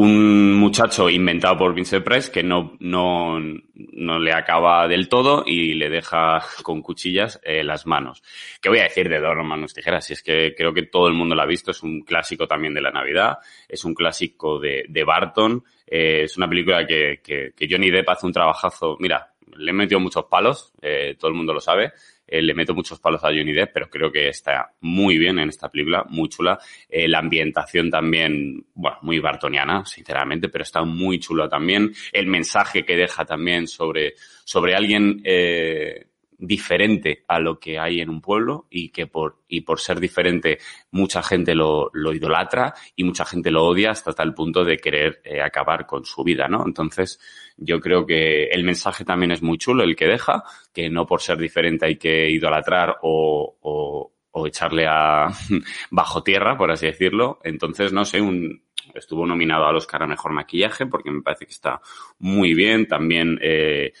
un 0.00 0.54
muchacho 0.54 1.10
inventado 1.10 1.58
por 1.58 1.74
Vincent 1.74 2.04
Price 2.04 2.30
que 2.30 2.44
no, 2.44 2.76
no, 2.78 3.40
no 3.40 4.18
le 4.20 4.32
acaba 4.32 4.86
del 4.86 5.08
todo 5.08 5.42
y 5.44 5.74
le 5.74 5.90
deja 5.90 6.40
con 6.62 6.82
cuchillas 6.82 7.40
eh, 7.42 7.64
las 7.64 7.84
manos. 7.84 8.22
¿Qué 8.60 8.68
voy 8.68 8.78
a 8.78 8.84
decir 8.84 9.08
de 9.08 9.18
Dos 9.18 9.34
manos 9.44 9.74
tijeras? 9.74 10.06
Si 10.06 10.12
es 10.12 10.22
que 10.22 10.54
creo 10.56 10.72
que 10.72 10.84
todo 10.84 11.08
el 11.08 11.14
mundo 11.14 11.34
lo 11.34 11.42
ha 11.42 11.46
visto, 11.46 11.72
es 11.72 11.82
un 11.82 12.02
clásico 12.02 12.46
también 12.46 12.74
de 12.74 12.80
la 12.80 12.92
Navidad, 12.92 13.38
es 13.68 13.84
un 13.84 13.92
clásico 13.92 14.60
de, 14.60 14.84
de 14.88 15.02
Barton, 15.02 15.64
eh, 15.84 16.22
es 16.22 16.36
una 16.36 16.48
película 16.48 16.86
que, 16.86 17.20
que, 17.20 17.50
que, 17.56 17.68
Johnny 17.68 17.90
Depp 17.90 18.08
hace 18.08 18.26
un 18.26 18.32
trabajazo, 18.32 18.96
mira, 19.00 19.32
le 19.56 19.70
he 19.72 19.74
metido 19.74 19.98
muchos 19.98 20.26
palos, 20.26 20.72
eh, 20.80 21.16
todo 21.18 21.28
el 21.28 21.36
mundo 21.36 21.52
lo 21.52 21.60
sabe, 21.60 21.90
eh, 22.28 22.42
le 22.42 22.54
meto 22.54 22.74
muchos 22.74 23.00
palos 23.00 23.24
a 23.24 23.28
Johnny 23.28 23.52
Depp, 23.52 23.72
pero 23.72 23.88
creo 23.88 24.12
que 24.12 24.28
está 24.28 24.72
muy 24.80 25.18
bien 25.18 25.38
en 25.38 25.48
esta 25.48 25.70
película, 25.70 26.04
muy 26.08 26.28
chula. 26.28 26.58
Eh, 26.88 27.08
la 27.08 27.20
ambientación 27.20 27.90
también, 27.90 28.66
bueno, 28.74 28.98
muy 29.02 29.18
bartoniana, 29.18 29.84
sinceramente, 29.86 30.48
pero 30.48 30.62
está 30.62 30.84
muy 30.84 31.18
chula 31.18 31.48
también. 31.48 31.92
El 32.12 32.26
mensaje 32.26 32.84
que 32.84 32.96
deja 32.96 33.24
también 33.24 33.66
sobre, 33.66 34.14
sobre 34.44 34.74
alguien 34.74 35.22
eh, 35.24 36.07
diferente 36.38 37.24
a 37.26 37.40
lo 37.40 37.58
que 37.58 37.78
hay 37.78 38.00
en 38.00 38.08
un 38.08 38.20
pueblo 38.20 38.66
y 38.70 38.90
que 38.90 39.08
por, 39.08 39.42
y 39.48 39.62
por 39.62 39.80
ser 39.80 39.98
diferente 39.98 40.58
mucha 40.92 41.22
gente 41.22 41.54
lo, 41.54 41.90
lo 41.92 42.14
idolatra 42.14 42.74
y 42.94 43.02
mucha 43.02 43.24
gente 43.24 43.50
lo 43.50 43.64
odia 43.64 43.90
hasta 43.90 44.12
tal 44.12 44.34
punto 44.34 44.64
de 44.64 44.76
querer 44.76 45.20
eh, 45.24 45.42
acabar 45.42 45.84
con 45.84 46.04
su 46.04 46.22
vida, 46.22 46.46
¿no? 46.48 46.64
Entonces, 46.64 47.20
yo 47.56 47.80
creo 47.80 48.06
que 48.06 48.44
el 48.44 48.62
mensaje 48.62 49.04
también 49.04 49.32
es 49.32 49.42
muy 49.42 49.58
chulo, 49.58 49.82
el 49.82 49.96
que 49.96 50.06
deja, 50.06 50.44
que 50.72 50.88
no 50.88 51.06
por 51.06 51.20
ser 51.20 51.38
diferente 51.38 51.86
hay 51.86 51.96
que 51.96 52.30
idolatrar 52.30 52.98
o, 53.02 53.56
o, 53.60 54.12
o 54.30 54.46
echarle 54.46 54.86
a 54.86 55.26
bajo 55.90 56.22
tierra, 56.22 56.56
por 56.56 56.70
así 56.70 56.86
decirlo. 56.86 57.40
Entonces, 57.42 57.92
no 57.92 58.04
sé, 58.04 58.20
un, 58.20 58.62
estuvo 58.94 59.26
nominado 59.26 59.66
al 59.66 59.76
Oscar 59.76 60.02
a 60.02 60.06
Mejor 60.06 60.32
Maquillaje 60.32 60.86
porque 60.86 61.10
me 61.10 61.22
parece 61.22 61.46
que 61.46 61.52
está 61.52 61.80
muy 62.18 62.54
bien. 62.54 62.86
También 62.86 63.38
eh, 63.42 63.92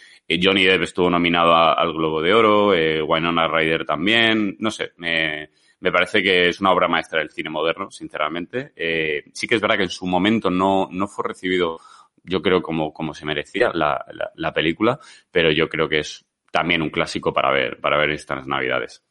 Johnny 0.42 0.64
Depp 0.64 0.82
estuvo 0.82 1.08
nominado 1.08 1.54
al 1.54 1.92
Globo 1.92 2.20
de 2.20 2.34
Oro, 2.34 2.74
eh, 2.74 3.02
Winona 3.02 3.48
también. 3.86 4.56
No 4.58 4.70
sé, 4.70 4.92
me, 4.96 5.50
me 5.80 5.92
parece 5.92 6.22
que 6.22 6.48
es 6.48 6.60
una 6.60 6.72
obra 6.72 6.88
maestra 6.88 7.20
del 7.20 7.30
cine 7.30 7.50
moderno, 7.50 7.90
sinceramente. 7.90 8.72
Eh, 8.76 9.24
sí 9.32 9.46
que 9.46 9.54
es 9.54 9.60
verdad 9.60 9.76
que 9.76 9.84
en 9.84 9.90
su 9.90 10.06
momento 10.06 10.50
no, 10.50 10.88
no 10.90 11.08
fue 11.08 11.28
recibido, 11.28 11.78
yo 12.24 12.42
creo, 12.42 12.60
como, 12.60 12.92
como 12.92 13.14
se 13.14 13.24
merecía 13.24 13.70
la, 13.72 14.04
la, 14.12 14.30
la 14.34 14.52
película, 14.52 14.98
pero 15.30 15.50
yo 15.50 15.68
creo 15.68 15.88
que 15.88 16.00
es 16.00 16.26
también 16.50 16.82
un 16.82 16.90
clásico 16.90 17.32
para 17.32 17.50
ver, 17.50 17.80
para 17.80 17.98
ver 17.98 18.10
estas 18.10 18.46
navidades. 18.46 19.02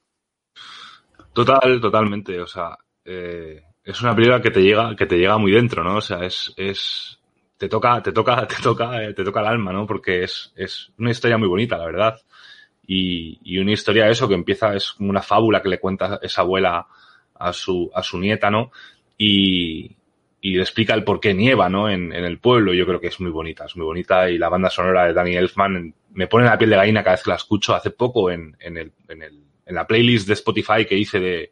Total, 1.33 1.79
totalmente. 1.79 2.39
O 2.41 2.47
sea, 2.47 2.77
eh, 3.05 3.63
es 3.83 4.01
una 4.01 4.15
película 4.15 4.41
que 4.41 4.51
te 4.51 4.61
llega, 4.61 4.95
que 4.95 5.05
te 5.05 5.17
llega 5.17 5.37
muy 5.37 5.51
dentro, 5.51 5.83
¿no? 5.83 5.97
O 5.97 6.01
sea, 6.01 6.25
es, 6.25 6.53
es, 6.57 7.16
te 7.57 7.67
toca, 7.69 8.01
te 8.01 8.11
toca, 8.11 8.47
te 8.47 8.55
toca, 8.61 9.03
eh, 9.03 9.13
te 9.13 9.23
toca 9.23 9.39
el 9.41 9.47
alma, 9.47 9.73
¿no? 9.73 9.85
Porque 9.85 10.23
es, 10.23 10.53
es 10.55 10.91
una 10.97 11.11
historia 11.11 11.37
muy 11.37 11.47
bonita, 11.47 11.77
la 11.77 11.85
verdad. 11.85 12.21
Y, 12.85 13.39
y 13.43 13.57
una 13.59 13.73
historia 13.73 14.09
eso 14.09 14.27
que 14.27 14.35
empieza, 14.35 14.73
es 14.75 14.91
como 14.93 15.09
una 15.09 15.21
fábula 15.21 15.61
que 15.61 15.69
le 15.69 15.79
cuenta 15.79 16.19
esa 16.21 16.41
abuela 16.41 16.87
a 17.35 17.53
su, 17.53 17.91
a 17.93 18.01
su 18.03 18.17
nieta, 18.19 18.49
¿no? 18.49 18.71
Y, 19.17 19.95
y 20.39 20.55
le 20.55 20.61
explica 20.61 20.93
el 20.93 21.03
por 21.03 21.19
qué 21.19 21.33
nieva, 21.33 21.69
¿no? 21.69 21.89
En, 21.89 22.13
en, 22.13 22.23
el 22.23 22.39
pueblo. 22.39 22.73
Yo 22.73 22.85
creo 22.85 23.01
que 23.01 23.07
es 23.07 23.19
muy 23.19 23.31
bonita, 23.31 23.65
es 23.65 23.75
muy 23.75 23.85
bonita. 23.85 24.29
Y 24.29 24.37
la 24.37 24.49
banda 24.49 24.69
sonora 24.69 25.05
de 25.05 25.13
Danny 25.13 25.35
Elfman 25.35 25.93
me 26.13 26.27
pone 26.27 26.45
la 26.45 26.57
piel 26.57 26.69
de 26.69 26.77
gallina 26.77 27.03
cada 27.03 27.15
vez 27.15 27.23
que 27.23 27.31
la 27.31 27.35
escucho. 27.35 27.75
Hace 27.75 27.91
poco 27.91 28.31
en, 28.31 28.55
en, 28.59 28.77
el, 28.77 28.93
en, 29.09 29.23
el, 29.23 29.43
en 29.65 29.75
la 29.75 29.85
playlist 29.85 30.27
de 30.27 30.33
Spotify 30.33 30.85
que 30.87 30.97
hice 30.97 31.19
de, 31.19 31.51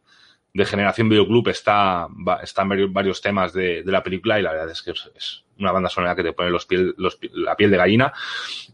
de 0.54 0.64
Generación 0.64 1.08
Videoclub 1.08 1.48
está, 1.48 2.08
están 2.42 2.68
varios, 2.68 2.92
varios 2.92 3.20
temas 3.20 3.52
de, 3.52 3.82
de, 3.82 3.92
la 3.92 4.02
película 4.02 4.38
y 4.38 4.42
la 4.42 4.52
verdad 4.52 4.70
es 4.70 4.82
que 4.82 4.92
es, 4.92 5.10
es 5.14 5.45
una 5.58 5.72
banda 5.72 5.88
sonora 5.88 6.14
que 6.14 6.22
te 6.22 6.32
pone 6.32 6.50
los 6.50 6.66
piel, 6.66 6.94
los, 6.98 7.18
la 7.32 7.56
piel 7.56 7.70
de 7.70 7.76
gallina. 7.76 8.12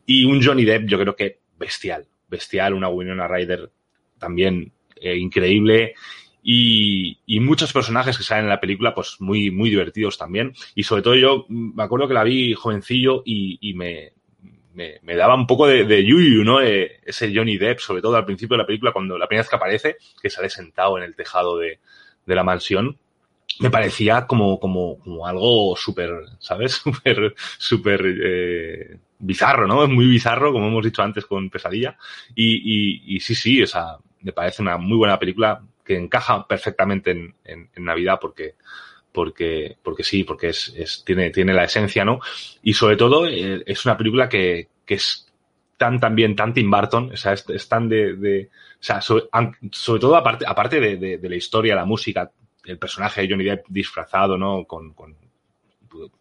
Y 0.06 0.24
un 0.24 0.42
Johnny 0.42 0.64
Depp, 0.64 0.86
yo 0.86 0.98
creo 0.98 1.16
que 1.16 1.38
bestial, 1.58 2.06
bestial, 2.28 2.74
una 2.74 2.88
Winona 2.88 3.28
Ryder 3.28 3.70
también 4.18 4.72
eh, 4.96 5.16
increíble. 5.16 5.94
Y, 6.44 7.18
y, 7.24 7.38
muchos 7.38 7.72
personajes 7.72 8.18
que 8.18 8.24
salen 8.24 8.46
en 8.46 8.50
la 8.50 8.60
película, 8.60 8.94
pues 8.94 9.16
muy, 9.20 9.52
muy 9.52 9.70
divertidos 9.70 10.18
también. 10.18 10.54
Y 10.74 10.82
sobre 10.82 11.02
todo 11.02 11.14
yo 11.14 11.46
me 11.48 11.84
acuerdo 11.84 12.08
que 12.08 12.14
la 12.14 12.24
vi 12.24 12.52
jovencillo 12.54 13.22
y, 13.24 13.58
y 13.60 13.74
me, 13.74 14.12
me, 14.74 14.98
me, 15.02 15.14
daba 15.14 15.36
un 15.36 15.46
poco 15.46 15.68
de, 15.68 15.84
de 15.84 16.04
yuyu, 16.04 16.42
¿no? 16.42 16.60
Eh, 16.60 17.00
ese 17.04 17.32
Johnny 17.32 17.58
Depp, 17.58 17.78
sobre 17.78 18.02
todo 18.02 18.16
al 18.16 18.24
principio 18.24 18.54
de 18.56 18.62
la 18.62 18.66
película, 18.66 18.92
cuando 18.92 19.16
la 19.18 19.28
primera 19.28 19.42
vez 19.42 19.50
que 19.50 19.56
aparece, 19.56 19.96
que 20.20 20.30
sale 20.30 20.50
sentado 20.50 20.98
en 20.98 21.04
el 21.04 21.14
tejado 21.14 21.58
de, 21.58 21.78
de 22.26 22.34
la 22.34 22.42
mansión, 22.42 22.98
me 23.60 23.70
parecía 23.70 24.26
como, 24.26 24.58
como, 24.58 24.98
como 24.98 25.26
algo 25.26 25.76
súper, 25.76 26.10
¿sabes? 26.38 26.72
Súper, 26.82 27.34
súper 27.58 28.00
eh, 28.04 28.98
bizarro, 29.18 29.66
¿no? 29.66 29.84
Es 29.84 29.90
muy 29.90 30.06
bizarro, 30.06 30.52
como 30.52 30.68
hemos 30.68 30.84
dicho 30.84 31.02
antes 31.02 31.26
con 31.26 31.50
Pesadilla. 31.50 31.96
Y, 32.34 32.56
y, 32.56 33.16
y 33.16 33.20
sí, 33.20 33.34
sí, 33.34 33.62
o 33.62 33.66
sea, 33.66 33.96
me 34.20 34.32
parece 34.32 34.62
una 34.62 34.76
muy 34.78 34.96
buena 34.96 35.18
película 35.18 35.62
que 35.84 35.96
encaja 35.96 36.46
perfectamente 36.46 37.10
en, 37.10 37.34
en, 37.44 37.84
Navidad 37.84 38.18
porque, 38.20 38.54
porque, 39.12 39.76
porque 39.82 40.04
sí, 40.04 40.24
porque 40.24 40.48
es, 40.48 40.72
es, 40.76 41.04
tiene, 41.04 41.30
tiene 41.30 41.52
la 41.52 41.64
esencia, 41.64 42.04
¿no? 42.04 42.20
Y 42.62 42.74
sobre 42.74 42.96
todo 42.96 43.26
eh, 43.26 43.62
es 43.66 43.84
una 43.84 43.96
película 43.96 44.28
que, 44.28 44.68
que 44.86 44.94
es 44.94 45.32
tan 45.76 45.98
también 45.98 46.36
tan 46.36 46.54
Tim 46.54 46.70
Burton, 46.70 47.10
o 47.12 47.16
sea, 47.16 47.32
es, 47.32 47.68
tan 47.68 47.88
de, 47.88 48.14
de, 48.14 48.50
o 48.74 48.82
sea, 48.82 49.00
sobre, 49.00 49.24
sobre 49.72 50.00
todo 50.00 50.16
aparte, 50.16 50.44
aparte 50.46 50.78
de, 50.80 51.18
de, 51.18 51.28
la 51.28 51.34
historia, 51.34 51.74
la 51.74 51.84
música, 51.84 52.30
el 52.64 52.78
personaje 52.78 53.22
de 53.22 53.28
Johnny 53.28 53.44
Depp 53.44 53.66
disfrazado, 53.68 54.36
¿no? 54.36 54.64
Con, 54.64 54.94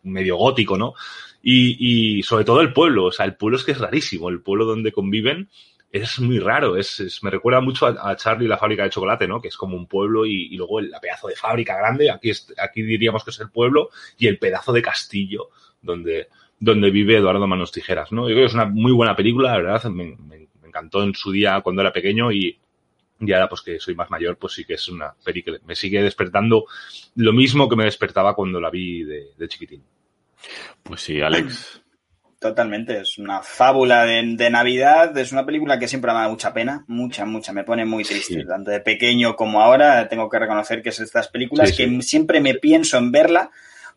medio 0.04 0.36
gótico, 0.36 0.78
¿no? 0.78 0.94
Y, 1.42 2.22
sobre 2.24 2.44
todo 2.44 2.62
el 2.62 2.74
pueblo, 2.74 3.06
o 3.06 3.12
sea, 3.12 3.26
el 3.26 3.36
pueblo 3.36 3.58
es 3.58 3.64
que 3.64 3.72
es 3.72 3.80
rarísimo, 3.80 4.30
el 4.30 4.42
pueblo 4.42 4.66
donde 4.66 4.92
conviven 4.92 5.50
es 5.92 6.20
muy 6.20 6.40
raro, 6.40 6.78
es, 6.78 7.20
me 7.22 7.30
recuerda 7.30 7.60
mucho 7.60 7.86
a, 7.86 8.12
a, 8.12 8.16
Charlie 8.16 8.48
la 8.48 8.58
fábrica 8.58 8.84
de 8.84 8.90
chocolate, 8.90 9.28
¿no? 9.28 9.42
Que 9.42 9.50
es 9.50 9.58
como 9.58 9.76
un 9.76 9.88
pueblo 9.88 10.26
y, 10.26 10.56
luego 10.56 10.80
el 10.80 10.92
pedazo 11.02 11.28
de 11.28 11.36
fábrica 11.36 11.76
grande, 11.78 12.10
aquí, 12.10 12.32
aquí 12.58 12.82
diríamos 12.82 13.24
que 13.24 13.32
es 13.32 13.40
el 13.40 13.50
pueblo, 13.50 13.90
y 14.18 14.28
el 14.28 14.38
pedazo 14.38 14.72
de 14.72 14.82
castillo 14.82 15.50
donde, 15.82 16.28
donde 16.60 16.92
vive 16.92 17.18
Eduardo 17.18 17.46
Manos 17.48 17.72
Tijeras, 17.72 18.12
¿no? 18.12 18.28
Yo 18.30 18.36
creo 18.36 18.44
que 18.44 18.50
es 18.50 18.54
una 18.54 18.66
muy 18.66 18.92
buena 18.94 19.16
película, 19.16 19.52
la 19.52 19.58
verdad, 19.58 19.84
me, 19.92 20.16
me, 20.18 20.48
me 20.62 20.68
encantó 20.68 21.04
en 21.04 21.14
su 21.14 21.32
día 21.32 21.60
cuando 21.62 21.82
era 21.82 21.92
pequeño 21.92 22.32
y, 22.32 22.58
y 23.22 23.34
ahora 23.34 23.48
pues 23.48 23.62
que 23.62 23.80
soy 23.80 23.96
más 23.96 24.10
mayor, 24.10 24.38
pues 24.38 24.54
sí 24.54 24.66
que 24.66 24.74
es 24.74 24.88
una 24.90 25.14
peli 25.24 25.44
que 25.44 25.60
me 25.66 25.76
sigue 25.76 26.02
despertando 26.02 26.66
lo 27.16 27.34
mismo 27.34 27.70
que 27.70 27.76
me 27.76 27.86
despertaba 27.86 28.36
cuando 28.36 28.60
la 28.60 28.70
vi 28.70 29.04
de, 29.04 29.28
de 29.38 29.48
chiquitín. 29.48 29.84
Pues 30.84 31.02
sí, 31.02 31.22
Alex. 31.22 31.82
Totalmente, 32.40 33.02
es 33.02 33.20
una 33.20 33.44
fábula 33.44 34.04
de, 34.04 34.34
de, 34.36 34.50
Navidad, 34.50 35.16
es 35.16 35.32
una 35.32 35.46
película 35.46 35.78
que 35.78 35.88
siempre 35.88 36.12
me 36.12 36.22
da 36.22 36.28
mucha 36.28 36.52
pena, 36.52 36.84
mucha, 36.88 37.24
mucha, 37.24 37.54
me 37.54 37.64
pone 37.64 37.86
muy 37.86 38.04
triste, 38.04 38.42
sí. 38.42 38.48
tanto 38.48 38.72
de 38.72 38.80
pequeño 38.80 39.36
como 39.36 39.62
ahora, 39.62 40.10
tengo 40.10 40.28
que 40.28 40.40
reconocer 40.40 40.82
que 40.82 40.90
es 40.90 41.00
estas 41.00 41.28
películas 41.28 41.70
sí, 41.70 41.76
sí. 41.76 41.98
que 41.98 42.02
siempre 42.02 42.42
me 42.42 42.56
pienso 42.56 42.98
en 42.98 43.12
verla, 43.12 43.52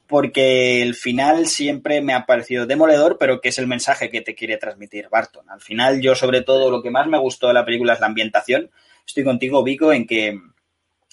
porque 0.06 0.82
el 0.82 0.94
final 0.94 1.46
siempre 1.46 2.02
me 2.02 2.12
ha 2.12 2.26
parecido 2.26 2.66
demoledor, 2.66 3.16
pero 3.18 3.40
que 3.40 3.48
es 3.48 3.58
el 3.58 3.66
mensaje 3.66 4.10
que 4.10 4.20
te 4.20 4.34
quiere 4.34 4.58
transmitir 4.58 5.08
Barton. 5.08 5.48
Al 5.48 5.60
final, 5.60 6.00
yo 6.00 6.14
sobre 6.14 6.42
todo 6.42 6.70
lo 6.70 6.82
que 6.82 6.90
más 6.90 7.06
me 7.06 7.18
gustó 7.18 7.48
de 7.48 7.54
la 7.54 7.64
película 7.64 7.94
es 7.94 8.00
la 8.00 8.06
ambientación. 8.06 8.70
Estoy 9.06 9.24
contigo, 9.24 9.62
Vico, 9.62 9.92
en 9.92 10.06
que 10.06 10.38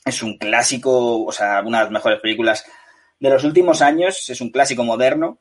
es 0.06 0.24
un 0.24 0.38
clásico, 0.38 1.24
o 1.24 1.32
sea, 1.32 1.62
una 1.66 1.80
de 1.80 1.84
las 1.86 1.92
mejores 1.92 2.20
películas 2.20 2.66
de 3.20 3.30
los 3.30 3.44
últimos 3.44 3.82
años, 3.82 4.30
es 4.30 4.42
un 4.42 4.50
clásico 4.50 4.84
moderno. 4.84 5.40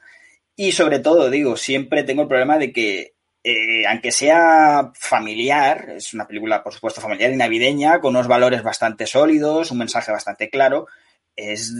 Y 0.57 0.73
sobre 0.73 0.99
todo, 0.99 1.31
digo, 1.31 1.57
siempre 1.57 2.03
tengo 2.03 2.23
el 2.23 2.29
problema 2.29 2.59
de 2.59 2.73
que, 2.73 3.15
eh, 3.43 3.87
aunque 3.87 4.13
sea 4.13 4.93
familiar, 4.95 5.91
es 5.97 6.13
una 6.13 6.27
película, 6.27 6.63
por 6.63 6.75
supuesto, 6.75 7.01
familiar 7.01 7.33
y 7.33 7.37
navideña, 7.37 8.01
con 8.01 8.15
unos 8.15 8.29
valores 8.29 8.63
bastante 8.63 9.07
sólidos, 9.07 9.71
un 9.71 9.79
mensaje 9.79 10.13
bastante 10.13 10.51
claro, 10.51 10.87
es 11.35 11.73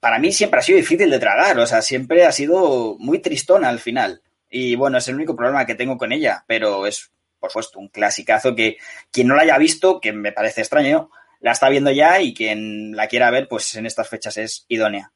para 0.00 0.18
mí 0.18 0.30
siempre 0.32 0.60
ha 0.60 0.62
sido 0.62 0.78
difícil 0.78 1.10
de 1.10 1.18
tragar, 1.18 1.58
o 1.58 1.66
sea, 1.66 1.82
siempre 1.82 2.26
ha 2.26 2.32
sido 2.32 2.96
muy 2.98 3.18
tristona 3.20 3.68
al 3.68 3.78
final. 3.78 4.22
Y 4.50 4.76
bueno, 4.76 4.98
es 4.98 5.08
el 5.08 5.16
único 5.16 5.34
problema 5.34 5.66
que 5.66 5.74
tengo 5.74 5.96
con 5.96 6.12
ella, 6.12 6.44
pero 6.46 6.86
es, 6.86 7.10
por 7.46 7.64
supuesto, 7.64 7.78
un 7.78 7.88
clasicazo 7.88 8.54
que 8.54 8.78
quien 9.10 9.28
no 9.28 9.34
la 9.34 9.42
haya 9.42 9.58
visto, 9.58 10.00
que 10.00 10.12
me 10.12 10.32
parece 10.32 10.60
extraño, 10.60 11.10
la 11.40 11.52
está 11.52 11.68
viendo 11.68 11.90
ya 11.90 12.20
y 12.20 12.34
quien 12.34 12.96
la 12.96 13.06
quiera 13.06 13.30
ver, 13.30 13.48
pues 13.48 13.74
en 13.76 13.86
estas 13.86 14.08
fechas 14.08 14.36
es 14.36 14.64
idónea. 14.68 15.12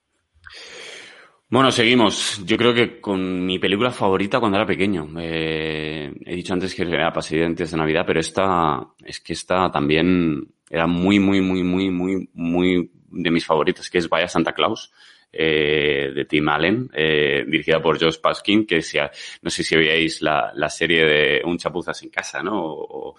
Bueno, 1.48 1.72
seguimos. 1.72 2.40
Yo 2.44 2.56
creo 2.56 2.72
que 2.72 3.00
con 3.00 3.44
mi 3.44 3.58
película 3.58 3.90
favorita 3.90 4.38
cuando 4.38 4.56
era 4.56 4.66
pequeño. 4.66 5.08
Eh, 5.18 6.12
he 6.24 6.36
dicho 6.36 6.52
antes 6.52 6.74
que 6.74 6.82
era 6.82 7.12
antes 7.12 7.70
de 7.72 7.76
Navidad, 7.76 8.04
pero 8.06 8.20
esta 8.20 8.86
es 9.04 9.20
que 9.20 9.32
esta 9.32 9.68
también 9.72 10.46
era 10.70 10.86
muy, 10.86 11.18
muy, 11.18 11.40
muy, 11.40 11.64
muy, 11.64 11.90
muy, 11.90 12.30
muy 12.32 12.92
de 13.10 13.30
mis 13.32 13.44
favoritas, 13.44 13.90
que 13.90 13.98
es 13.98 14.08
Vaya 14.08 14.28
Santa 14.28 14.52
Claus. 14.52 14.92
Eh, 15.32 16.10
de 16.12 16.24
Tim 16.24 16.48
Allen, 16.48 16.90
eh, 16.92 17.44
dirigida 17.46 17.80
por 17.80 18.00
Josh 18.00 18.18
Paskin, 18.20 18.66
que 18.66 18.82
sea, 18.82 19.08
no 19.42 19.48
sé 19.50 19.62
si 19.62 19.76
veíais 19.76 20.22
la, 20.22 20.50
la 20.56 20.68
serie 20.68 21.04
de 21.04 21.42
Un 21.44 21.56
chapuzas 21.56 22.02
en 22.02 22.10
casa, 22.10 22.42
¿no? 22.42 22.60
O, 22.60 23.14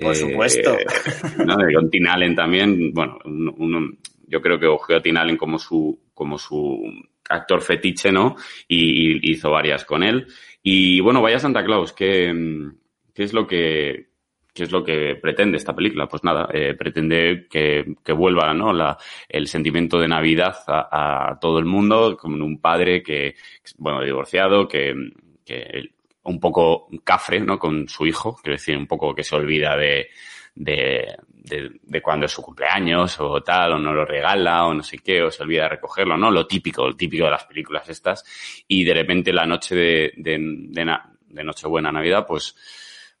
por 0.00 0.14
supuesto. 0.14 0.76
¿no? 1.44 1.56
Con 1.74 1.90
Tim 1.90 2.06
Allen 2.06 2.36
también, 2.36 2.92
bueno, 2.92 3.18
yo 4.28 4.40
creo 4.40 4.60
que 4.60 4.66
cogió 4.66 4.96
a 4.96 5.02
Tim 5.02 5.16
Allen 5.16 5.36
como 5.36 5.58
su, 5.58 5.98
como 6.14 6.38
su 6.38 6.80
actor 7.28 7.60
fetiche, 7.60 8.12
¿no? 8.12 8.36
Y, 8.68 9.32
hizo 9.32 9.50
varias 9.50 9.84
con 9.84 10.02
él. 10.02 10.28
Y 10.62 11.00
bueno, 11.00 11.22
vaya 11.22 11.38
Santa 11.38 11.64
Claus, 11.64 11.92
¿qué, 11.92 12.32
qué 13.14 13.22
es 13.24 13.32
lo 13.32 13.46
que, 13.46 14.10
qué 14.52 14.64
es 14.64 14.72
lo 14.72 14.84
que 14.84 15.16
pretende 15.16 15.56
esta 15.56 15.74
película? 15.74 16.08
Pues 16.08 16.24
nada, 16.24 16.48
eh, 16.52 16.74
pretende 16.74 17.46
que, 17.48 17.94
que, 18.04 18.12
vuelva, 18.12 18.52
¿no? 18.54 18.72
La, 18.72 18.96
el 19.28 19.46
sentimiento 19.46 19.98
de 19.98 20.08
Navidad 20.08 20.56
a, 20.66 21.30
a, 21.30 21.38
todo 21.38 21.58
el 21.58 21.64
mundo, 21.64 22.16
como 22.16 22.44
un 22.44 22.60
padre 22.60 23.02
que, 23.02 23.36
bueno, 23.76 24.02
divorciado, 24.02 24.66
que, 24.66 24.94
que 25.44 25.90
un 26.24 26.40
poco 26.40 26.88
cafre, 27.04 27.40
¿no? 27.40 27.58
Con 27.58 27.88
su 27.88 28.06
hijo, 28.06 28.36
quiero 28.42 28.56
decir, 28.56 28.76
un 28.76 28.86
poco 28.86 29.14
que 29.14 29.22
se 29.22 29.36
olvida 29.36 29.76
de, 29.76 30.08
de, 30.54 31.16
de, 31.28 31.70
de, 31.82 32.02
cuando 32.02 32.26
es 32.26 32.32
su 32.32 32.42
cumpleaños 32.42 33.18
o 33.20 33.40
tal, 33.42 33.72
o 33.72 33.78
no 33.78 33.92
lo 33.92 34.04
regala 34.04 34.66
o 34.66 34.74
no 34.74 34.82
sé 34.82 34.98
qué, 34.98 35.22
o 35.22 35.30
se 35.30 35.42
olvida 35.42 35.62
de 35.62 35.68
recogerlo, 35.70 36.16
¿no? 36.16 36.30
Lo 36.30 36.46
típico, 36.46 36.86
lo 36.86 36.96
típico 36.96 37.24
de 37.24 37.30
las 37.30 37.44
películas 37.44 37.88
estas. 37.88 38.24
Y 38.66 38.84
de 38.84 38.94
repente 38.94 39.32
la 39.32 39.46
noche 39.46 39.74
de, 39.74 40.12
de, 40.16 40.38
de, 40.38 40.96
de 41.28 41.44
Nochebuena, 41.44 41.92
Navidad, 41.92 42.26
pues, 42.26 42.54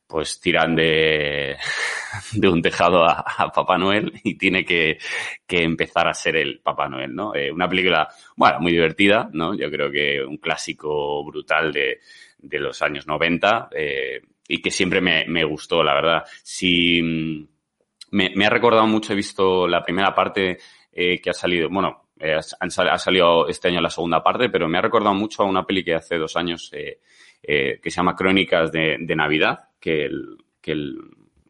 pues 0.08 0.40
tiran 0.40 0.74
de, 0.74 1.56
de 2.32 2.48
un 2.48 2.62
tejado 2.62 3.04
a, 3.04 3.52
Papá 3.54 3.76
Noel 3.76 4.12
y 4.24 4.36
tiene 4.36 4.64
que, 4.64 4.98
que 5.46 5.62
empezar 5.62 6.08
a 6.08 6.14
ser 6.14 6.36
el 6.36 6.60
Papá 6.60 6.88
Noel, 6.88 7.14
¿no? 7.14 7.34
Eh, 7.34 7.52
una 7.52 7.68
película, 7.68 8.08
bueno, 8.34 8.58
muy 8.60 8.72
divertida, 8.72 9.28
¿no? 9.32 9.54
Yo 9.54 9.70
creo 9.70 9.90
que 9.90 10.22
un 10.22 10.38
clásico 10.38 11.22
brutal 11.24 11.72
de, 11.72 12.00
de 12.38 12.58
los 12.58 12.80
años 12.82 13.06
90 13.06 13.68
eh, 13.72 14.22
y 14.48 14.62
que 14.62 14.70
siempre 14.70 15.02
me, 15.02 15.26
me, 15.26 15.44
gustó, 15.44 15.82
la 15.82 15.94
verdad. 15.94 16.24
Si 16.42 17.02
me, 17.02 18.32
me, 18.34 18.46
ha 18.46 18.50
recordado 18.50 18.86
mucho, 18.86 19.12
he 19.12 19.16
visto 19.16 19.68
la 19.68 19.82
primera 19.82 20.14
parte 20.14 20.58
eh, 20.90 21.20
que 21.20 21.30
ha 21.30 21.34
salido, 21.34 21.68
bueno, 21.68 22.08
ha, 22.20 22.98
salido 22.98 23.46
este 23.46 23.68
año 23.68 23.82
la 23.82 23.90
segunda 23.90 24.22
parte, 24.22 24.48
pero 24.48 24.68
me 24.68 24.78
ha 24.78 24.82
recordado 24.82 25.14
mucho 25.14 25.42
a 25.42 25.46
una 25.46 25.66
peli 25.66 25.84
que 25.84 25.94
hace 25.94 26.16
dos 26.16 26.34
años 26.36 26.72
eh, 27.42 27.80
que 27.82 27.90
se 27.90 27.96
llama 27.96 28.16
Crónicas 28.16 28.72
de, 28.72 28.98
Navidad, 29.16 29.70
que 29.80 30.04
el, 30.04 30.38
que 30.60 30.72
el, 30.72 30.98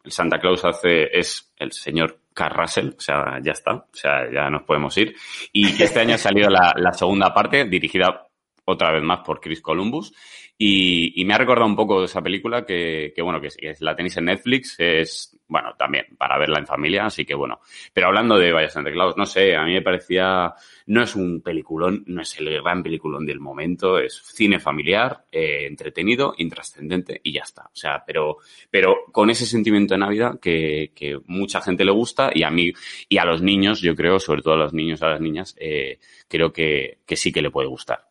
Santa 0.05 0.39
Claus 0.39 0.65
hace 0.65 1.17
es 1.17 1.53
el 1.57 1.71
señor 1.71 2.19
Carl 2.33 2.55
Russell, 2.55 2.89
o 2.97 3.01
sea, 3.01 3.39
ya 3.41 3.51
está, 3.51 3.73
o 3.75 3.87
sea, 3.91 4.31
ya 4.31 4.49
nos 4.49 4.63
podemos 4.63 4.97
ir. 4.97 5.15
Y 5.51 5.81
este 5.81 5.99
año 5.99 6.15
ha 6.15 6.17
salido 6.17 6.49
la 6.49 6.93
segunda 6.93 7.33
parte, 7.33 7.65
dirigida 7.65 8.28
otra 8.69 8.91
vez 8.91 9.03
más 9.03 9.19
por 9.19 9.39
Chris 9.39 9.61
Columbus. 9.61 10.13
Y, 10.61 11.23
me 11.23 11.33
ha 11.33 11.37
recordado 11.37 11.67
un 11.67 11.75
poco 11.75 11.99
de 11.99 12.05
esa 12.05 12.21
película 12.21 12.65
que, 12.65 13.13
bueno, 13.21 13.39
que, 13.39 13.47
que, 13.47 13.75
la 13.79 13.95
tenéis 13.95 14.17
en 14.17 14.25
Netflix, 14.25 14.75
es, 14.77 15.39
bueno, 15.47 15.73
también 15.77 16.07
para 16.17 16.37
verla 16.37 16.59
en 16.59 16.67
familia, 16.67 17.05
así 17.05 17.23
que 17.23 17.33
bueno. 17.33 17.61
Pero 17.93 18.07
hablando 18.07 18.37
de 18.37 18.51
Vaya 18.51 18.69
Santa 18.69 18.91
Claus, 18.91 19.15
no 19.15 19.25
sé, 19.25 19.55
a 19.55 19.63
mí 19.63 19.71
me 19.71 19.81
parecía, 19.81 20.53
no 20.87 21.01
es 21.01 21.15
un 21.15 21.39
peliculón, 21.39 22.03
no 22.07 22.21
es 22.21 22.37
el 22.39 22.61
gran 22.61 22.83
peliculón 22.83 23.25
del 23.25 23.39
momento, 23.39 23.99
es 23.99 24.21
cine 24.21 24.59
familiar, 24.59 25.23
eh, 25.31 25.65
entretenido, 25.65 26.33
intrascendente 26.37 27.21
y 27.23 27.31
ya 27.31 27.43
está. 27.43 27.63
O 27.63 27.75
sea, 27.75 28.03
pero, 28.05 28.39
pero 28.69 29.05
con 29.13 29.29
ese 29.29 29.45
sentimiento 29.45 29.93
de 29.93 29.99
Navidad 29.99 30.41
que, 30.41 30.91
que 30.93 31.19
mucha 31.27 31.61
gente 31.61 31.85
le 31.85 31.91
gusta 31.91 32.31
y 32.33 32.43
a 32.43 32.49
mí, 32.49 32.73
y 33.07 33.17
a 33.17 33.23
los 33.23 33.41
niños, 33.41 33.79
yo 33.79 33.95
creo, 33.95 34.19
sobre 34.19 34.41
todo 34.41 34.55
a 34.55 34.57
los 34.57 34.73
niños, 34.73 35.01
a 35.03 35.11
las 35.11 35.21
niñas, 35.21 35.55
eh, 35.57 35.99
creo 36.27 36.51
que, 36.51 36.97
que 37.05 37.15
sí 37.15 37.31
que 37.31 37.41
le 37.41 37.49
puede 37.49 37.69
gustar. 37.69 38.08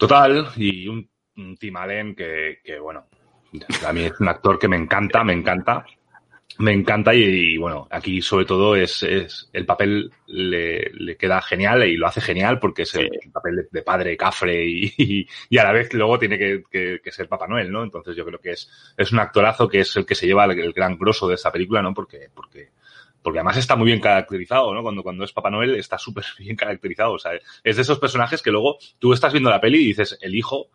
Total, 0.00 0.48
y 0.56 0.88
un, 0.88 1.06
un 1.36 1.56
Tim 1.58 1.76
Allen 1.76 2.14
que, 2.14 2.60
que, 2.64 2.78
bueno, 2.78 3.04
a 3.86 3.92
mí 3.92 4.04
es 4.04 4.18
un 4.18 4.28
actor 4.28 4.58
que 4.58 4.66
me 4.66 4.76
encanta, 4.76 5.22
me 5.22 5.34
encanta. 5.34 5.84
Me 6.58 6.72
encanta 6.72 7.14
y, 7.14 7.22
y 7.22 7.56
bueno, 7.58 7.86
aquí 7.90 8.22
sobre 8.22 8.46
todo 8.46 8.76
es, 8.76 9.02
es 9.02 9.50
el 9.52 9.66
papel 9.66 10.10
le, 10.26 10.90
le, 10.92 11.16
queda 11.16 11.42
genial 11.42 11.84
y 11.84 11.98
lo 11.98 12.06
hace 12.06 12.22
genial 12.22 12.58
porque 12.58 12.82
es 12.82 12.94
el, 12.94 13.08
sí. 13.10 13.18
el 13.24 13.30
papel 13.30 13.56
de, 13.56 13.68
de, 13.70 13.82
padre 13.82 14.16
cafre 14.16 14.64
y, 14.64 14.92
y, 14.96 15.26
y, 15.50 15.58
a 15.58 15.64
la 15.64 15.72
vez 15.72 15.92
luego 15.92 16.18
tiene 16.18 16.38
que, 16.38 16.62
que, 16.70 17.00
que, 17.04 17.12
ser 17.12 17.28
Papá 17.28 17.46
Noel, 17.46 17.70
¿no? 17.70 17.82
Entonces 17.82 18.16
yo 18.16 18.24
creo 18.24 18.40
que 18.40 18.52
es, 18.52 18.70
es 18.96 19.12
un 19.12 19.20
actorazo 19.20 19.68
que 19.68 19.80
es 19.80 19.96
el 19.96 20.06
que 20.06 20.14
se 20.14 20.26
lleva 20.26 20.46
el, 20.46 20.58
el 20.58 20.72
gran 20.72 20.98
grosso 20.98 21.28
de 21.28 21.34
esta 21.34 21.52
película, 21.52 21.82
¿no? 21.82 21.92
Porque, 21.92 22.28
porque 22.34 22.70
porque 23.22 23.38
además 23.38 23.56
está 23.56 23.76
muy 23.76 23.86
bien 23.86 24.00
caracterizado, 24.00 24.72
¿no? 24.72 24.82
Cuando, 24.82 25.02
cuando 25.02 25.24
es 25.24 25.32
Papá 25.32 25.50
Noel 25.50 25.74
está 25.76 25.98
súper 25.98 26.24
bien 26.38 26.56
caracterizado. 26.56 27.12
O 27.12 27.18
sea, 27.18 27.32
es 27.62 27.76
de 27.76 27.82
esos 27.82 27.98
personajes 27.98 28.42
que 28.42 28.50
luego 28.50 28.78
tú 28.98 29.12
estás 29.12 29.32
viendo 29.32 29.50
la 29.50 29.60
peli 29.60 29.80
y 29.80 29.86
dices, 29.88 30.18
el 30.20 30.34
hijo, 30.34 30.70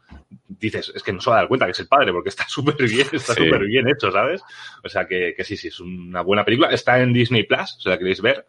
dices, 0.47 0.91
es 0.95 1.03
que 1.03 1.13
no 1.13 1.21
se 1.21 1.29
va 1.29 1.37
a 1.37 1.39
dar 1.39 1.47
cuenta 1.47 1.65
que 1.65 1.71
es 1.71 1.79
el 1.79 1.87
padre, 1.87 2.11
porque 2.11 2.29
está 2.29 2.45
súper 2.47 2.75
bien, 2.87 3.07
está 3.11 3.33
súper 3.33 3.61
sí. 3.61 3.67
bien 3.67 3.87
hecho, 3.87 4.11
¿sabes? 4.11 4.41
O 4.83 4.89
sea, 4.89 5.07
que, 5.07 5.33
que, 5.35 5.43
sí, 5.43 5.57
sí, 5.57 5.69
es 5.69 5.79
una 5.79 6.21
buena 6.21 6.45
película. 6.45 6.69
Está 6.69 6.99
en 6.99 7.13
Disney 7.13 7.43
Plus, 7.43 7.77
si 7.79 7.89
la 7.89 7.97
queréis 7.97 8.21
ver. 8.21 8.45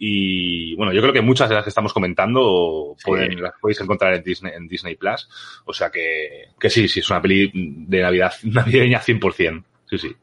Y 0.00 0.76
bueno, 0.76 0.92
yo 0.92 1.00
creo 1.00 1.12
que 1.12 1.22
muchas 1.22 1.48
de 1.48 1.56
las 1.56 1.64
que 1.64 1.70
estamos 1.70 1.92
comentando 1.92 2.94
pueden, 3.04 3.42
las 3.42 3.54
podéis 3.60 3.80
encontrar 3.80 4.14
en 4.14 4.22
Disney, 4.22 4.52
en 4.54 4.68
Disney 4.68 4.94
Plus. 4.94 5.28
O 5.64 5.72
sea 5.72 5.90
que, 5.90 6.50
que 6.58 6.70
sí, 6.70 6.86
sí, 6.86 7.00
es 7.00 7.10
una 7.10 7.20
peli 7.20 7.50
de 7.52 8.02
Navidad, 8.02 8.32
navideña 8.44 9.00
100%. 9.00 9.64
Sí, 9.90 9.98
sí. 9.98 10.16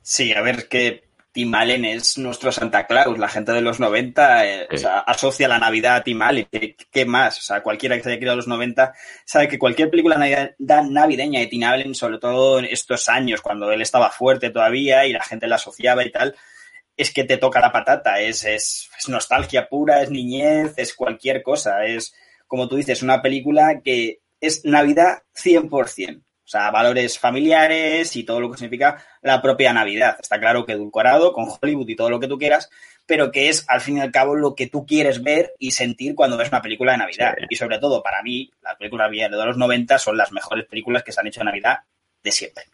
Sí, 0.00 0.32
a 0.32 0.42
ver, 0.42 0.68
que 0.68 1.07
Tim 1.38 1.54
Allen 1.54 1.84
es 1.84 2.18
nuestro 2.18 2.50
Santa 2.50 2.84
Claus. 2.88 3.16
La 3.16 3.28
gente 3.28 3.52
de 3.52 3.60
los 3.60 3.78
90 3.78 4.44
eh, 4.44 4.66
sí. 4.70 4.74
o 4.74 4.78
sea, 4.78 4.98
asocia 4.98 5.46
la 5.46 5.60
Navidad 5.60 5.94
a 5.94 6.02
Tim 6.02 6.20
Allen. 6.20 6.48
¿Qué, 6.50 6.74
¿Qué, 6.90 7.04
más? 7.04 7.38
O 7.38 7.42
sea, 7.42 7.62
cualquiera 7.62 7.96
que 7.96 8.02
se 8.02 8.08
haya 8.08 8.18
criado 8.18 8.34
los 8.34 8.48
90 8.48 8.92
sabe 9.24 9.46
que 9.46 9.56
cualquier 9.56 9.88
película 9.88 10.18
navideña 10.58 11.38
de 11.38 11.46
Tim 11.46 11.62
Allen, 11.62 11.94
sobre 11.94 12.18
todo 12.18 12.58
en 12.58 12.64
estos 12.64 13.08
años, 13.08 13.40
cuando 13.40 13.70
él 13.70 13.80
estaba 13.80 14.10
fuerte 14.10 14.50
todavía 14.50 15.06
y 15.06 15.12
la 15.12 15.22
gente 15.22 15.46
la 15.46 15.54
asociaba 15.54 16.04
y 16.04 16.10
tal, 16.10 16.34
es 16.96 17.12
que 17.12 17.22
te 17.22 17.36
toca 17.36 17.60
la 17.60 17.70
patata. 17.70 18.18
Es, 18.18 18.44
es, 18.44 18.90
es 18.98 19.08
nostalgia 19.08 19.68
pura, 19.68 20.02
es 20.02 20.10
niñez, 20.10 20.74
es 20.76 20.92
cualquier 20.92 21.44
cosa. 21.44 21.84
Es, 21.84 22.16
como 22.48 22.68
tú 22.68 22.74
dices, 22.74 23.00
una 23.00 23.22
película 23.22 23.80
que 23.84 24.22
es 24.40 24.64
Navidad 24.64 25.22
100%. 25.40 26.24
O 26.48 26.50
sea, 26.50 26.70
valores 26.70 27.18
familiares 27.18 28.16
y 28.16 28.24
todo 28.24 28.40
lo 28.40 28.50
que 28.50 28.56
significa 28.56 29.04
la 29.20 29.42
propia 29.42 29.70
Navidad. 29.74 30.16
Está 30.18 30.40
claro 30.40 30.64
que 30.64 30.72
edulcorado 30.72 31.34
con 31.34 31.44
Hollywood 31.46 31.90
y 31.90 31.94
todo 31.94 32.08
lo 32.08 32.18
que 32.18 32.26
tú 32.26 32.38
quieras, 32.38 32.70
pero 33.04 33.30
que 33.30 33.50
es 33.50 33.66
al 33.68 33.82
fin 33.82 33.98
y 33.98 34.00
al 34.00 34.10
cabo 34.10 34.34
lo 34.34 34.54
que 34.54 34.66
tú 34.66 34.86
quieres 34.86 35.22
ver 35.22 35.52
y 35.58 35.72
sentir 35.72 36.14
cuando 36.14 36.38
ves 36.38 36.48
una 36.48 36.62
película 36.62 36.92
de 36.92 36.98
Navidad. 36.98 37.34
Sí. 37.38 37.44
Y 37.50 37.56
sobre 37.56 37.78
todo, 37.78 38.02
para 38.02 38.22
mí, 38.22 38.50
las 38.62 38.76
películas 38.76 39.10
de 39.10 39.28
los 39.28 39.58
90 39.58 39.98
son 39.98 40.16
las 40.16 40.32
mejores 40.32 40.64
películas 40.64 41.02
que 41.02 41.12
se 41.12 41.20
han 41.20 41.26
hecho 41.26 41.40
de 41.40 41.44
Navidad 41.44 41.80
de 42.22 42.32
siempre. 42.32 42.64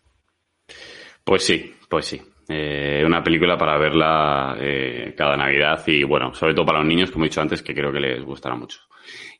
Pues 1.25 1.45
sí, 1.45 1.75
pues 1.89 2.07
sí. 2.07 2.23
Eh, 2.49 3.03
una 3.05 3.25
película 3.25 3.59
para 3.59 3.77
verla 3.77 4.57
eh, 4.57 5.15
cada 5.17 5.37
Navidad 5.37 5.83
y 5.89 6.05
bueno, 6.05 6.33
sobre 6.33 6.55
todo 6.55 6.65
para 6.65 6.79
los 6.79 6.87
niños, 6.87 7.11
como 7.11 7.25
he 7.25 7.29
dicho 7.29 7.41
antes, 7.41 7.61
que 7.61 7.75
creo 7.75 7.93
que 7.93 7.99
les 7.99 8.23
gustará 8.23 8.55
mucho. 8.55 8.79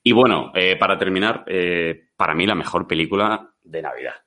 Y 0.03 0.11
bueno, 0.11 0.51
eh, 0.57 0.75
para 0.77 0.99
terminar, 0.99 1.45
para 2.17 2.35
mí 2.35 2.47
la 2.47 2.57
mejor 2.57 2.89
película 2.89 3.49
de 3.63 3.81
Navidad. 3.81 4.24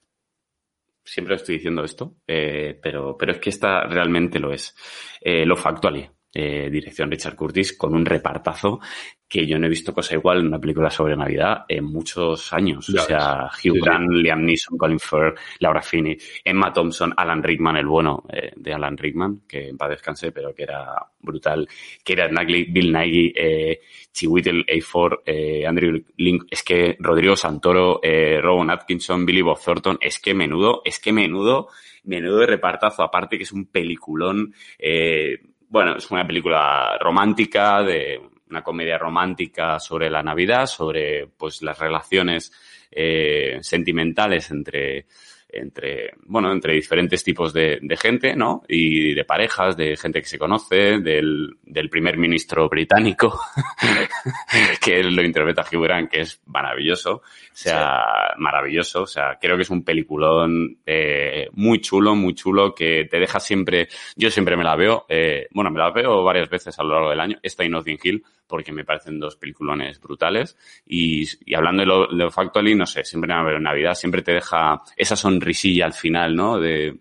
Siempre 1.07 1.35
estoy 1.35 1.55
diciendo 1.55 1.85
esto, 1.85 2.17
eh, 2.27 2.77
pero, 2.81 3.15
pero 3.17 3.31
es 3.31 3.39
que 3.39 3.49
esta 3.49 3.83
realmente 3.83 4.39
lo 4.39 4.51
es. 4.51 4.75
Eh, 5.21 5.45
lo 5.45 5.55
Factually, 5.55 6.09
eh, 6.33 6.69
dirección 6.69 7.09
Richard 7.11 7.35
Curtis, 7.35 7.73
con 7.73 7.93
un 7.95 8.05
repartazo 8.05 8.79
que 9.27 9.45
yo 9.45 9.59
no 9.59 9.65
he 9.65 9.69
visto 9.69 9.93
cosa 9.93 10.15
igual 10.15 10.39
en 10.39 10.47
una 10.47 10.59
película 10.59 10.89
sobre 10.89 11.17
Navidad 11.17 11.65
en 11.67 11.83
muchos 11.83 12.53
años. 12.53 12.87
Ya 12.87 13.01
o 13.01 13.05
sea, 13.05 13.49
ves. 13.51 13.65
Hugh 13.65 13.73
Sí, 13.75 13.79
sí. 13.79 13.81
Grant, 13.81 14.09
Liam 14.09 14.45
Neeson, 14.45 14.77
Colin 14.77 14.99
Firth, 14.99 15.37
Laura 15.59 15.81
Finney, 15.81 16.17
Emma 16.43 16.71
Thompson, 16.71 17.13
Alan 17.15 17.43
Rickman, 17.43 17.75
el 17.75 17.87
bueno 17.87 18.23
eh, 18.31 18.51
de 18.55 18.73
Alan 18.73 18.97
Rickman, 18.97 19.41
que 19.47 19.69
en 19.69 19.77
paz 19.77 19.89
descanse, 19.89 20.31
pero 20.31 20.55
que 20.55 20.63
era 20.63 20.95
brutal, 21.19 21.67
que 22.03 22.13
era 22.13 22.29
Nagley, 22.29 22.65
Bill 22.65 22.93
Nighy, 22.93 23.33
eh, 23.35 23.81
Chiwetel 24.13 24.65
A4, 24.65 25.21
eh, 25.25 25.67
Andrew 25.67 26.01
Link, 26.15 26.45
es 26.49 26.63
que 26.63 26.95
Rodrigo 26.99 27.35
Santoro, 27.35 27.99
eh, 28.01 28.39
Rowan 28.41 28.69
Atkinson, 28.69 29.25
Billy 29.25 29.41
Bob 29.41 29.59
Thornton, 29.61 29.97
es 29.99 30.19
que 30.19 30.33
menudo, 30.33 30.81
es 30.85 30.99
que 30.99 31.11
menudo, 31.11 31.67
menudo 32.05 32.37
de 32.37 32.47
repartazo, 32.47 33.03
aparte 33.03 33.37
que 33.37 33.43
es 33.43 33.51
un 33.51 33.65
peliculón, 33.65 34.53
eh, 34.79 35.39
bueno, 35.69 35.97
es 35.97 36.09
una 36.11 36.25
película 36.25 36.97
romántica, 36.99 37.83
de 37.83 38.21
una 38.49 38.63
comedia 38.63 38.97
romántica 38.97 39.79
sobre 39.79 40.09
la 40.09 40.23
Navidad, 40.23 40.65
sobre 40.65 41.27
pues 41.27 41.61
las 41.61 41.77
relaciones 41.77 42.51
eh, 42.91 43.57
sentimentales 43.61 44.49
entre 44.51 45.05
entre, 45.49 46.11
bueno, 46.25 46.51
entre 46.51 46.73
diferentes 46.73 47.23
tipos 47.23 47.53
de, 47.53 47.79
de 47.81 47.97
gente, 47.97 48.35
¿no? 48.35 48.63
Y 48.67 49.13
de 49.13 49.23
parejas, 49.23 49.77
de 49.77 49.95
gente 49.95 50.21
que 50.21 50.27
se 50.27 50.37
conoce, 50.37 50.99
del, 50.99 51.57
del 51.63 51.89
primer 51.89 52.17
ministro 52.17 52.67
británico, 52.67 53.39
que 54.83 55.03
lo 55.03 55.23
interpreta 55.23 55.65
Hugh 55.71 55.83
Grant, 55.83 56.09
que 56.09 56.21
es 56.21 56.41
maravilloso. 56.45 57.15
O 57.15 57.21
sea, 57.53 58.33
maravilloso. 58.37 59.03
O 59.03 59.07
sea, 59.07 59.37
creo 59.39 59.55
que 59.55 59.63
es 59.63 59.69
un 59.69 59.83
peliculón 59.83 60.77
eh, 60.85 61.47
muy 61.53 61.79
chulo, 61.79 62.15
muy 62.15 62.33
chulo, 62.33 62.75
que 62.75 63.05
te 63.09 63.19
deja 63.19 63.39
siempre, 63.39 63.87
yo 64.15 64.29
siempre 64.29 64.57
me 64.57 64.63
la 64.63 64.75
veo, 64.75 65.05
eh, 65.09 65.47
bueno, 65.51 65.71
me 65.71 65.79
la 65.79 65.91
veo 65.91 66.23
varias 66.23 66.49
veces 66.49 66.77
a 66.77 66.83
lo 66.83 66.93
largo 66.93 67.09
del 67.09 67.19
año, 67.19 67.37
esta 67.41 67.63
y 67.63 67.69
Notting 67.69 67.99
Hill, 68.03 68.23
porque 68.47 68.71
me 68.71 68.85
parecen 68.85 69.19
dos 69.19 69.35
peliculones 69.35 69.99
brutales. 69.99 70.57
Y, 70.85 71.27
y 71.45 71.53
hablando 71.55 71.81
de 71.81 71.85
lo, 71.87 72.07
de 72.07 72.31
Factually, 72.31 72.75
no 72.75 72.85
sé, 72.85 73.03
siempre 73.03 73.31
en 73.33 73.63
Navidad, 73.63 73.93
siempre 73.95 74.21
te 74.21 74.33
deja 74.33 74.81
esa 74.95 75.15
sonrisilla 75.15 75.85
al 75.85 75.93
final, 75.93 76.35
¿no? 76.35 76.59
De, 76.59 76.97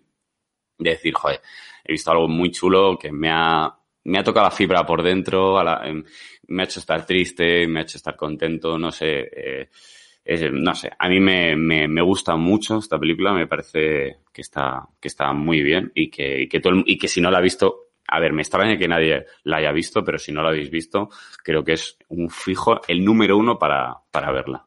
de 0.77 0.89
decir, 0.91 1.13
joder, 1.13 1.41
he 1.83 1.91
visto 1.93 2.11
algo 2.11 2.27
muy 2.27 2.51
chulo 2.51 2.97
que 2.97 3.11
me 3.11 3.29
ha, 3.31 3.73
me 4.05 4.19
ha 4.19 4.23
tocado 4.23 4.45
la 4.45 4.51
fibra 4.51 4.85
por 4.85 5.01
dentro, 5.03 5.59
em, 5.83 6.03
me 6.47 6.61
ha 6.63 6.65
hecho 6.65 6.79
estar 6.79 7.05
triste, 7.05 7.67
me 7.67 7.79
ha 7.79 7.83
hecho 7.83 7.97
estar 7.97 8.15
contento, 8.15 8.77
no 8.77 8.91
sé, 8.91 9.29
eh, 9.33 9.69
es- 10.23 10.51
no 10.51 10.75
sé, 10.75 10.91
a 10.97 11.09
mí 11.09 11.19
me, 11.19 11.55
me, 11.55 11.87
me 11.87 12.01
gusta 12.01 12.35
mucho 12.35 12.77
esta 12.79 12.99
película, 12.99 13.33
me 13.33 13.47
parece 13.47 14.17
que 14.33 14.41
está, 14.41 14.87
que 15.01 15.07
está 15.07 15.31
muy 15.33 15.63
bien 15.63 15.91
y 15.95 16.09
que, 16.09 16.47
que, 16.49 16.59
todo 16.59 16.73
y 16.85 16.97
que 16.97 17.07
si 17.07 17.21
no 17.21 17.31
la 17.31 17.39
ha 17.39 17.41
visto, 17.41 17.86
a 18.07 18.19
ver, 18.19 18.33
me 18.33 18.41
extraña 18.41 18.77
que 18.77 18.87
nadie 18.87 19.25
la 19.43 19.57
haya 19.57 19.71
visto, 19.71 20.03
pero 20.03 20.17
si 20.17 20.31
no 20.31 20.41
la 20.41 20.49
habéis 20.49 20.69
visto, 20.69 21.09
creo 21.43 21.63
que 21.63 21.73
es 21.73 21.97
un 22.07 22.29
fijo, 22.29 22.81
el 22.87 23.03
número 23.03 23.37
uno 23.37 23.59
para, 23.59 23.95
para 24.11 24.31
verla. 24.31 24.65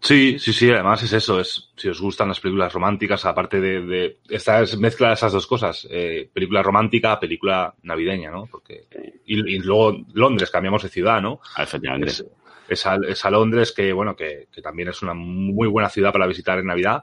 Sí, 0.00 0.38
sí, 0.38 0.52
sí, 0.52 0.70
además 0.70 1.02
es 1.02 1.14
eso, 1.14 1.40
es 1.40 1.72
si 1.76 1.88
os 1.88 1.98
gustan 1.98 2.28
las 2.28 2.38
películas 2.38 2.72
románticas, 2.72 3.24
aparte 3.24 3.58
de, 3.58 3.80
de 3.80 4.18
esta 4.28 4.60
es 4.60 4.76
mezcla 4.76 5.08
de 5.08 5.14
esas 5.14 5.32
dos 5.32 5.46
cosas, 5.46 5.88
eh, 5.90 6.28
película 6.30 6.62
romántica, 6.62 7.18
película 7.18 7.74
navideña, 7.84 8.30
¿no? 8.30 8.44
Porque 8.44 8.86
y, 9.24 9.54
y 9.54 9.58
luego 9.60 10.04
Londres, 10.12 10.50
cambiamos 10.50 10.82
de 10.82 10.90
ciudad, 10.90 11.22
¿no? 11.22 11.40
Efectivamente. 11.56 12.08
Es, 12.08 12.26
es 12.68 12.86
a, 12.86 12.96
es 12.96 13.24
a 13.24 13.30
Londres 13.30 13.72
que, 13.72 13.94
bueno, 13.94 14.14
que, 14.14 14.48
que 14.52 14.60
también 14.60 14.88
es 14.88 15.00
una 15.00 15.14
muy 15.14 15.68
buena 15.68 15.88
ciudad 15.88 16.12
para 16.12 16.26
visitar 16.26 16.58
en 16.58 16.66
Navidad. 16.66 17.02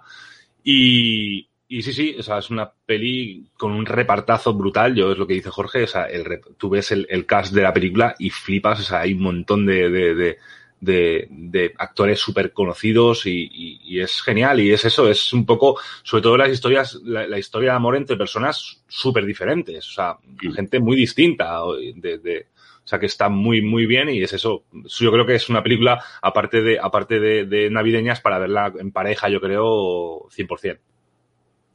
Y, 0.64 1.50
y 1.72 1.84
sí, 1.84 1.94
sí, 1.94 2.16
o 2.20 2.22
sea, 2.22 2.40
es 2.40 2.50
una 2.50 2.70
peli 2.70 3.50
con 3.56 3.72
un 3.72 3.86
repartazo 3.86 4.54
brutal, 4.54 4.94
yo 4.94 5.14
es 5.14 5.18
lo 5.18 5.26
que 5.26 5.36
dice 5.36 5.52
Jorge, 5.52 5.84
o 5.84 5.88
sea, 5.88 6.04
el, 6.04 6.26
tú 6.58 6.70
ves 6.70 6.92
el, 6.92 7.08
el 7.10 7.26
cast 7.26 7.54
de 7.54 7.62
la 7.62 7.72
película 7.72 8.14
y 8.20 8.30
flipas, 8.30 8.82
o 8.82 8.84
sea, 8.84 9.00
hay 9.00 9.14
un 9.14 9.22
montón 9.22 9.66
de, 9.66 9.90
de, 9.90 10.38
de, 10.82 11.28
de, 11.30 11.74
actores 11.78 12.20
súper 12.20 12.52
conocidos 12.52 13.26
y, 13.26 13.50
y, 13.50 13.80
y 13.86 14.02
es 14.02 14.22
genial 14.22 14.60
y 14.60 14.74
es 14.74 14.84
eso, 14.84 15.10
es 15.10 15.32
un 15.32 15.46
poco, 15.46 15.80
sobre 16.04 16.24
todo 16.24 16.36
las 16.36 16.50
historias, 16.50 16.96
la, 17.06 17.26
la 17.26 17.40
historia 17.40 17.70
de 17.70 17.78
amor 17.78 17.96
entre 17.96 18.18
personas 18.18 18.84
súper 18.90 19.26
diferentes, 19.26 19.88
o 19.88 19.92
sea, 19.94 20.18
gente 20.54 20.82
muy 20.82 20.98
distinta, 20.98 21.62
de, 21.96 22.48
o 22.84 22.88
sea, 22.88 23.00
que 23.00 23.06
está 23.06 23.30
muy, 23.30 23.62
muy 23.62 23.86
bien 23.86 24.10
y 24.10 24.22
es 24.22 24.34
eso. 24.34 24.66
Yo 25.00 25.12
creo 25.14 25.26
que 25.26 25.36
es 25.36 25.48
una 25.48 25.64
película, 25.64 26.04
aparte 26.22 26.62
de, 26.62 26.80
aparte 26.80 27.22
de, 27.22 27.46
de 27.46 27.70
navideñas, 27.70 28.20
para 28.20 28.40
verla 28.40 28.74
en 28.78 28.92
pareja, 28.92 29.30
yo 29.30 29.40
creo, 29.40 30.28
100%. 30.36 30.80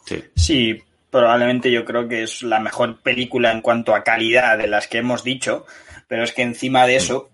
Sí. 0.06 0.24
Sí, 0.34 0.82
probablemente 1.10 1.70
yo 1.70 1.84
creo 1.84 2.08
que 2.08 2.22
es 2.22 2.42
la 2.42 2.60
mejor 2.60 3.00
película 3.00 3.52
en 3.52 3.60
cuanto 3.60 3.94
a 3.94 4.02
calidad 4.02 4.56
de 4.56 4.68
las 4.68 4.88
que 4.88 4.98
hemos 4.98 5.22
dicho, 5.22 5.66
pero 6.08 6.24
es 6.24 6.32
que 6.32 6.42
encima 6.42 6.86
de 6.86 6.96
eso 6.96 7.30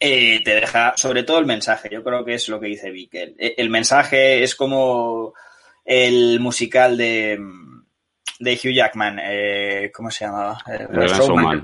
eh, 0.00 0.40
te 0.44 0.54
deja, 0.54 0.94
sobre 0.96 1.22
todo 1.22 1.38
el 1.38 1.46
mensaje, 1.46 1.88
yo 1.92 2.02
creo 2.02 2.24
que 2.24 2.34
es 2.34 2.48
lo 2.48 2.58
que 2.60 2.68
dice 2.68 2.90
Vic. 2.90 3.14
El, 3.14 3.36
el 3.38 3.70
mensaje 3.70 4.42
es 4.42 4.54
como 4.54 5.34
el 5.84 6.40
musical 6.40 6.96
de, 6.96 7.38
de 8.38 8.52
Hugh 8.52 8.74
Jackman, 8.74 9.18
eh, 9.22 9.90
¿cómo 9.94 10.10
se 10.10 10.24
llamaba? 10.24 10.58
Eh, 10.66 10.86
Showman. 10.90 11.60
Showman. 11.60 11.62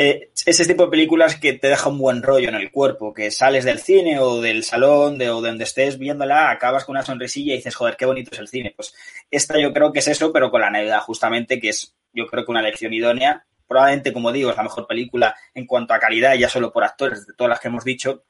Eh, 0.00 0.30
ese 0.46 0.64
tipo 0.64 0.84
de 0.84 0.90
películas 0.92 1.34
que 1.40 1.54
te 1.54 1.66
deja 1.66 1.88
un 1.88 1.98
buen 1.98 2.22
rollo 2.22 2.48
en 2.48 2.54
el 2.54 2.70
cuerpo, 2.70 3.12
que 3.12 3.32
sales 3.32 3.64
del 3.64 3.80
cine 3.80 4.20
o 4.20 4.40
del 4.40 4.62
salón 4.62 5.18
de, 5.18 5.28
o 5.28 5.42
de 5.42 5.48
donde 5.48 5.64
estés 5.64 5.98
viéndola, 5.98 6.52
acabas 6.52 6.84
con 6.84 6.92
una 6.92 7.04
sonrisilla 7.04 7.54
y 7.54 7.56
dices, 7.56 7.74
joder, 7.74 7.96
qué 7.96 8.06
bonito 8.06 8.30
es 8.32 8.38
el 8.38 8.46
cine. 8.46 8.72
Pues 8.76 8.94
esta 9.28 9.60
yo 9.60 9.72
creo 9.72 9.92
que 9.92 9.98
es 9.98 10.06
eso, 10.06 10.32
pero 10.32 10.52
con 10.52 10.60
la 10.60 10.70
Navidad, 10.70 11.00
justamente, 11.00 11.58
que 11.58 11.70
es 11.70 11.96
yo 12.12 12.28
creo 12.28 12.44
que 12.44 12.50
una 12.52 12.62
lección 12.62 12.92
idónea. 12.92 13.44
Probablemente, 13.66 14.12
como 14.12 14.30
digo, 14.30 14.50
es 14.50 14.56
la 14.56 14.62
mejor 14.62 14.86
película 14.86 15.34
en 15.52 15.66
cuanto 15.66 15.94
a 15.94 15.98
calidad, 15.98 16.36
ya 16.36 16.48
solo 16.48 16.72
por 16.72 16.84
actores, 16.84 17.26
de 17.26 17.34
todas 17.34 17.50
las 17.50 17.58
que 17.58 17.66
hemos 17.66 17.82
dicho, 17.82 18.22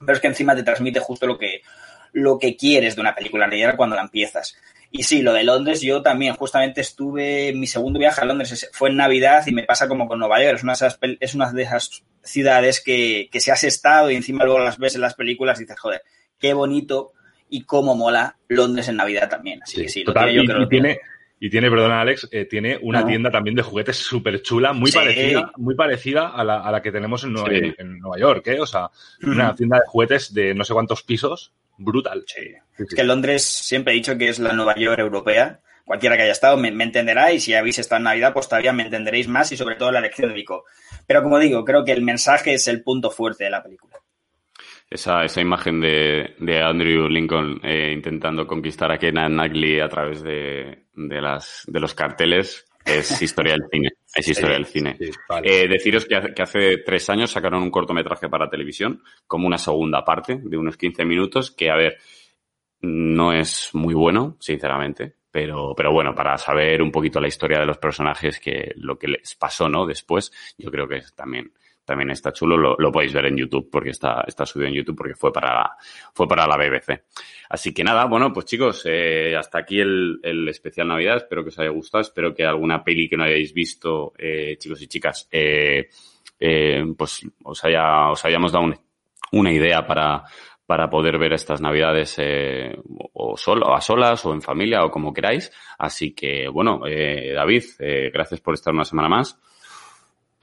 pero 0.00 0.14
es 0.14 0.20
que 0.20 0.26
encima 0.26 0.56
te 0.56 0.64
transmite 0.64 0.98
justo 0.98 1.28
lo 1.28 1.38
que, 1.38 1.62
lo 2.10 2.40
que 2.40 2.56
quieres 2.56 2.96
de 2.96 3.02
una 3.02 3.14
película 3.14 3.46
navideña 3.46 3.76
cuando 3.76 3.94
la 3.94 4.02
empiezas. 4.02 4.56
Y 4.96 5.02
sí, 5.02 5.22
lo 5.22 5.32
de 5.32 5.42
Londres, 5.42 5.82
yo 5.82 6.02
también 6.02 6.34
justamente 6.36 6.80
estuve, 6.80 7.52
mi 7.52 7.66
segundo 7.66 7.98
viaje 7.98 8.20
a 8.20 8.24
Londres 8.26 8.70
fue 8.72 8.90
en 8.90 8.96
Navidad 8.96 9.42
y 9.44 9.52
me 9.52 9.64
pasa 9.64 9.88
como 9.88 10.06
con 10.06 10.20
Nueva 10.20 10.40
York, 10.40 10.54
es 10.58 10.62
una 10.62 10.72
de 10.74 10.76
esas, 10.76 10.98
es 11.18 11.34
una 11.34 11.52
de 11.52 11.62
esas 11.64 12.04
ciudades 12.22 12.80
que, 12.80 13.28
que 13.32 13.40
si 13.40 13.50
has 13.50 13.64
estado 13.64 14.08
y 14.12 14.14
encima 14.14 14.44
luego 14.44 14.60
las 14.60 14.78
ves 14.78 14.94
en 14.94 15.00
las 15.00 15.14
películas 15.14 15.58
y 15.58 15.64
dices, 15.64 15.80
joder, 15.80 16.02
qué 16.38 16.54
bonito 16.54 17.12
y 17.50 17.62
cómo 17.64 17.96
mola 17.96 18.36
Londres 18.46 18.86
en 18.86 18.94
Navidad 18.94 19.28
también. 19.28 19.64
Así 19.64 19.82
que 19.82 19.88
sí, 19.88 20.04
lo 20.04 20.12
tiene, 20.14 20.32
yo 20.32 20.44
creo 20.44 20.58
y 20.58 20.60
lo 20.60 20.68
tiene. 20.68 21.00
y 21.40 21.50
tiene, 21.50 21.70
perdona 21.70 22.00
Alex, 22.00 22.28
eh, 22.30 22.44
tiene 22.44 22.78
una 22.80 23.00
No. 23.00 23.06
tienda 23.08 23.30
también 23.32 23.56
de 23.56 23.62
juguetes 23.62 23.96
súper 23.96 24.42
chula, 24.42 24.72
muy 24.72 24.92
Sí. 24.92 24.98
parecida, 24.98 25.50
muy 25.56 25.74
parecida 25.74 26.28
a 26.28 26.44
la, 26.44 26.60
a 26.60 26.70
la 26.70 26.80
que 26.80 26.92
tenemos 26.92 27.24
en 27.24 27.32
Nueva, 27.32 27.48
Sí. 27.50 27.74
en, 27.78 27.98
Nueva 27.98 28.16
York, 28.16 28.46
¿eh? 28.46 28.60
O 28.60 28.66
sea, 28.66 28.90
una 29.24 29.56
tienda 29.56 29.78
de 29.78 29.86
juguetes 29.88 30.32
de 30.32 30.54
no 30.54 30.62
sé 30.62 30.72
cuántos 30.72 31.02
pisos, 31.02 31.52
brutal. 31.76 32.24
Sí. 32.26 32.54
Es 32.78 32.94
que 32.94 33.04
Londres 33.04 33.44
siempre 33.44 33.92
he 33.92 33.96
dicho 33.96 34.16
que 34.18 34.28
es 34.28 34.38
la 34.38 34.52
Nueva 34.52 34.74
York 34.76 34.98
europea. 34.98 35.60
Cualquiera 35.84 36.16
que 36.16 36.22
haya 36.22 36.32
estado 36.32 36.56
me, 36.56 36.70
me 36.70 36.84
entenderá 36.84 37.32
y 37.32 37.40
si 37.40 37.52
habéis 37.54 37.78
estado 37.78 37.98
en 37.98 38.04
Navidad, 38.04 38.32
pues 38.32 38.48
todavía 38.48 38.72
me 38.72 38.84
entenderéis 38.84 39.28
más 39.28 39.52
y 39.52 39.56
sobre 39.56 39.76
todo 39.76 39.92
la 39.92 40.00
lección 40.00 40.30
de 40.30 40.34
Vico. 40.34 40.64
Pero 41.06 41.22
como 41.22 41.38
digo, 41.38 41.64
creo 41.64 41.84
que 41.84 41.92
el 41.92 42.02
mensaje 42.02 42.54
es 42.54 42.66
el 42.68 42.82
punto 42.82 43.10
fuerte 43.10 43.44
de 43.44 43.50
la 43.50 43.62
película. 43.62 43.98
Esa, 44.88 45.24
esa 45.24 45.40
imagen 45.40 45.80
de, 45.80 46.36
de 46.38 46.62
Andrew 46.62 47.08
Lincoln 47.08 47.60
eh, 47.62 47.92
intentando 47.92 48.46
conquistar 48.46 48.92
a 48.92 48.98
Kenan 48.98 49.32
Knightley 49.32 49.80
a 49.80 49.88
través 49.88 50.22
de, 50.22 50.84
de, 50.94 51.20
las, 51.20 51.64
de 51.66 51.80
los 51.80 51.94
carteles 51.94 52.66
es 52.84 53.22
historia 53.22 53.52
del 53.54 53.64
cine. 53.70 53.90
Es 54.14 54.28
historia 54.28 54.56
del 54.56 54.66
cine. 54.66 54.96
Sí, 54.98 55.10
vale. 55.28 55.64
Eh, 55.64 55.68
deciros 55.68 56.04
que 56.04 56.16
hace, 56.16 56.34
que 56.34 56.42
hace 56.42 56.76
tres 56.78 57.08
años 57.10 57.30
sacaron 57.30 57.62
un 57.62 57.70
cortometraje 57.70 58.28
para 58.28 58.48
televisión, 58.48 59.02
como 59.26 59.46
una 59.46 59.58
segunda 59.58 60.04
parte 60.04 60.40
de 60.42 60.56
unos 60.56 60.76
15 60.76 61.04
minutos, 61.04 61.50
que, 61.50 61.70
a 61.70 61.76
ver, 61.76 61.98
no 62.80 63.32
es 63.32 63.70
muy 63.72 63.94
bueno, 63.94 64.36
sinceramente, 64.40 65.16
pero, 65.30 65.74
pero 65.76 65.92
bueno, 65.92 66.14
para 66.14 66.36
saber 66.38 66.82
un 66.82 66.92
poquito 66.92 67.20
la 67.20 67.28
historia 67.28 67.58
de 67.58 67.66
los 67.66 67.78
personajes, 67.78 68.38
que 68.38 68.72
lo 68.76 68.98
que 68.98 69.08
les 69.08 69.34
pasó, 69.34 69.68
¿no? 69.68 69.86
Después, 69.86 70.32
yo 70.58 70.70
creo 70.70 70.86
que 70.86 71.00
también, 71.16 71.52
también 71.84 72.10
está 72.10 72.32
chulo, 72.32 72.56
lo, 72.56 72.76
lo 72.78 72.90
podéis 72.92 73.12
ver 73.12 73.26
en 73.26 73.36
YouTube, 73.36 73.68
porque 73.70 73.90
está, 73.90 74.24
está 74.26 74.44
subido 74.46 74.68
en 74.68 74.74
YouTube, 74.74 74.96
porque 74.96 75.14
fue 75.14 75.32
para 75.32 75.54
la, 75.54 75.76
fue 76.14 76.26
para 76.26 76.46
la 76.46 76.56
BBC. 76.56 77.04
Así 77.50 77.72
que 77.74 77.84
nada, 77.84 78.06
bueno, 78.06 78.32
pues 78.32 78.46
chicos, 78.46 78.82
eh, 78.86 79.36
hasta 79.36 79.58
aquí 79.58 79.80
el, 79.80 80.18
el 80.22 80.48
especial 80.48 80.88
Navidad, 80.88 81.16
espero 81.18 81.42
que 81.42 81.48
os 81.50 81.58
haya 81.58 81.70
gustado, 81.70 82.02
espero 82.02 82.34
que 82.34 82.44
alguna 82.44 82.82
peli 82.82 83.08
que 83.08 83.16
no 83.16 83.24
hayáis 83.24 83.52
visto, 83.52 84.12
eh, 84.18 84.56
chicos 84.58 84.80
y 84.82 84.88
chicas, 84.88 85.28
eh, 85.30 85.88
eh, 86.40 86.84
pues 86.96 87.26
os 87.44 87.64
haya, 87.64 88.10
os 88.10 88.24
hayamos 88.24 88.52
dado 88.52 88.64
un- 88.64 88.78
una 89.32 89.52
idea 89.52 89.86
para, 89.86 90.22
para 90.66 90.88
poder 90.88 91.18
ver 91.18 91.32
estas 91.32 91.60
navidades 91.60 92.14
eh, 92.18 92.76
o 93.14 93.36
solo, 93.36 93.74
a 93.74 93.80
solas 93.80 94.24
o 94.26 94.32
en 94.32 94.40
familia 94.42 94.84
o 94.84 94.90
como 94.90 95.12
queráis. 95.12 95.50
Así 95.78 96.14
que, 96.14 96.48
bueno, 96.48 96.82
eh, 96.86 97.32
David, 97.34 97.64
eh, 97.80 98.10
gracias 98.12 98.40
por 98.40 98.54
estar 98.54 98.72
una 98.72 98.84
semana 98.84 99.08
más. 99.08 99.38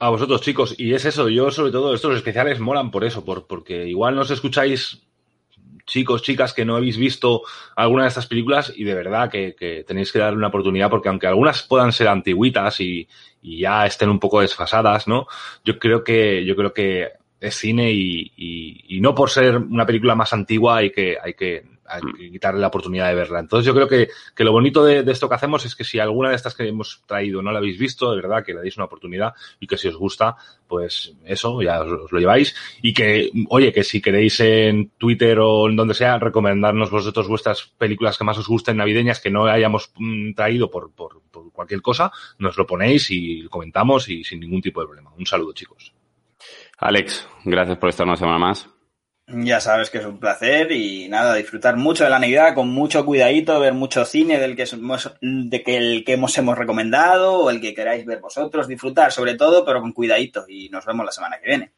A 0.02 0.08
vosotros, 0.08 0.40
chicos. 0.40 0.74
Y 0.78 0.94
es 0.94 1.04
eso, 1.04 1.28
yo 1.28 1.52
sobre 1.52 1.70
todo, 1.70 1.94
estos 1.94 2.16
especiales 2.16 2.58
molan 2.58 2.90
por 2.90 3.04
eso, 3.04 3.24
por, 3.24 3.46
porque 3.46 3.86
igual 3.86 4.16
nos 4.16 4.32
escucháis 4.32 5.00
chicos, 5.86 6.22
chicas 6.22 6.52
que 6.52 6.64
no 6.64 6.74
habéis 6.74 6.96
visto 6.96 7.42
alguna 7.76 8.02
de 8.02 8.08
estas 8.08 8.26
películas 8.26 8.72
y 8.74 8.82
de 8.82 8.94
verdad 8.94 9.30
que, 9.30 9.54
que 9.54 9.84
tenéis 9.84 10.10
que 10.10 10.18
darle 10.18 10.38
una 10.38 10.48
oportunidad 10.48 10.90
porque 10.90 11.08
aunque 11.08 11.28
algunas 11.28 11.62
puedan 11.62 11.92
ser 11.92 12.08
antiguitas 12.08 12.80
y, 12.80 13.06
y 13.42 13.60
ya 13.60 13.86
estén 13.86 14.08
un 14.08 14.18
poco 14.18 14.40
desfasadas, 14.40 15.06
¿no? 15.06 15.28
Yo 15.64 15.78
creo 15.78 16.02
que, 16.02 16.44
yo 16.44 16.56
creo 16.56 16.72
que 16.72 17.10
es 17.38 17.54
cine 17.54 17.92
y, 17.92 18.32
y, 18.36 18.96
y 18.96 19.00
no 19.00 19.14
por 19.14 19.30
ser 19.30 19.56
una 19.56 19.86
película 19.86 20.16
más 20.16 20.32
antigua 20.32 20.78
hay 20.78 20.90
que, 20.90 21.16
hay 21.22 21.34
que, 21.34 21.54
hay 21.54 21.62
que 21.62 21.71
quitarle 22.30 22.60
la 22.60 22.68
oportunidad 22.68 23.08
de 23.08 23.14
verla. 23.14 23.40
Entonces 23.40 23.66
yo 23.66 23.74
creo 23.74 23.88
que, 23.88 24.08
que 24.34 24.44
lo 24.44 24.52
bonito 24.52 24.84
de, 24.84 25.02
de, 25.02 25.12
esto 25.12 25.28
que 25.28 25.34
hacemos 25.34 25.64
es 25.64 25.74
que 25.74 25.84
si 25.84 25.98
alguna 25.98 26.30
de 26.30 26.36
estas 26.36 26.54
que 26.54 26.66
hemos 26.66 27.02
traído 27.06 27.42
no 27.42 27.52
la 27.52 27.58
habéis 27.58 27.78
visto, 27.78 28.10
de 28.10 28.20
verdad 28.20 28.44
que 28.44 28.54
le 28.54 28.60
deis 28.60 28.76
una 28.76 28.86
oportunidad 28.86 29.34
y 29.60 29.66
que 29.66 29.76
si 29.76 29.88
os 29.88 29.96
gusta, 29.96 30.36
pues 30.66 31.14
eso, 31.24 31.60
ya 31.62 31.82
os, 31.82 31.92
os 31.92 32.12
lo 32.12 32.18
lleváis. 32.18 32.54
Y 32.80 32.92
que, 32.92 33.30
oye, 33.48 33.72
que 33.72 33.84
si 33.84 34.00
queréis 34.00 34.40
en 34.40 34.90
Twitter 34.98 35.38
o 35.40 35.68
en 35.68 35.76
donde 35.76 35.94
sea, 35.94 36.18
recomendarnos 36.18 36.90
vosotros 36.90 37.28
vuestras 37.28 37.72
películas 37.78 38.16
que 38.16 38.24
más 38.24 38.38
os 38.38 38.48
gusten 38.48 38.76
navideñas 38.76 39.20
que 39.20 39.30
no 39.30 39.46
hayamos 39.46 39.92
mm, 39.98 40.34
traído 40.34 40.70
por, 40.70 40.92
por, 40.92 41.22
por 41.30 41.52
cualquier 41.52 41.82
cosa, 41.82 42.10
nos 42.38 42.56
lo 42.56 42.66
ponéis 42.66 43.10
y 43.10 43.46
comentamos 43.48 44.08
y 44.08 44.24
sin 44.24 44.40
ningún 44.40 44.62
tipo 44.62 44.80
de 44.80 44.86
problema. 44.86 45.12
Un 45.16 45.26
saludo, 45.26 45.52
chicos. 45.52 45.92
Alex, 46.78 47.28
gracias 47.44 47.78
por 47.78 47.90
estar 47.90 48.06
una 48.06 48.16
semana 48.16 48.38
más. 48.38 48.71
Ya 49.34 49.60
sabes 49.60 49.88
que 49.88 49.98
es 49.98 50.04
un 50.04 50.18
placer 50.18 50.70
y 50.72 51.08
nada, 51.08 51.34
disfrutar 51.34 51.76
mucho 51.76 52.04
de 52.04 52.10
la 52.10 52.18
Navidad 52.18 52.54
con 52.54 52.68
mucho 52.68 53.04
cuidadito, 53.06 53.58
ver 53.58 53.72
mucho 53.72 54.04
cine 54.04 54.38
del 54.38 54.54
que 54.54 54.64
hemos, 54.70 55.14
de 55.20 55.62
que 55.62 55.76
el 55.76 56.04
que 56.04 56.12
hemos, 56.12 56.36
hemos 56.36 56.58
recomendado 56.58 57.38
o 57.38 57.50
el 57.50 57.60
que 57.60 57.74
queráis 57.74 58.04
ver 58.04 58.20
vosotros, 58.20 58.68
disfrutar 58.68 59.10
sobre 59.10 59.34
todo, 59.34 59.64
pero 59.64 59.80
con 59.80 59.92
cuidadito 59.92 60.44
y 60.48 60.68
nos 60.68 60.84
vemos 60.84 61.06
la 61.06 61.12
semana 61.12 61.38
que 61.40 61.48
viene. 61.48 61.72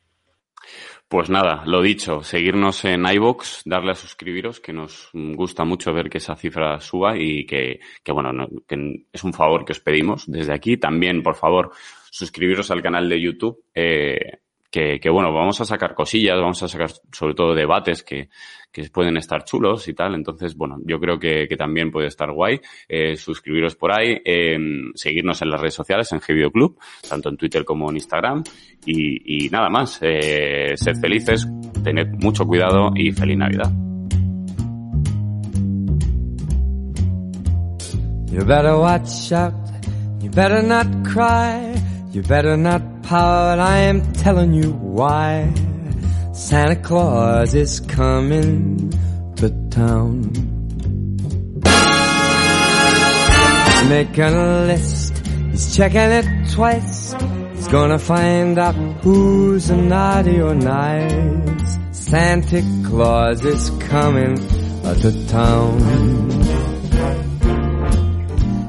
Pues 1.06 1.30
nada, 1.30 1.62
lo 1.66 1.82
dicho, 1.82 2.22
seguirnos 2.22 2.84
en 2.86 3.06
iVoox, 3.06 3.62
darle 3.66 3.92
a 3.92 3.94
suscribiros, 3.94 4.58
que 4.58 4.72
nos 4.72 5.10
gusta 5.12 5.64
mucho 5.64 5.92
ver 5.92 6.08
que 6.10 6.18
esa 6.18 6.34
cifra 6.34 6.80
suba 6.80 7.16
y 7.16 7.46
que, 7.46 7.78
que 8.02 8.12
bueno, 8.12 8.32
no, 8.32 8.48
que 8.66 9.06
es 9.12 9.22
un 9.22 9.32
favor 9.32 9.64
que 9.64 9.72
os 9.72 9.80
pedimos 9.80 10.24
desde 10.26 10.54
aquí. 10.54 10.76
También, 10.76 11.22
por 11.22 11.36
favor, 11.36 11.70
suscribiros 12.10 12.70
al 12.70 12.82
canal 12.82 13.08
de 13.08 13.20
YouTube. 13.20 13.62
Eh, 13.74 14.38
que, 14.74 14.98
que, 14.98 15.08
bueno, 15.08 15.32
vamos 15.32 15.60
a 15.60 15.64
sacar 15.64 15.94
cosillas, 15.94 16.34
vamos 16.34 16.60
a 16.64 16.66
sacar 16.66 16.90
sobre 17.12 17.32
todo 17.34 17.54
debates 17.54 18.02
que, 18.02 18.28
que 18.72 18.82
pueden 18.90 19.16
estar 19.16 19.44
chulos 19.44 19.86
y 19.86 19.94
tal. 19.94 20.16
Entonces, 20.16 20.56
bueno, 20.56 20.78
yo 20.84 20.98
creo 20.98 21.16
que, 21.16 21.46
que 21.48 21.56
también 21.56 21.92
puede 21.92 22.08
estar 22.08 22.32
guay. 22.32 22.60
Eh, 22.88 23.14
suscribiros 23.14 23.76
por 23.76 23.92
ahí, 23.92 24.20
eh, 24.24 24.58
seguirnos 24.96 25.40
en 25.42 25.50
las 25.50 25.60
redes 25.60 25.74
sociales, 25.74 26.10
en 26.10 26.18
G 26.18 26.50
Club, 26.50 26.76
tanto 27.08 27.28
en 27.28 27.36
Twitter 27.36 27.64
como 27.64 27.88
en 27.88 27.94
Instagram. 27.98 28.42
Y, 28.84 29.46
y 29.46 29.48
nada 29.48 29.70
más, 29.70 30.00
eh, 30.02 30.72
sed 30.74 30.96
felices, 31.00 31.46
tened 31.84 32.08
mucho 32.20 32.44
cuidado 32.44 32.90
y 32.96 33.12
feliz 33.12 33.38
Navidad. 33.38 33.70
You 42.14 42.22
better 42.22 42.56
not 42.56 43.02
pout, 43.02 43.58
I 43.58 43.78
am 43.90 44.12
telling 44.12 44.54
you 44.54 44.70
why. 44.70 45.52
Santa 46.32 46.76
Claus 46.76 47.54
is 47.54 47.80
coming 47.80 48.92
to 49.34 49.50
town. 49.68 50.30
Making 53.88 54.22
a 54.22 54.64
list, 54.66 55.26
he's 55.50 55.76
checking 55.76 56.12
it 56.20 56.52
twice. 56.52 57.16
He's 57.56 57.66
gonna 57.66 57.98
find 57.98 58.60
out 58.60 58.76
who's 59.02 59.68
naughty 59.68 60.40
or 60.40 60.54
nice. 60.54 61.78
Santa 61.90 62.62
Claus 62.86 63.44
is 63.44 63.70
coming 63.88 64.36
to 64.36 65.26
town. 65.26 66.33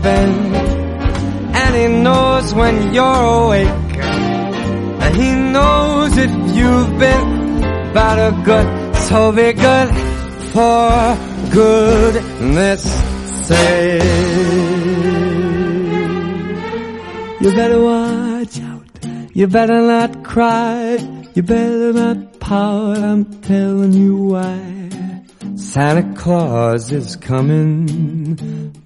Sleeping 0.00 0.54
and 1.54 1.74
he 1.74 2.02
knows 2.02 2.54
when 2.54 2.94
you're 2.94 3.04
awake. 3.04 3.68
And 5.02 5.16
he 5.16 5.34
knows 5.34 6.16
if 6.16 6.30
you've 6.56 6.98
been 6.98 7.60
bad 7.94 8.18
or 8.18 8.44
good 8.44 8.96
so 8.96 9.32
be 9.32 9.52
good 9.52 9.88
for 10.52 11.18
goodness 11.52 12.82
sake. 13.46 14.02
You 17.40 17.50
better 17.56 17.80
watch 17.82 18.60
out. 18.60 18.86
You 19.32 19.46
better 19.46 19.80
not 19.80 20.24
cry. 20.24 20.96
You 21.34 21.42
better 21.42 21.92
not 21.92 22.38
pout. 22.40 22.98
I'm 22.98 23.24
telling 23.40 23.92
you 23.92 24.16
why. 24.16 24.80
Santa 25.56 26.14
Claus 26.14 26.92
is 26.92 27.16
coming 27.16 28.69